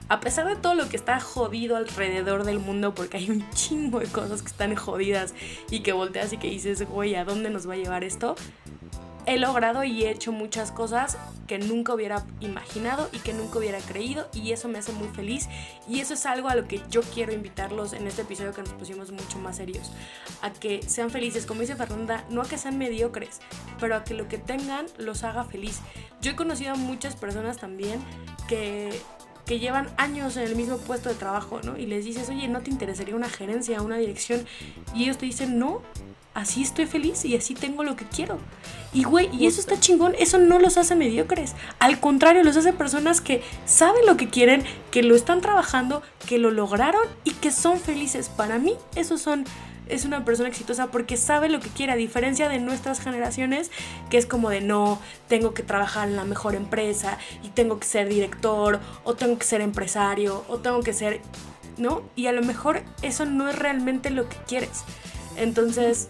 A 0.08 0.20
pesar 0.20 0.46
de 0.46 0.56
todo 0.56 0.74
lo 0.74 0.88
que 0.88 0.96
está 0.96 1.20
jodido 1.20 1.76
alrededor 1.76 2.44
del 2.44 2.58
mundo, 2.58 2.94
porque 2.94 3.18
hay 3.18 3.30
un 3.30 3.48
chingo 3.50 4.00
de 4.00 4.06
cosas 4.06 4.42
que 4.42 4.48
están 4.48 4.74
jodidas 4.74 5.34
y 5.70 5.80
que 5.80 5.92
volteas 5.92 6.32
y 6.32 6.38
que 6.38 6.48
dices, 6.48 6.88
güey, 6.88 7.14
¿a 7.14 7.24
dónde 7.24 7.50
nos 7.50 7.68
va 7.68 7.74
a 7.74 7.76
llevar 7.76 8.04
esto? 8.04 8.34
he 9.28 9.38
logrado 9.38 9.84
y 9.84 10.04
he 10.04 10.10
hecho 10.10 10.32
muchas 10.32 10.72
cosas 10.72 11.18
que 11.46 11.58
nunca 11.58 11.92
hubiera 11.92 12.24
imaginado 12.40 13.10
y 13.12 13.18
que 13.18 13.34
nunca 13.34 13.58
hubiera 13.58 13.78
creído 13.78 14.26
y 14.32 14.52
eso 14.52 14.68
me 14.68 14.78
hace 14.78 14.92
muy 14.92 15.08
feliz 15.08 15.48
y 15.86 16.00
eso 16.00 16.14
es 16.14 16.24
algo 16.24 16.48
a 16.48 16.54
lo 16.54 16.66
que 16.66 16.80
yo 16.88 17.02
quiero 17.02 17.34
invitarlos 17.34 17.92
en 17.92 18.06
este 18.06 18.22
episodio 18.22 18.54
que 18.54 18.62
nos 18.62 18.72
pusimos 18.72 19.12
mucho 19.12 19.38
más 19.38 19.56
serios, 19.56 19.92
a 20.40 20.50
que 20.50 20.80
sean 20.80 21.10
felices, 21.10 21.44
como 21.44 21.60
dice 21.60 21.76
Fernanda, 21.76 22.24
no 22.30 22.40
a 22.40 22.48
que 22.48 22.56
sean 22.56 22.78
mediocres, 22.78 23.40
pero 23.78 23.96
a 23.96 24.04
que 24.04 24.14
lo 24.14 24.28
que 24.28 24.38
tengan 24.38 24.86
los 24.96 25.22
haga 25.24 25.44
feliz. 25.44 25.80
Yo 26.22 26.30
he 26.30 26.36
conocido 26.36 26.72
a 26.72 26.76
muchas 26.76 27.14
personas 27.14 27.58
también 27.58 28.00
que 28.48 28.98
que 29.48 29.58
llevan 29.58 29.88
años 29.96 30.36
en 30.36 30.42
el 30.42 30.54
mismo 30.54 30.76
puesto 30.76 31.08
de 31.08 31.14
trabajo, 31.14 31.60
¿no? 31.64 31.78
Y 31.78 31.86
les 31.86 32.04
dices, 32.04 32.28
oye, 32.28 32.46
¿no 32.48 32.60
te 32.60 32.70
interesaría 32.70 33.16
una 33.16 33.30
gerencia, 33.30 33.80
una 33.80 33.96
dirección? 33.96 34.46
Y 34.94 35.04
ellos 35.04 35.16
te 35.16 35.24
dicen, 35.24 35.58
no, 35.58 35.80
así 36.34 36.62
estoy 36.62 36.84
feliz 36.84 37.24
y 37.24 37.34
así 37.34 37.54
tengo 37.54 37.82
lo 37.82 37.96
que 37.96 38.04
quiero. 38.04 38.38
Y 38.92 39.04
güey, 39.04 39.34
y 39.34 39.46
eso 39.46 39.58
está 39.60 39.80
chingón, 39.80 40.14
eso 40.18 40.38
no 40.38 40.58
los 40.58 40.76
hace 40.76 40.94
mediocres. 40.96 41.54
Al 41.78 41.98
contrario, 41.98 42.44
los 42.44 42.58
hace 42.58 42.74
personas 42.74 43.22
que 43.22 43.42
saben 43.64 44.04
lo 44.04 44.18
que 44.18 44.28
quieren, 44.28 44.64
que 44.90 45.02
lo 45.02 45.16
están 45.16 45.40
trabajando, 45.40 46.02
que 46.26 46.36
lo 46.36 46.50
lograron 46.50 47.02
y 47.24 47.30
que 47.30 47.50
son 47.50 47.80
felices. 47.80 48.28
Para 48.28 48.58
mí, 48.58 48.74
esos 48.96 49.22
son 49.22 49.46
es 49.88 50.04
una 50.04 50.24
persona 50.24 50.48
exitosa 50.48 50.88
porque 50.88 51.16
sabe 51.16 51.48
lo 51.48 51.60
que 51.60 51.68
quiere, 51.68 51.92
a 51.92 51.96
diferencia 51.96 52.48
de 52.48 52.58
nuestras 52.58 53.00
generaciones, 53.00 53.70
que 54.10 54.18
es 54.18 54.26
como 54.26 54.50
de 54.50 54.60
no, 54.60 55.00
tengo 55.28 55.54
que 55.54 55.62
trabajar 55.62 56.08
en 56.08 56.16
la 56.16 56.24
mejor 56.24 56.54
empresa 56.54 57.18
y 57.42 57.48
tengo 57.48 57.78
que 57.78 57.86
ser 57.86 58.08
director 58.08 58.80
o 59.04 59.14
tengo 59.14 59.38
que 59.38 59.44
ser 59.44 59.60
empresario 59.60 60.44
o 60.48 60.58
tengo 60.58 60.82
que 60.82 60.92
ser, 60.92 61.20
¿no? 61.76 62.02
Y 62.16 62.26
a 62.26 62.32
lo 62.32 62.42
mejor 62.42 62.82
eso 63.02 63.24
no 63.24 63.48
es 63.48 63.58
realmente 63.58 64.10
lo 64.10 64.28
que 64.28 64.36
quieres. 64.46 64.84
Entonces, 65.36 66.08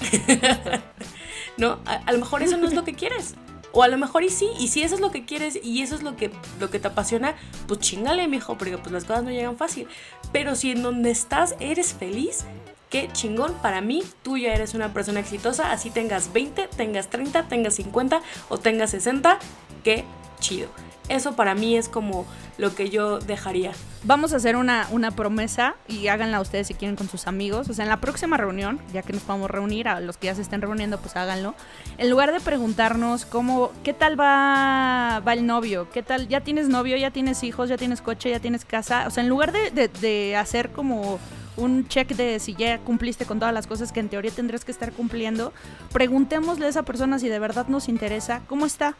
¿no? 1.56 1.78
A, 1.84 2.12
lo 2.12 2.18
mejor 2.18 2.42
eso 2.42 2.56
no 2.56 2.66
es 2.66 2.74
lo 2.74 2.84
que 2.84 2.94
quieres. 2.94 3.34
O 3.72 3.82
a 3.82 3.88
lo 3.88 3.98
mejor 3.98 4.22
y 4.22 4.30
sí, 4.30 4.48
y 4.58 4.68
si 4.68 4.82
eso 4.82 4.94
es 4.94 5.00
lo 5.00 5.10
que 5.10 5.26
quieres 5.26 5.58
y 5.62 5.82
eso 5.82 5.94
es 5.94 6.02
lo 6.02 6.16
que, 6.16 6.30
lo 6.58 6.70
que 6.70 6.78
te 6.78 6.88
apasiona, 6.88 7.34
pues 7.66 7.80
chingale, 7.80 8.26
mijo, 8.26 8.56
porque 8.56 8.78
pues 8.78 8.90
las 8.92 9.04
cosas 9.04 9.24
no 9.24 9.30
llegan 9.30 9.56
fácil. 9.56 9.86
Pero 10.32 10.54
si 10.54 10.70
en 10.70 10.82
donde 10.82 11.10
estás 11.10 11.54
eres 11.60 11.92
feliz, 11.92 12.44
qué 12.90 13.08
chingón, 13.12 13.54
para 13.62 13.80
mí 13.80 14.02
tú 14.22 14.36
ya 14.36 14.54
eres 14.54 14.74
una 14.74 14.92
persona 14.92 15.20
exitosa, 15.20 15.72
así 15.72 15.90
tengas 15.90 16.32
20, 16.32 16.68
tengas 16.76 17.08
30, 17.08 17.44
tengas 17.48 17.74
50 17.74 18.22
o 18.48 18.58
tengas 18.58 18.90
60, 18.90 19.38
qué 19.84 20.04
chido. 20.40 20.68
Eso 21.08 21.34
para 21.34 21.54
mí 21.54 21.76
es 21.76 21.88
como 21.88 22.26
lo 22.58 22.74
que 22.74 22.90
yo 22.90 23.18
dejaría. 23.18 23.72
Vamos 24.04 24.32
a 24.34 24.36
hacer 24.36 24.56
una, 24.56 24.86
una 24.90 25.10
promesa 25.10 25.74
y 25.88 26.08
háganla 26.08 26.40
ustedes 26.40 26.66
si 26.66 26.74
quieren 26.74 26.96
con 26.96 27.08
sus 27.08 27.26
amigos. 27.26 27.70
O 27.70 27.72
sea, 27.72 27.84
en 27.84 27.88
la 27.88 28.00
próxima 28.00 28.36
reunión, 28.36 28.78
ya 28.92 29.02
que 29.02 29.14
nos 29.14 29.22
podamos 29.22 29.50
reunir, 29.50 29.88
a 29.88 30.00
los 30.00 30.18
que 30.18 30.26
ya 30.26 30.34
se 30.34 30.42
estén 30.42 30.60
reuniendo, 30.60 30.98
pues 30.98 31.16
háganlo. 31.16 31.54
En 31.96 32.10
lugar 32.10 32.32
de 32.32 32.40
preguntarnos 32.40 33.24
cómo, 33.24 33.72
¿qué 33.84 33.94
tal 33.94 34.20
va, 34.20 35.22
va 35.26 35.32
el 35.32 35.46
novio? 35.46 35.88
¿Qué 35.90 36.02
tal? 36.02 36.28
¿Ya 36.28 36.42
tienes 36.42 36.68
novio? 36.68 36.96
¿Ya 36.98 37.10
tienes 37.10 37.42
hijos? 37.42 37.70
¿Ya 37.70 37.78
tienes 37.78 38.02
coche? 38.02 38.28
¿Ya 38.28 38.40
tienes 38.40 38.66
casa? 38.66 39.06
O 39.06 39.10
sea, 39.10 39.22
en 39.22 39.30
lugar 39.30 39.52
de, 39.52 39.88
de 39.88 40.36
hacer 40.36 40.70
como 40.70 41.18
un 41.58 41.86
check 41.88 42.08
de 42.14 42.38
si 42.38 42.54
ya 42.54 42.78
cumpliste 42.78 43.26
con 43.26 43.38
todas 43.38 43.52
las 43.52 43.66
cosas 43.66 43.92
que 43.92 44.00
en 44.00 44.08
teoría 44.08 44.30
tendrás 44.30 44.64
que 44.64 44.72
estar 44.72 44.92
cumpliendo, 44.92 45.52
preguntémosle 45.92 46.66
a 46.66 46.68
esa 46.68 46.84
persona 46.84 47.18
si 47.18 47.28
de 47.28 47.38
verdad 47.38 47.66
nos 47.68 47.88
interesa, 47.88 48.42
¿cómo 48.46 48.64
está? 48.64 48.96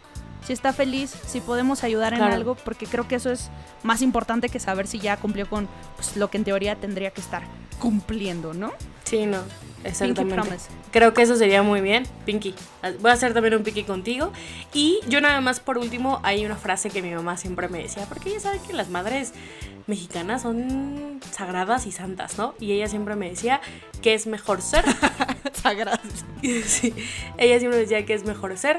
Si 0.46 0.52
está 0.52 0.72
feliz, 0.72 1.14
si 1.26 1.40
podemos 1.40 1.84
ayudar 1.84 2.14
en 2.14 2.22
algo, 2.22 2.54
porque 2.54 2.86
creo 2.86 3.06
que 3.06 3.16
eso 3.16 3.30
es 3.30 3.50
más 3.82 4.02
importante 4.02 4.48
que 4.48 4.60
saber 4.60 4.86
si 4.86 4.98
ya 4.98 5.16
cumplió 5.16 5.48
con 5.48 5.68
pues, 5.96 6.16
lo 6.16 6.30
que 6.30 6.38
en 6.38 6.44
teoría 6.44 6.76
tendría 6.76 7.10
que 7.10 7.20
estar 7.20 7.42
cumpliendo, 7.78 8.54
¿no? 8.54 8.72
Sí, 9.04 9.26
no, 9.26 9.38
exactamente. 9.84 10.56
Creo 10.90 11.14
que 11.14 11.22
eso 11.22 11.36
sería 11.36 11.62
muy 11.62 11.80
bien, 11.80 12.06
Pinky. 12.24 12.54
Voy 13.00 13.10
a 13.10 13.14
hacer 13.14 13.34
también 13.34 13.54
un 13.54 13.62
Pinky 13.62 13.84
contigo. 13.84 14.32
Y 14.72 15.00
yo 15.08 15.20
nada 15.20 15.40
más 15.40 15.60
por 15.60 15.78
último, 15.78 16.20
hay 16.22 16.44
una 16.44 16.56
frase 16.56 16.90
que 16.90 17.02
mi 17.02 17.14
mamá 17.14 17.36
siempre 17.36 17.68
me 17.68 17.82
decía, 17.82 18.04
porque 18.08 18.30
ella 18.30 18.40
sabe 18.40 18.60
que 18.66 18.72
las 18.72 18.88
madres 18.88 19.32
mexicanas 19.86 20.42
son 20.42 21.20
sagradas 21.30 21.86
y 21.86 21.92
santas, 21.92 22.36
¿no? 22.36 22.54
Y 22.60 22.72
ella 22.72 22.88
siempre 22.88 23.16
me 23.16 23.30
decía 23.30 23.60
que 24.02 24.14
es 24.14 24.26
mejor 24.26 24.60
ser. 24.62 24.84
sagradas. 25.62 26.00
sí, 26.66 26.94
ella 27.36 27.58
siempre 27.58 27.78
decía 27.78 28.04
que 28.04 28.14
es 28.14 28.24
mejor 28.24 28.56
ser 28.56 28.78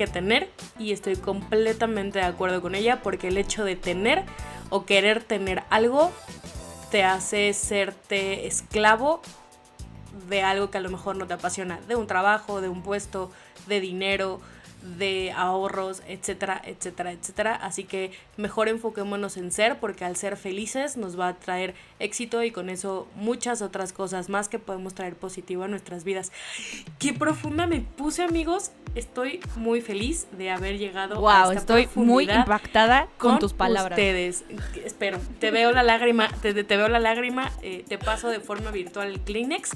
que 0.00 0.06
tener 0.06 0.48
y 0.78 0.92
estoy 0.92 1.16
completamente 1.16 2.20
de 2.20 2.24
acuerdo 2.24 2.62
con 2.62 2.74
ella 2.74 3.02
porque 3.02 3.28
el 3.28 3.36
hecho 3.36 3.64
de 3.64 3.76
tener 3.76 4.24
o 4.70 4.86
querer 4.86 5.22
tener 5.22 5.62
algo 5.68 6.10
te 6.90 7.04
hace 7.04 7.52
serte 7.52 8.46
esclavo 8.46 9.20
de 10.30 10.40
algo 10.40 10.70
que 10.70 10.78
a 10.78 10.80
lo 10.80 10.88
mejor 10.88 11.16
no 11.16 11.26
te 11.26 11.34
apasiona, 11.34 11.78
de 11.86 11.96
un 11.96 12.06
trabajo, 12.06 12.62
de 12.62 12.70
un 12.70 12.82
puesto, 12.82 13.30
de 13.66 13.80
dinero, 13.80 14.40
de 14.82 15.32
ahorros, 15.36 16.02
etcétera, 16.08 16.60
etcétera, 16.64 17.12
etcétera. 17.12 17.54
Así 17.54 17.84
que 17.84 18.12
mejor 18.36 18.68
enfoquémonos 18.68 19.36
en 19.36 19.52
ser 19.52 19.78
porque 19.78 20.04
al 20.04 20.16
ser 20.16 20.36
felices 20.36 20.96
nos 20.96 21.18
va 21.18 21.28
a 21.28 21.34
traer 21.34 21.74
éxito 21.98 22.42
y 22.42 22.50
con 22.50 22.70
eso 22.70 23.06
muchas 23.14 23.62
otras 23.62 23.92
cosas 23.92 24.28
más 24.28 24.48
que 24.48 24.58
podemos 24.58 24.94
traer 24.94 25.16
positivo 25.16 25.64
a 25.64 25.68
nuestras 25.68 26.04
vidas. 26.04 26.32
Qué 26.98 27.12
profunda 27.12 27.66
me 27.66 27.80
puse 27.80 28.22
amigos. 28.22 28.72
Estoy 28.94 29.40
muy 29.56 29.80
feliz 29.80 30.26
de 30.36 30.50
haber 30.50 30.78
llegado 30.78 31.20
wow, 31.20 31.28
a 31.28 31.54
esta 31.54 31.78
estoy 31.78 31.88
muy 31.94 32.28
impactada 32.28 33.08
con, 33.18 33.38
tus 33.38 33.52
palabras. 33.52 33.96
Ustedes, 33.98 34.44
espero, 34.84 35.18
te 35.38 35.50
veo 35.50 35.70
la 35.72 35.82
lágrima, 35.82 36.28
te, 36.42 36.52
veo 36.52 36.88
la 36.88 36.98
lágrima, 36.98 37.52
eh, 37.62 37.84
te 37.86 37.98
paso 37.98 38.28
de 38.28 38.40
forma 38.40 38.72
virtual 38.72 39.08
el 39.08 39.20
Kleenex 39.20 39.70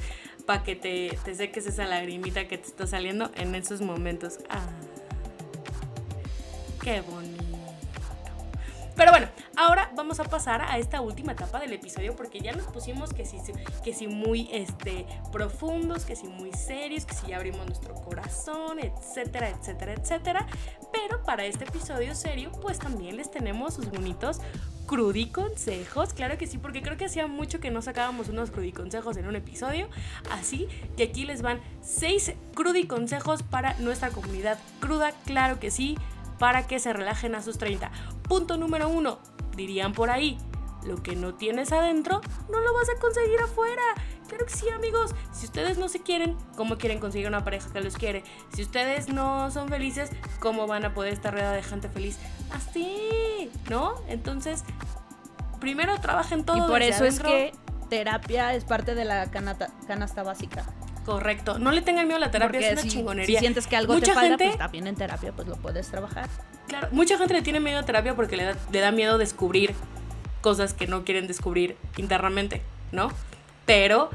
para 0.46 0.62
que 0.62 0.74
te, 0.76 1.16
te 1.24 1.34
seques 1.34 1.66
esa 1.66 1.86
lagrimita 1.86 2.48
que 2.48 2.58
te 2.58 2.66
está 2.66 2.86
saliendo 2.86 3.30
en 3.36 3.54
esos 3.54 3.80
momentos. 3.80 4.38
Ah. 4.48 4.66
Qué 6.84 7.00
bonito. 7.00 7.42
Pero 8.94 9.10
bueno, 9.10 9.26
ahora 9.56 9.90
vamos 9.96 10.20
a 10.20 10.24
pasar 10.24 10.60
a 10.60 10.76
esta 10.76 11.00
última 11.00 11.32
etapa 11.32 11.58
del 11.58 11.72
episodio 11.72 12.14
porque 12.14 12.40
ya 12.40 12.52
nos 12.52 12.66
pusimos 12.66 13.14
que 13.14 13.24
si, 13.24 13.38
que 13.82 13.94
si 13.94 14.06
muy 14.06 14.50
este, 14.52 15.06
profundos, 15.32 16.04
que 16.04 16.14
si 16.14 16.28
muy 16.28 16.52
serios, 16.52 17.06
que 17.06 17.14
si 17.14 17.28
ya 17.28 17.36
abrimos 17.36 17.66
nuestro 17.66 17.94
corazón, 17.94 18.78
etcétera, 18.80 19.48
etcétera, 19.48 19.94
etcétera. 19.94 20.46
Pero 20.92 21.24
para 21.24 21.46
este 21.46 21.64
episodio 21.64 22.14
serio, 22.14 22.52
pues 22.60 22.78
también 22.78 23.16
les 23.16 23.30
tenemos 23.30 23.72
sus 23.74 23.90
bonitos 23.90 24.40
crudiconsejos, 24.86 26.12
claro 26.12 26.36
que 26.36 26.46
sí, 26.46 26.58
porque 26.58 26.82
creo 26.82 26.98
que 26.98 27.06
hacía 27.06 27.26
mucho 27.26 27.58
que 27.58 27.70
no 27.70 27.80
sacábamos 27.80 28.28
unos 28.28 28.50
crudiconsejos 28.50 29.16
en 29.16 29.26
un 29.26 29.34
episodio, 29.34 29.88
así 30.30 30.68
que 30.98 31.04
aquí 31.04 31.24
les 31.24 31.40
van 31.40 31.58
seis 31.80 32.34
crudiconsejos 32.54 33.42
para 33.42 33.72
nuestra 33.78 34.10
comunidad 34.10 34.58
cruda, 34.80 35.12
claro 35.24 35.58
que 35.58 35.70
sí, 35.70 35.96
para 36.38 36.66
que 36.66 36.78
se 36.78 36.92
relajen 36.92 37.34
a 37.34 37.42
sus 37.42 37.58
30. 37.58 37.90
Punto 38.22 38.56
número 38.56 38.88
uno, 38.88 39.18
dirían 39.56 39.92
por 39.92 40.10
ahí, 40.10 40.38
lo 40.84 41.02
que 41.02 41.16
no 41.16 41.34
tienes 41.34 41.72
adentro, 41.72 42.20
no 42.50 42.60
lo 42.60 42.74
vas 42.74 42.88
a 42.90 42.98
conseguir 43.00 43.40
afuera. 43.40 43.82
Claro 44.28 44.46
que 44.46 44.52
sí, 44.52 44.68
amigos. 44.70 45.14
Si 45.32 45.46
ustedes 45.46 45.78
no 45.78 45.88
se 45.88 46.02
quieren, 46.02 46.36
¿cómo 46.56 46.76
quieren 46.76 46.98
conseguir 46.98 47.28
una 47.28 47.44
pareja 47.44 47.70
que 47.72 47.80
los 47.80 47.96
quiere? 47.96 48.24
Si 48.54 48.62
ustedes 48.62 49.08
no 49.08 49.50
son 49.50 49.68
felices, 49.68 50.10
¿cómo 50.40 50.66
van 50.66 50.84
a 50.84 50.94
poder 50.94 51.12
estar 51.12 51.32
rodeada 51.32 51.52
de 51.52 51.62
gente 51.62 51.88
feliz? 51.88 52.18
Así, 52.50 53.50
¿no? 53.70 53.94
Entonces, 54.08 54.64
primero 55.60 55.98
trabajen 56.00 56.44
todo. 56.44 56.56
Y 56.56 56.60
por 56.62 56.82
eso 56.82 57.04
es 57.04 57.20
que 57.20 57.52
terapia 57.88 58.54
es 58.54 58.64
parte 58.64 58.94
de 58.94 59.04
la 59.04 59.30
canasta 59.30 60.22
básica. 60.22 60.64
Correcto. 61.04 61.58
No 61.58 61.70
le 61.70 61.82
tengan 61.82 62.06
miedo 62.06 62.16
a 62.16 62.20
la 62.20 62.30
terapia, 62.30 62.60
es 62.60 62.72
una 62.72 62.82
si, 62.82 62.88
chingonería. 62.88 63.38
Si 63.38 63.40
sientes 63.40 63.66
que 63.66 63.76
algo 63.76 63.98
te 64.00 64.12
falta, 64.12 64.38
pues 64.38 64.58
también 64.58 64.86
en 64.86 64.94
terapia 64.94 65.32
pues 65.32 65.46
lo 65.46 65.56
puedes 65.56 65.88
trabajar. 65.88 66.28
Claro, 66.66 66.88
mucha 66.92 67.18
gente 67.18 67.34
le 67.34 67.42
tiene 67.42 67.60
miedo 67.60 67.78
a 67.78 67.84
terapia 67.84 68.14
porque 68.14 68.36
le 68.36 68.44
da, 68.44 68.56
le 68.72 68.80
da 68.80 68.90
miedo 68.90 69.18
descubrir 69.18 69.74
cosas 70.40 70.74
que 70.74 70.86
no 70.86 71.04
quieren 71.04 71.26
descubrir 71.26 71.76
internamente, 71.96 72.62
¿no? 72.92 73.10
Pero 73.66 74.10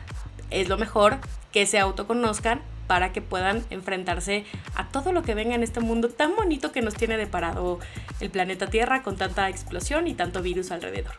es 0.49 0.67
lo 0.67 0.77
mejor 0.77 1.17
que 1.51 1.65
se 1.65 1.79
autoconozcan 1.79 2.61
para 2.87 3.13
que 3.13 3.21
puedan 3.21 3.63
enfrentarse 3.69 4.45
a 4.73 4.87
todo 4.87 5.11
lo 5.11 5.21
que 5.21 5.35
venga 5.35 5.53
en 5.53 5.61
este 5.61 5.79
mundo 5.79 6.09
tan 6.09 6.35
bonito 6.35 6.71
que 6.71 6.81
nos 6.81 6.95
tiene 6.95 7.17
deparado 7.17 7.79
el 8.19 8.31
planeta 8.31 8.67
Tierra 8.67 9.03
con 9.03 9.15
tanta 9.15 9.47
explosión 9.47 10.07
y 10.07 10.15
tanto 10.15 10.41
virus 10.41 10.71
alrededor. 10.71 11.13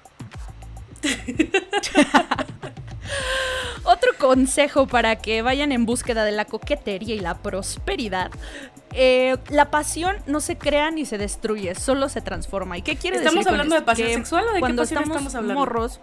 Otro 3.85 4.11
consejo 4.19 4.87
para 4.87 5.17
que 5.17 5.43
vayan 5.43 5.73
en 5.73 5.87
búsqueda 5.87 6.25
de 6.25 6.33
la 6.33 6.45
coquetería 6.45 7.15
y 7.15 7.21
la 7.21 7.39
prosperidad. 7.39 8.31
Eh, 8.93 9.37
la 9.49 9.71
pasión 9.71 10.17
no 10.27 10.41
se 10.41 10.59
crea 10.59 10.91
ni 10.91 11.07
se 11.07 11.17
destruye, 11.17 11.75
solo 11.75 12.09
se 12.09 12.21
transforma. 12.21 12.77
¿Y 12.77 12.83
qué 12.83 12.97
quiere 12.97 13.19
decir? 13.19 13.29
¿Estamos 13.29 13.47
hablando 13.47 13.75
de 13.75 13.83
pasión 13.83 14.11
sexual 14.11 14.47
o 14.49 14.53
de 14.53 14.61
qué 14.63 14.75
pasión 14.75 15.03
estamos 15.03 15.35
hablando? 15.35 15.61
Morros, 15.61 16.01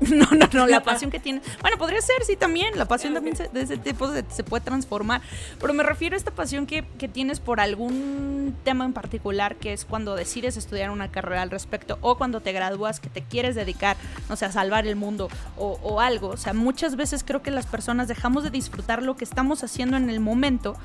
No, 0.08 0.26
no, 0.30 0.48
no, 0.52 0.66
la 0.66 0.82
pasión 0.82 1.10
que 1.10 1.18
tiene. 1.18 1.42
Bueno, 1.60 1.76
podría 1.76 2.00
ser, 2.00 2.22
sí, 2.24 2.36
también. 2.36 2.78
La 2.78 2.86
pasión 2.86 3.14
también 3.14 3.36
de 3.52 3.60
ese 3.60 3.76
tipo 3.76 4.10
se, 4.12 4.44
puede 4.44 4.64
transformar. 4.64 5.20
Pero 5.60 5.74
me 5.74 5.82
refiero 5.82 6.14
a 6.14 6.18
esta 6.18 6.30
pasión 6.30 6.66
que, 6.66 6.82
tienes 7.12 7.40
por 7.40 7.60
algún 7.60 8.56
tema 8.64 8.84
en 8.84 8.92
particular, 8.92 9.56
que 9.56 9.72
es 9.72 9.84
cuando 9.84 10.14
decides 10.14 10.56
estudiar 10.56 10.90
una 10.90 11.10
carrera 11.10 11.42
al 11.42 11.50
respecto, 11.50 11.98
o 12.00 12.16
cuando 12.16 12.40
te 12.40 12.52
gradúas, 12.52 13.00
que 13.00 13.08
te 13.08 13.22
quieres 13.22 13.54
dedicar, 13.54 13.96
no 14.28 14.36
sé, 14.36 14.44
a 14.44 14.52
salvar 14.52 14.86
el 14.86 14.96
mundo 14.96 15.28
o, 15.56 15.78
o 15.82 16.00
algo. 16.00 16.28
O 16.28 16.36
sea, 16.36 16.52
muchas 16.52 16.96
veces 16.96 17.24
creo 17.24 17.42
que 17.42 17.50
las 17.50 17.66
personas 17.66 18.08
dejamos 18.08 18.44
de 18.44 18.50
disfrutar 18.50 19.02
lo 19.02 19.16
que 19.16 19.24
estamos 19.24 19.64
haciendo 19.64 19.96
en 19.96 20.10
el 20.10 20.20
momento 20.20 20.76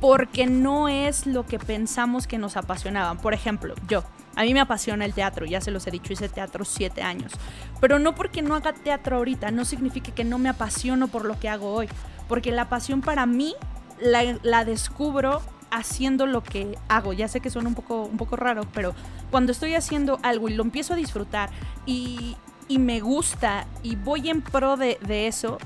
porque 0.00 0.46
no 0.46 0.88
es 0.88 1.26
lo 1.26 1.46
que 1.46 1.58
pensamos 1.58 2.26
que 2.26 2.38
nos 2.38 2.56
apasionaban. 2.56 3.18
Por 3.18 3.34
ejemplo, 3.34 3.74
yo, 3.88 4.04
a 4.36 4.42
mí 4.42 4.54
me 4.54 4.60
apasiona 4.60 5.04
el 5.04 5.14
teatro, 5.14 5.46
ya 5.46 5.60
se 5.60 5.70
los 5.70 5.86
he 5.86 5.90
dicho, 5.90 6.12
hice 6.12 6.28
teatro 6.28 6.64
siete 6.64 7.02
años. 7.02 7.32
Pero 7.80 7.98
no 7.98 8.14
porque 8.14 8.42
no 8.42 8.54
haga 8.54 8.72
teatro 8.72 9.16
ahorita, 9.16 9.50
no 9.50 9.64
significa 9.64 10.12
que 10.12 10.24
no 10.24 10.38
me 10.38 10.48
apasiono 10.48 11.08
por 11.08 11.24
lo 11.24 11.38
que 11.38 11.48
hago 11.48 11.72
hoy. 11.72 11.88
Porque 12.28 12.52
la 12.52 12.68
pasión 12.68 13.00
para 13.00 13.26
mí 13.26 13.54
la, 14.00 14.64
descubro 14.64 15.42
haciendo 15.70 16.26
lo 16.26 16.42
que 16.42 16.78
hago. 16.88 17.12
Ya 17.12 17.28
sé 17.28 17.40
que 17.40 17.50
suena 17.50 17.68
un 17.68 17.74
poco, 17.74 18.02
un 18.02 18.16
poco 18.16 18.36
raro, 18.36 18.62
pero 18.72 18.94
cuando 19.30 19.52
estoy 19.52 19.74
haciendo 19.74 20.18
algo 20.22 20.48
y 20.48 20.54
lo 20.54 20.62
empiezo 20.62 20.94
a 20.94 20.96
disfrutar 20.96 21.50
y, 21.86 22.36
me 22.68 23.00
gusta 23.00 23.66
y 23.82 23.96
voy 23.96 24.28
en 24.28 24.42
pro 24.42 24.76
de, 24.76 24.98
de 25.00 25.26
eso, 25.26 25.58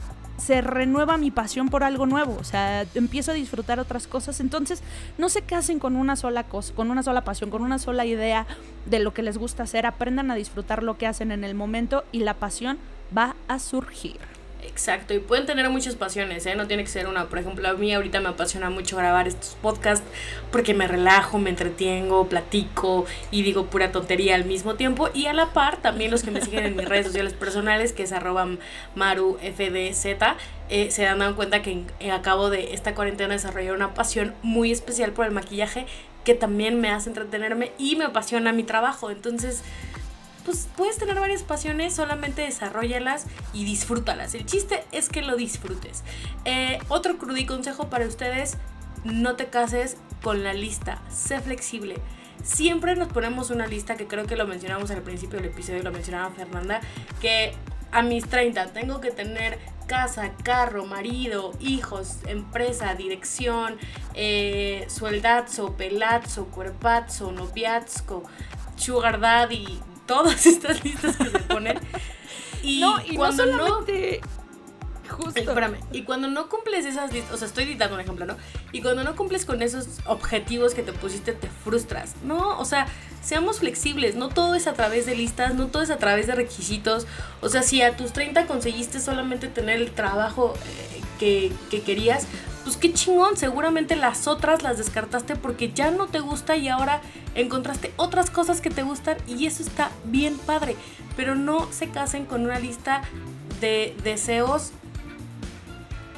se 0.45 0.61
renueva 0.61 1.19
mi 1.19 1.31
pasión 1.31 1.69
por 1.69 1.85
algo 1.85 2.05
nuevo, 2.07 2.37
o 2.39 2.45
sea, 2.45 2.85
empiezo 2.95 3.31
a 3.31 3.35
disfrutar 3.35 3.79
otras 3.79 4.09
cosas, 4.09 4.41
entonces 4.41 4.83
no 5.17 5.29
se 5.29 5.43
casen 5.43 5.79
con 5.79 5.95
una 5.95 6.17
sola 6.17 6.45
cosa, 6.45 6.75
con 6.75 6.91
una 6.91 7.05
sola 7.05 7.23
pasión, 7.23 7.51
con 7.51 7.63
una 7.63 7.79
sola 7.79 8.05
idea 8.07 8.47
de 8.87 8.99
lo 8.99 9.15
que 9.15 9.23
les 9.23 9.39
gusta 9.39 9.63
hacer, 9.63 9.87
aprendan 9.87 10.31
a 10.31 10.35
disfrutar 10.35 10.83
lo 10.83 10.99
que 10.99 11.07
hacen 11.07 11.31
en 11.31 11.45
el 11.45 11.55
momento 11.55 12.05
y 12.11 12.21
la 12.21 12.35
pasión 12.35 12.79
va 13.17 13.37
a 13.47 13.61
surgir. 13.61 14.32
Exacto, 14.73 15.13
y 15.13 15.19
pueden 15.19 15.45
tener 15.45 15.69
muchas 15.69 15.97
pasiones, 15.97 16.47
¿eh? 16.47 16.57
No 16.57 16.67
tiene 16.67 16.83
que 16.83 16.89
ser 16.89 17.07
una. 17.07 17.29
Por 17.29 17.39
ejemplo, 17.39 17.69
a 17.69 17.75
mí 17.75 17.93
ahorita 17.93 18.21
me 18.21 18.31
apasiona 18.31 18.71
mucho 18.71 18.97
grabar 18.97 19.29
estos 19.29 19.55
podcasts 19.61 20.07
porque 20.51 20.73
me 20.73 20.89
relajo, 20.89 21.39
me 21.39 21.51
entretengo, 21.51 22.27
platico 22.27 23.05
y 23.31 23.43
digo 23.43 23.67
pura 23.67 23.93
tontería 23.93 24.35
al 24.35 24.47
mismo 24.47 24.75
tiempo. 24.77 25.11
Y 25.13 25.27
a 25.27 25.35
la 25.35 25.53
par, 25.53 25.83
también 25.83 26.11
los 26.11 26.23
que 26.23 26.31
me 26.31 26.41
siguen 26.41 26.65
en 26.65 26.77
mis 26.77 26.89
redes 26.89 27.07
sociales 27.07 27.35
personales, 27.35 27.93
que 27.93 28.05
es 28.05 28.13
arroba 28.13 28.49
marufdz, 28.95 30.07
eh, 30.71 30.91
se 30.91 31.07
han 31.07 31.19
dado 31.19 31.37
cuenta 31.37 31.61
que 31.61 31.85
acabo 32.11 32.49
de 32.49 32.73
esta 32.73 32.95
cuarentena 32.95 33.35
desarrollar 33.35 33.75
una 33.75 33.93
pasión 33.93 34.35
muy 34.43 34.73
especial 34.73 35.13
por 35.13 35.27
el 35.27 35.33
maquillaje 35.33 35.85
que 36.25 36.35
también 36.35 36.81
me 36.81 36.89
hace 36.89 37.11
entretenerme 37.11 37.73
y 37.79 37.97
me 37.97 38.05
apasiona 38.05 38.53
mi 38.53 38.63
trabajo. 38.63 39.11
Entonces 39.11 39.63
pues 40.45 40.69
puedes 40.77 40.99
tener 40.99 41.19
varias 41.19 41.43
pasiones, 41.43 41.95
solamente 41.95 42.43
desarrollalas 42.43 43.27
y 43.53 43.65
disfrútalas. 43.65 44.35
El 44.35 44.47
chiste 44.47 44.85
es 44.93 45.09
que 45.09 45.23
lo 45.23 45.37
disfrutes. 45.37 46.03
Eh, 46.45 46.79
otro 46.89 47.19
crudí 47.19 47.47
consejo 47.47 47.89
para 47.89 48.07
ustedes, 48.07 48.59
no 49.05 49.37
te 49.37 49.47
cases 49.47 49.97
con 50.23 50.45
la 50.45 50.55
lista, 50.55 51.03
sé 51.11 51.41
flexible. 51.41 51.97
Siempre 52.43 52.97
nos 52.97 53.09
ponemos 53.09 53.51
una 53.51 53.67
lista 53.67 53.97
que 53.97 54.07
creo 54.07 54.27
que 54.27 54.37
lo 54.37 54.47
mencionamos 54.47 54.91
al 54.91 55.03
principio 55.03 55.39
del 55.39 55.51
episodio, 55.51 55.83
lo 55.83 55.93
mencionaba 55.93 56.31
Fernanda, 56.31 56.81
que 57.21 57.55
a 57.93 58.03
mis 58.03 58.27
30 58.27 58.73
tengo 58.73 59.01
que 59.01 59.11
tener 59.11 59.59
casa, 59.87 60.33
carro, 60.43 60.87
marido, 60.87 61.53
hijos, 61.61 62.19
empresa, 62.27 62.95
dirección, 62.95 63.77
eh, 64.15 64.87
sueldazo, 64.89 65.77
pelazo, 65.77 66.47
cuerpazo, 66.47 67.31
noviazgo, 67.31 68.23
sugar 68.77 69.21
daddy, 69.21 69.81
todas 70.13 70.47
estas 70.55 70.85
listas 70.85 71.17
que 71.17 71.31
se 71.31 71.39
ponen. 71.41 71.79
Y, 72.63 72.81
no, 72.81 73.01
y 73.05 73.17
cuando 73.17 73.47
no 73.47 73.67
solamente... 73.67 74.21
Justo. 75.09 75.41
Espérame. 75.41 75.77
Y 75.93 76.05
cuando 76.05 76.29
no 76.29 76.49
cumples 76.49 76.87
esas 76.87 77.13
listas, 77.13 77.35
o 77.35 77.37
sea, 77.37 77.47
estoy 77.47 77.75
dando 77.75 77.97
un 77.97 78.01
ejemplo, 78.01 78.25
¿no? 78.25 78.37
Y 78.73 78.81
cuando 78.81 79.05
no 79.05 79.15
cumples 79.15 79.45
con 79.45 79.61
esos 79.61 79.87
objetivos 80.07 80.73
que 80.73 80.83
te 80.83 80.95
pusiste, 80.95 81.33
te 81.33 81.49
frustras. 81.49 82.15
No, 82.25 82.59
o 82.59 82.65
sea, 82.65 82.87
seamos 83.23 83.59
flexibles. 83.59 84.15
No 84.15 84.31
todo 84.31 84.55
es 84.55 84.67
a 84.67 84.73
través 84.73 85.05
de 85.05 85.15
listas, 85.15 85.55
no 85.55 85.67
todo 85.67 85.83
es 85.83 85.91
a 85.91 85.99
través 85.99 86.29
de 86.29 86.35
requisitos. 86.35 87.07
O 87.43 87.51
sea, 87.51 87.63
si 87.63 87.83
a 87.83 87.95
tus 87.95 88.15
30 88.15 88.47
conseguiste 88.47 89.01
solamente 89.01 89.49
tener 89.49 89.83
el 89.83 89.91
trabajo 89.91 90.55
eh, 90.65 91.03
que, 91.19 91.53
que 91.71 91.83
querías, 91.83 92.27
pues 92.65 92.77
qué 92.77 92.93
chingón, 92.93 93.37
seguramente 93.37 93.97
las 93.97 94.27
otras 94.27 94.63
las 94.63 94.79
descartaste 94.79 95.37
porque 95.37 95.73
ya 95.73 95.91
no 95.91 96.07
te 96.07 96.21
gusta 96.21 96.57
y 96.57 96.69
ahora 96.69 97.01
encontraste 97.35 97.93
otras 97.97 98.31
cosas 98.31 98.61
que 98.61 98.71
te 98.71 98.83
gustan 98.83 99.17
y 99.27 99.47
eso 99.47 99.63
está 99.63 99.91
bien 100.05 100.39
padre. 100.39 100.77
Pero 101.17 101.35
no 101.35 101.71
se 101.73 101.89
casen 101.91 102.25
con 102.25 102.43
una 102.43 102.59
lista 102.59 103.03
de 103.61 103.97
deseos 104.03 104.73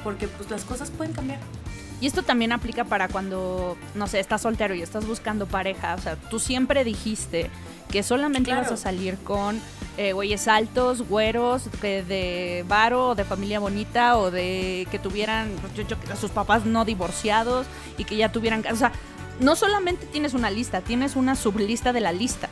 porque 0.03 0.27
pues 0.27 0.49
las 0.49 0.63
cosas 0.63 0.91
pueden 0.91 1.13
cambiar. 1.13 1.39
Y 2.01 2.07
esto 2.07 2.23
también 2.23 2.51
aplica 2.51 2.83
para 2.83 3.07
cuando, 3.07 3.77
no 3.95 4.07
sé, 4.07 4.19
estás 4.19 4.41
soltero 4.41 4.75
y 4.75 4.81
estás 4.81 5.07
buscando 5.07 5.47
pareja. 5.47 5.95
O 5.95 6.01
sea, 6.01 6.15
tú 6.17 6.39
siempre 6.39 6.83
dijiste 6.83 7.49
que 7.95 8.03
solamente 8.03 8.51
ibas 8.51 8.69
a 8.73 8.75
salir 8.75 9.17
con 9.19 9.57
eh, 9.95 10.11
güeyes 10.11 10.49
altos, 10.49 11.07
güeros, 11.07 11.69
de, 11.81 12.03
de 12.03 12.65
varo, 12.67 13.11
o 13.11 13.15
de 13.15 13.23
familia 13.23 13.61
bonita, 13.61 14.17
o 14.17 14.31
de 14.31 14.85
que 14.91 14.99
tuvieran 14.99 15.49
a 16.11 16.15
sus 16.17 16.29
papás 16.29 16.65
no 16.65 16.83
divorciados 16.83 17.65
y 17.97 18.03
que 18.03 18.17
ya 18.17 18.33
tuvieran. 18.33 18.65
O 18.69 18.75
sea, 18.75 18.91
no 19.39 19.55
solamente 19.55 20.07
tienes 20.07 20.33
una 20.33 20.51
lista, 20.51 20.81
tienes 20.81 21.15
una 21.15 21.37
sublista 21.37 21.93
de 21.93 22.01
la 22.01 22.11
lista. 22.11 22.49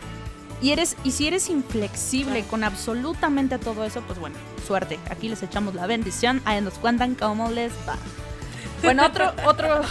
Y, 0.62 0.72
eres, 0.72 0.96
y 1.04 1.12
si 1.12 1.28
eres 1.28 1.50
inflexible 1.50 2.46
con 2.46 2.64
absolutamente 2.64 3.58
todo 3.58 3.84
eso, 3.84 4.02
pues 4.08 4.20
bueno, 4.20 4.38
suerte. 4.66 4.98
Aquí 5.10 5.28
les 5.28 5.44
echamos 5.44 5.76
la 5.76 5.88
bendición. 5.88 6.42
Ahí 6.46 6.62
nos 6.62 6.76
cuentan 6.76 7.16
cómo 7.16 7.52
les 7.52 7.74
va. 7.86 7.98
Bueno, 8.84 9.06
otro, 9.06 9.34
otro, 9.46 9.82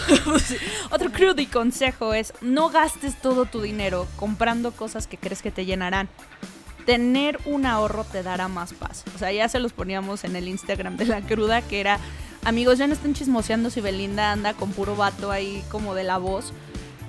otro 0.91 1.11
crudo 1.11 1.41
y 1.41 1.47
consejo 1.47 2.15
es 2.15 2.33
no 2.41 2.69
gastes 2.69 3.21
todo 3.21 3.47
tu 3.47 3.61
dinero 3.61 4.07
comprando 4.17 4.73
cosas 4.73 5.07
que 5.07 5.17
crees 5.17 5.43
que 5.43 5.51
te 5.51 5.65
llenarán 5.65 6.09
tener 6.85 7.39
un 7.45 7.67
ahorro 7.67 8.05
te 8.05 8.23
dará 8.23 8.49
más 8.49 8.73
paz. 8.73 9.05
O 9.15 9.19
sea, 9.19 9.33
ya 9.33 9.49
se 9.49 9.61
los 9.61 9.73
poníamos 9.73 10.25
en 10.25 10.37
el 10.37 10.49
Instagram 10.49 10.97
de 10.97 11.07
la 11.07 11.21
cruda, 11.21 11.63
que 11.63 11.81
era, 11.81 11.99
amigos, 12.45 12.79
ya 12.79 12.87
no 12.87 12.93
están 12.93 13.15
chismoseando 13.15 13.71
si 13.71 13.81
Belinda 13.81 14.33
anda 14.33 14.55
con 14.55 14.73
puro 14.73 14.97
vato 14.97 15.31
ahí 15.31 15.63
como 15.71 15.95
de 15.95 16.05
la 16.05 16.19
voz. 16.19 16.53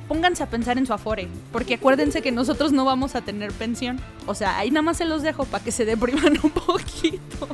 Pónganse 0.08 0.44
a 0.44 0.48
pensar 0.48 0.78
en 0.78 0.86
su 0.86 0.94
afore, 0.94 1.28
porque 1.52 1.76
acuérdense 1.76 2.22
que 2.22 2.32
nosotros 2.32 2.72
no 2.72 2.86
vamos 2.86 3.16
a 3.16 3.22
tener 3.22 3.52
pensión. 3.52 4.00
O 4.26 4.36
sea, 4.36 4.58
ahí 4.58 4.70
nada 4.70 4.84
más 4.84 4.98
se 4.98 5.06
los 5.06 5.22
dejo 5.22 5.46
para 5.46 5.64
que 5.64 5.72
se 5.72 5.86
depriman 5.86 6.38
un 6.44 6.52
poquito. 6.52 7.48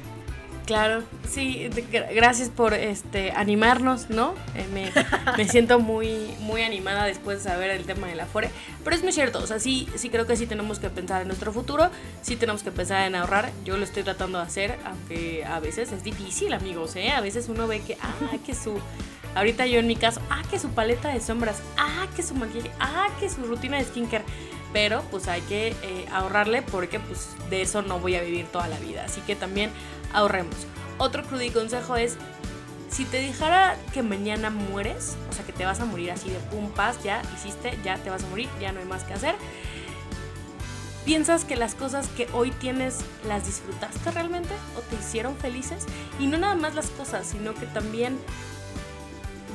Claro, 0.70 1.02
sí, 1.28 1.68
gracias 2.14 2.50
por 2.50 2.76
este 2.76 3.32
animarnos, 3.32 4.12
¿no? 4.12 4.36
Eh, 4.54 4.68
me, 4.72 4.92
me, 5.36 5.50
siento 5.50 5.80
muy, 5.80 6.28
muy 6.42 6.62
animada 6.62 7.06
después 7.06 7.44
de 7.44 7.50
saber 7.50 7.72
el 7.72 7.86
tema 7.86 8.06
de 8.06 8.14
la 8.14 8.26
Afore. 8.26 8.52
Pero 8.84 8.96
es 8.96 9.02
muy 9.02 9.12
cierto, 9.12 9.40
o 9.40 9.48
sea, 9.48 9.60
sí, 9.60 9.90
sí 9.96 10.12
creo 10.12 10.28
que 10.28 10.36
sí 10.36 10.46
tenemos 10.46 10.78
que 10.78 10.92
pensar 10.92 11.24
en 11.24 11.28
nuestro 11.28 11.52
futuro, 11.52 11.90
sí 12.22 12.36
tenemos 12.36 12.62
que 12.62 12.70
pensar 12.70 13.08
en 13.08 13.16
ahorrar. 13.16 13.50
Yo 13.66 13.78
lo 13.78 13.84
estoy 13.84 14.04
tratando 14.04 14.38
de 14.38 14.44
hacer, 14.44 14.78
aunque 14.86 15.44
a 15.44 15.60
veces 15.60 15.92
es 15.92 16.04
difícil, 16.04 16.54
amigos, 16.54 16.96
¿eh? 16.98 17.10
A 17.10 17.22
veces 17.22 17.50
uno 17.50 17.66
ve 17.66 17.82
que, 17.82 17.98
ah, 18.00 18.38
que 18.46 18.54
su... 18.54 18.78
Ahorita 19.34 19.66
yo 19.66 19.80
en 19.80 19.88
mi 19.88 19.96
caso, 19.96 20.22
ah, 20.30 20.44
que 20.52 20.60
su 20.60 20.70
paleta 20.70 21.12
de 21.12 21.20
sombras, 21.20 21.64
ah, 21.78 22.06
que 22.16 22.22
su 22.22 22.36
maquillaje, 22.36 22.70
ah, 22.80 23.08
que 23.20 23.28
su 23.28 23.42
rutina 23.42 23.78
de 23.78 23.86
skincare 23.86 24.24
pero 24.74 25.02
pues 25.12 25.28
hay 25.28 25.42
que 25.42 25.70
eh, 25.82 26.06
ahorrarle 26.12 26.62
porque 26.62 27.00
pues 27.00 27.30
de 27.50 27.62
eso 27.62 27.82
no 27.82 28.00
voy 28.00 28.16
a 28.16 28.22
vivir 28.22 28.48
toda 28.48 28.68
la 28.68 28.78
vida. 28.80 29.06
Así 29.06 29.22
que 29.22 29.36
también 29.36 29.72
ahorremos. 30.14 30.56
Otro 30.98 31.24
crudo 31.24 31.42
consejo 31.54 31.96
es, 31.96 32.18
si 32.90 33.06
te 33.06 33.20
dijera 33.20 33.78
que 33.94 34.04
mañana 34.04 34.50
mueres, 34.50 35.16
o 35.30 35.34
sea 35.34 35.46
que 35.46 35.54
te 35.54 35.66
vas 35.66 35.80
a 35.80 35.86
morir 35.86 36.12
así 36.12 36.30
de 36.30 36.40
pum, 36.52 36.70
paz, 36.72 37.02
ya 37.04 37.22
hiciste, 37.36 37.78
ya 37.84 37.98
te 37.98 38.10
vas 38.10 38.24
a 38.24 38.28
morir, 38.28 38.50
ya 38.60 38.72
no 38.72 38.80
hay 38.80 38.86
más 38.86 39.04
que 39.04 39.14
hacer. 39.14 39.36
¿Piensas 41.06 41.46
que 41.46 41.56
las 41.56 41.76
cosas 41.76 42.08
que 42.10 42.28
hoy 42.34 42.52
tienes 42.52 43.00
las 43.28 43.46
disfrutaste 43.46 44.12
realmente 44.12 44.54
o 44.78 44.82
te 44.82 44.96
hicieron 44.98 45.36
felices? 45.38 45.86
Y 46.20 46.28
no 46.28 46.38
nada 46.38 46.56
más 46.56 46.76
las 46.76 46.88
cosas, 46.88 47.28
sino 47.28 47.56
que 47.56 47.66
también 47.66 48.20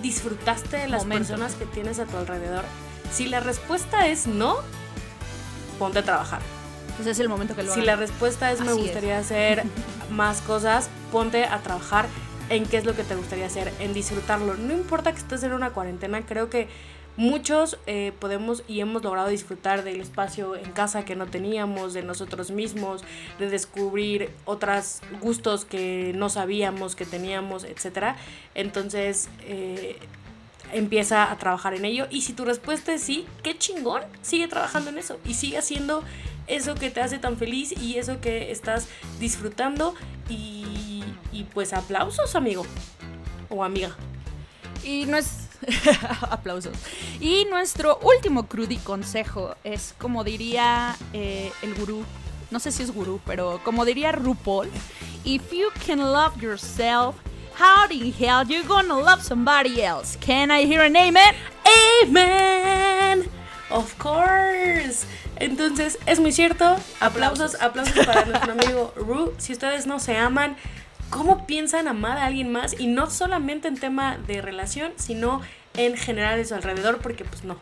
disfrutaste 0.02 0.78
de 0.78 0.88
las 0.88 1.04
personas 1.04 1.54
que 1.54 1.66
tienes 1.66 1.98
a 1.98 2.06
tu 2.06 2.16
alrededor. 2.16 2.64
Si 3.12 3.26
la 3.26 3.40
respuesta 3.40 4.08
es 4.08 4.26
no, 4.26 4.56
ponte 5.78 6.00
a 6.00 6.02
trabajar. 6.02 6.40
Pues 6.96 7.08
es 7.08 7.18
el 7.18 7.28
momento 7.28 7.56
que 7.56 7.64
lo 7.64 7.74
Si 7.74 7.82
la 7.82 7.96
respuesta 7.96 8.52
es 8.52 8.60
me 8.60 8.72
gustaría 8.72 9.18
hacer 9.18 9.64
más 10.10 10.40
cosas, 10.40 10.88
ponte 11.10 11.44
a 11.44 11.58
trabajar 11.58 12.06
en 12.50 12.66
qué 12.66 12.76
es 12.76 12.84
lo 12.84 12.94
que 12.94 13.04
te 13.04 13.14
gustaría 13.14 13.46
hacer, 13.46 13.72
en 13.80 13.94
disfrutarlo. 13.94 14.54
No 14.54 14.72
importa 14.72 15.12
que 15.12 15.18
estés 15.18 15.42
en 15.42 15.52
una 15.52 15.70
cuarentena, 15.70 16.24
creo 16.26 16.50
que 16.50 16.68
muchos 17.16 17.78
eh, 17.86 18.12
podemos 18.18 18.64
y 18.68 18.80
hemos 18.80 19.02
logrado 19.02 19.28
disfrutar 19.28 19.84
del 19.84 20.00
espacio 20.00 20.56
en 20.56 20.72
casa 20.72 21.04
que 21.04 21.16
no 21.16 21.26
teníamos, 21.26 21.94
de 21.94 22.02
nosotros 22.02 22.50
mismos, 22.50 23.04
de 23.38 23.48
descubrir 23.48 24.30
otros 24.44 25.00
gustos 25.20 25.64
que 25.64 26.12
no 26.14 26.28
sabíamos 26.28 26.96
que 26.96 27.06
teníamos, 27.06 27.64
etc. 27.64 28.16
Entonces, 28.54 29.28
eh, 29.42 29.98
empieza 30.72 31.30
a 31.30 31.38
trabajar 31.38 31.74
en 31.74 31.84
ello. 31.84 32.06
Y 32.10 32.22
si 32.22 32.32
tu 32.32 32.44
respuesta 32.44 32.94
es 32.94 33.02
sí, 33.02 33.26
qué 33.42 33.56
chingón, 33.56 34.02
sigue 34.22 34.48
trabajando 34.48 34.90
en 34.90 34.98
eso 34.98 35.18
y 35.24 35.34
sigue 35.34 35.58
haciendo 35.58 36.02
eso 36.46 36.74
que 36.74 36.90
te 36.90 37.00
hace 37.00 37.18
tan 37.18 37.36
feliz 37.36 37.72
y 37.72 37.98
eso 37.98 38.20
que 38.20 38.50
estás 38.50 38.88
disfrutando. 39.18 39.94
Y, 40.28 41.02
pues 41.52 41.72
aplausos, 41.72 42.34
amigo 42.34 42.64
o 43.48 43.64
amiga. 43.64 43.94
Y 44.82 45.06
no 45.06 45.16
es. 45.16 45.48
aplausos. 46.30 46.76
Y 47.20 47.46
nuestro 47.46 47.98
último 48.02 48.46
crudi 48.46 48.76
consejo 48.76 49.56
es 49.64 49.94
como 49.98 50.24
diría 50.24 50.96
eh, 51.12 51.52
el 51.62 51.74
gurú. 51.74 52.04
No 52.50 52.60
sé 52.60 52.70
si 52.70 52.82
es 52.82 52.92
gurú, 52.92 53.20
pero 53.26 53.60
como 53.64 53.84
diría 53.84 54.12
RuPaul, 54.12 54.68
if 55.24 55.52
you 55.52 55.68
can 55.86 55.98
love 56.00 56.40
yourself, 56.40 57.16
How 57.56 57.86
the 57.86 58.10
hell 58.10 58.44
you 58.44 58.64
gonna 58.64 58.98
love 58.98 59.22
somebody 59.22 59.80
else? 59.80 60.16
Can 60.20 60.50
I 60.50 60.66
hear 60.66 60.82
an 60.82 60.96
amen? 60.96 61.34
Amen. 62.02 63.28
Of 63.70 63.96
course. 63.98 65.06
Entonces, 65.36 65.98
es 66.06 66.18
muy 66.18 66.32
cierto. 66.32 66.76
Aplausos, 67.00 67.54
aplausos 67.60 68.04
para 68.04 68.24
nuestro 68.24 68.52
amigo 68.52 68.92
Ru. 68.96 69.34
Si 69.38 69.52
ustedes 69.52 69.86
no 69.86 70.00
se 70.00 70.16
aman, 70.16 70.56
¿cómo 71.10 71.46
piensan 71.46 71.86
amar 71.86 72.18
a 72.18 72.26
alguien 72.26 72.50
más? 72.50 72.74
Y 72.78 72.88
no 72.88 73.08
solamente 73.10 73.68
en 73.68 73.78
tema 73.78 74.18
de 74.26 74.42
relación, 74.42 74.92
sino 74.96 75.40
en 75.76 75.96
general 75.96 76.38
de 76.38 76.44
su 76.44 76.54
alrededor, 76.54 76.98
porque 76.98 77.24
pues 77.24 77.44
no, 77.44 77.56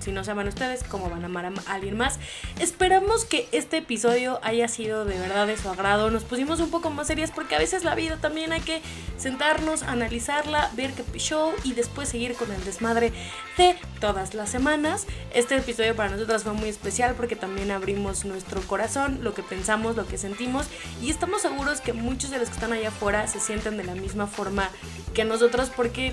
si 0.00 0.12
no 0.12 0.24
se 0.24 0.30
aman 0.30 0.48
ustedes, 0.48 0.82
¿cómo 0.84 1.08
van 1.08 1.22
a 1.22 1.26
amar 1.26 1.46
a 1.46 1.52
alguien 1.66 1.96
más? 1.96 2.18
Esperamos 2.58 3.24
que 3.24 3.48
este 3.52 3.78
episodio 3.78 4.40
haya 4.42 4.68
sido 4.68 5.04
de 5.04 5.18
verdad 5.18 5.46
de 5.46 5.56
su 5.56 5.68
agrado. 5.68 6.10
Nos 6.10 6.24
pusimos 6.24 6.60
un 6.60 6.70
poco 6.70 6.90
más 6.90 7.06
serias 7.06 7.30
porque 7.30 7.54
a 7.54 7.58
veces 7.58 7.84
la 7.84 7.94
vida 7.94 8.16
también 8.16 8.52
hay 8.52 8.60
que 8.60 8.82
sentarnos, 9.18 9.82
analizarla, 9.82 10.70
ver 10.74 10.92
qué 10.92 11.04
show 11.18 11.52
y 11.64 11.72
después 11.72 12.08
seguir 12.08 12.34
con 12.34 12.50
el 12.52 12.64
desmadre 12.64 13.12
de 13.56 13.76
todas 14.00 14.34
las 14.34 14.50
semanas. 14.50 15.06
Este 15.32 15.56
episodio 15.56 15.94
para 15.94 16.10
nosotras 16.10 16.42
fue 16.42 16.52
muy 16.52 16.68
especial 16.68 17.14
porque 17.16 17.36
también 17.36 17.70
abrimos 17.70 18.24
nuestro 18.24 18.60
corazón, 18.62 19.20
lo 19.22 19.34
que 19.34 19.42
pensamos, 19.42 19.96
lo 19.96 20.06
que 20.06 20.18
sentimos 20.18 20.66
y 21.00 21.10
estamos 21.10 21.42
seguros 21.42 21.80
que 21.80 21.92
muchos 21.92 22.30
de 22.30 22.38
los 22.38 22.48
que 22.48 22.54
están 22.54 22.72
allá 22.72 22.88
afuera 22.88 23.26
se 23.26 23.40
sienten 23.40 23.76
de 23.76 23.84
la 23.84 23.94
misma 23.94 24.26
forma 24.26 24.70
que 25.14 25.24
nosotros 25.24 25.70
porque 25.74 26.12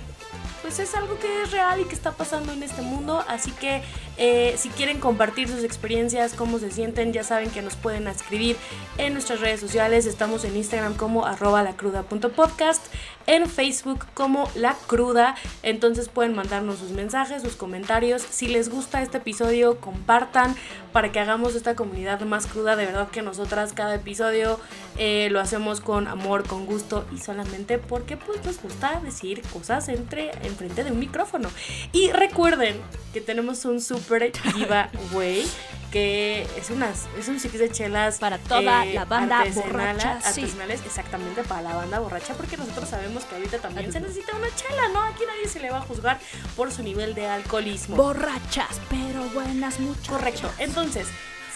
pues 0.61 0.79
es 0.79 0.95
algo 0.95 1.19
que 1.19 1.43
es 1.43 1.51
real 1.51 1.81
y 1.81 1.83
que 1.83 1.93
está 1.93 2.13
pasando 2.13 2.53
en 2.53 2.63
este 2.63 2.81
mundo. 2.81 3.23
Así 3.27 3.51
que 3.51 3.62
porque 3.63 3.81
eh, 4.17 4.53
si 4.57 4.69
quieren 4.69 4.99
compartir 4.99 5.47
sus 5.47 5.63
experiencias, 5.63 6.33
cómo 6.33 6.59
se 6.59 6.71
sienten, 6.71 7.13
ya 7.13 7.23
saben 7.23 7.49
que 7.49 7.61
nos 7.61 7.75
pueden 7.75 8.07
escribir 8.07 8.55
en 8.97 9.13
nuestras 9.13 9.39
redes 9.39 9.59
sociales. 9.59 10.05
Estamos 10.05 10.45
en 10.45 10.55
Instagram 10.55 10.93
como 10.95 11.25
arroba 11.25 11.63
lacruda.podcast, 11.63 12.85
en 13.25 13.49
Facebook 13.49 14.05
como 14.13 14.49
La 14.55 14.75
Cruda. 14.87 15.35
Entonces 15.63 16.09
pueden 16.09 16.35
mandarnos 16.35 16.77
sus 16.79 16.91
mensajes, 16.91 17.41
sus 17.41 17.55
comentarios. 17.55 18.21
Si 18.21 18.47
les 18.47 18.69
gusta 18.69 19.01
este 19.01 19.17
episodio, 19.17 19.79
compartan 19.79 20.55
para 20.91 21.11
que 21.11 21.19
hagamos 21.19 21.55
esta 21.55 21.75
comunidad 21.75 22.21
más 22.21 22.45
cruda. 22.45 22.75
De 22.75 22.85
verdad 22.85 23.09
que 23.09 23.23
nosotras 23.23 23.73
cada 23.73 23.95
episodio 23.95 24.59
eh, 24.97 25.29
lo 25.31 25.39
hacemos 25.39 25.81
con 25.81 26.07
amor, 26.07 26.47
con 26.47 26.67
gusto 26.67 27.05
y 27.11 27.17
solamente 27.17 27.79
porque 27.79 28.15
pues 28.15 28.45
nos 28.45 28.61
gusta 28.61 28.99
decir 29.03 29.41
cosas 29.53 29.89
entre 29.89 30.31
enfrente 30.43 30.83
de 30.83 30.91
un 30.91 30.99
micrófono. 30.99 31.49
Y 31.91 32.11
recuerden 32.11 32.79
que 33.11 33.21
tenemos 33.21 33.65
un 33.65 33.81
super 33.81 34.02
giveaway 34.03 35.45
que 35.93 36.47
es 36.57 36.71
unas 36.71 37.05
es 37.19 37.27
un 37.27 37.39
six 37.39 37.53
de 37.59 37.69
chelas 37.69 38.17
para 38.17 38.39
toda 38.39 38.83
eh, 38.83 38.95
la 38.95 39.05
banda 39.05 39.43
borracha 39.53 40.13
artesanales 40.25 40.81
exactamente 40.87 41.43
para 41.43 41.61
la 41.61 41.75
banda 41.75 41.99
borracha 41.99 42.33
porque 42.33 42.57
nosotros 42.57 42.89
sabemos 42.89 43.25
que 43.25 43.35
ahorita 43.35 43.59
también 43.59 43.93
se 43.93 43.99
necesita 43.99 44.35
una 44.35 44.47
chela 44.55 44.87
no 44.89 45.03
aquí 45.03 45.21
nadie 45.27 45.47
se 45.47 45.59
le 45.59 45.69
va 45.69 45.77
a 45.77 45.81
juzgar 45.81 46.19
por 46.55 46.71
su 46.71 46.81
nivel 46.81 47.13
de 47.13 47.27
alcoholismo. 47.27 47.95
Borrachas 47.95 48.81
pero 48.89 49.23
buenas 49.35 49.79
muchachas. 49.79 50.09
Correcto. 50.09 50.51
Entonces 50.57 51.07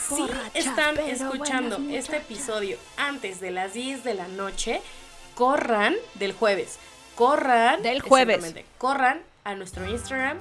si 0.08 0.24
están 0.54 1.00
escuchando 1.00 1.80
este 1.90 2.18
episodio 2.18 2.78
antes 2.96 3.40
de 3.40 3.50
las 3.50 3.74
10 3.74 4.04
de 4.04 4.14
la 4.14 4.28
noche 4.28 4.82
corran 5.34 5.96
del 6.14 6.34
jueves. 6.34 6.78
Corran 7.16 7.82
del 7.82 8.02
jueves. 8.02 8.54
corran 8.78 9.20
a 9.44 9.56
nuestro 9.56 9.90
Instagram 9.90 10.38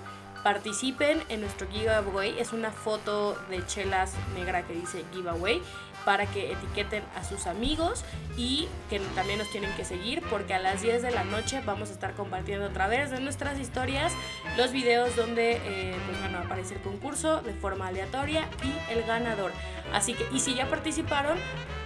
participen 0.47 1.25
en 1.29 1.41
nuestro 1.41 1.67
giveaway. 1.69 2.39
Es 2.39 2.53
una 2.53 2.71
foto 2.71 3.37
de 3.51 3.67
chelas 3.67 4.13
negra 4.37 4.63
que 4.63 4.75
dice 4.75 5.05
giveaway 5.13 5.61
para 6.05 6.27
que 6.27 6.53
etiqueten 6.53 7.03
a 7.17 7.25
sus 7.25 7.49
amigos 7.49 8.05
y 8.37 8.69
que 8.89 9.01
también 9.17 9.41
nos 9.41 9.51
tienen 9.51 9.73
que 9.73 9.85
seguir 9.85 10.23
porque 10.31 10.55
a 10.55 10.61
las 10.61 10.83
10 10.83 11.03
de 11.03 11.11
la 11.11 11.25
noche 11.25 11.63
vamos 11.67 11.91
a 11.91 11.95
estar 11.95 12.15
compartiendo 12.15 12.67
a 12.67 12.69
través 12.69 13.11
de 13.11 13.19
nuestras 13.19 13.59
historias 13.59 14.13
los 14.57 14.71
videos 14.71 15.17
donde 15.17 15.55
eh, 15.65 15.97
pues 16.07 16.21
bueno, 16.21 16.39
aparece 16.39 16.75
el 16.75 16.81
concurso 16.81 17.43
de 17.43 17.53
forma 17.53 17.89
aleatoria 17.89 18.49
y 18.63 18.93
el 18.93 19.03
ganador. 19.03 19.51
Así 19.93 20.15
que, 20.15 20.29
y 20.33 20.39
si 20.39 20.55
ya 20.55 20.71
participaron, 20.71 21.39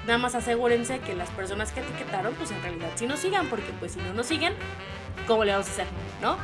nada 0.06 0.18
más 0.18 0.34
asegúrense 0.34 0.98
que 0.98 1.14
las 1.14 1.30
personas 1.30 1.72
que 1.72 1.80
etiquetaron 1.80 2.34
pues 2.34 2.50
en 2.50 2.60
realidad 2.60 2.90
sí 2.96 3.06
nos 3.06 3.20
sigan 3.20 3.48
porque 3.48 3.72
pues 3.78 3.92
si 3.92 4.00
no 4.00 4.12
nos 4.12 4.26
siguen, 4.26 4.52
¿cómo 5.26 5.46
le 5.46 5.52
vamos 5.52 5.68
a 5.68 5.70
hacer? 5.70 5.86
¿No? 6.20 6.36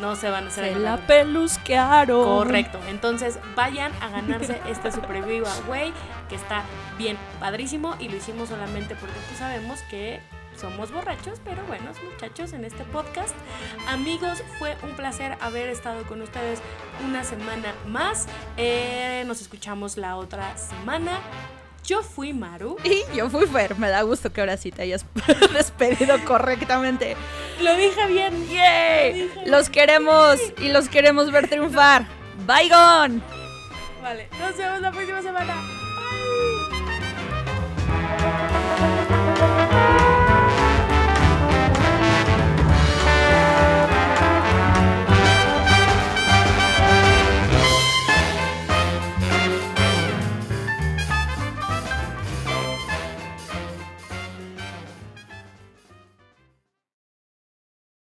No 0.00 0.16
se 0.16 0.30
van 0.30 0.44
a 0.44 0.48
hacer. 0.48 0.72
Se 0.72 0.78
la 0.78 0.96
pelusquearon. 0.98 2.24
Correcto. 2.24 2.78
Entonces 2.88 3.38
vayan 3.54 3.92
a 4.00 4.08
ganarse 4.08 4.60
este 4.68 4.92
Super 4.92 5.22
Güey, 5.22 5.92
que 6.28 6.34
está 6.34 6.62
bien 6.98 7.16
padrísimo 7.40 7.96
y 7.98 8.08
lo 8.08 8.16
hicimos 8.16 8.48
solamente 8.48 8.94
porque 8.94 9.16
pues 9.28 9.38
sabemos 9.38 9.80
que 9.90 10.20
somos 10.56 10.92
borrachos, 10.92 11.40
pero 11.44 11.64
buenos 11.66 11.96
muchachos 12.02 12.52
en 12.52 12.64
este 12.64 12.84
podcast. 12.84 13.34
Amigos, 13.88 14.42
fue 14.58 14.76
un 14.82 14.94
placer 14.94 15.36
haber 15.40 15.68
estado 15.68 16.04
con 16.04 16.20
ustedes 16.20 16.60
una 17.04 17.24
semana 17.24 17.74
más. 17.86 18.26
Eh, 18.56 19.24
nos 19.26 19.40
escuchamos 19.40 19.96
la 19.96 20.16
otra 20.16 20.56
semana. 20.56 21.20
Yo 21.84 22.02
fui 22.02 22.32
Maru. 22.32 22.76
Y 22.84 23.04
yo 23.16 23.28
fui 23.30 23.46
Fer. 23.46 23.76
Me 23.78 23.88
da 23.88 24.02
gusto 24.02 24.32
que 24.32 24.40
ahora 24.40 24.56
sí 24.56 24.70
te 24.70 24.82
hayas 24.82 25.04
despedido 25.52 26.16
correctamente. 26.24 27.16
Lo 27.60 27.76
dije 27.76 28.06
bien. 28.06 28.48
¡Yay! 28.48 29.30
Los 29.46 29.68
queremos 29.70 30.38
y 30.58 30.68
los 30.68 30.88
queremos 30.88 31.30
ver 31.30 31.48
triunfar. 31.48 32.06
Bye, 32.46 32.68
gone. 32.68 33.20
Vale, 34.02 34.28
nos 34.38 34.56
vemos 34.56 34.80
la 34.80 34.90
próxima 34.90 35.22
semana. 35.22 35.54
Bye. 38.18 39.01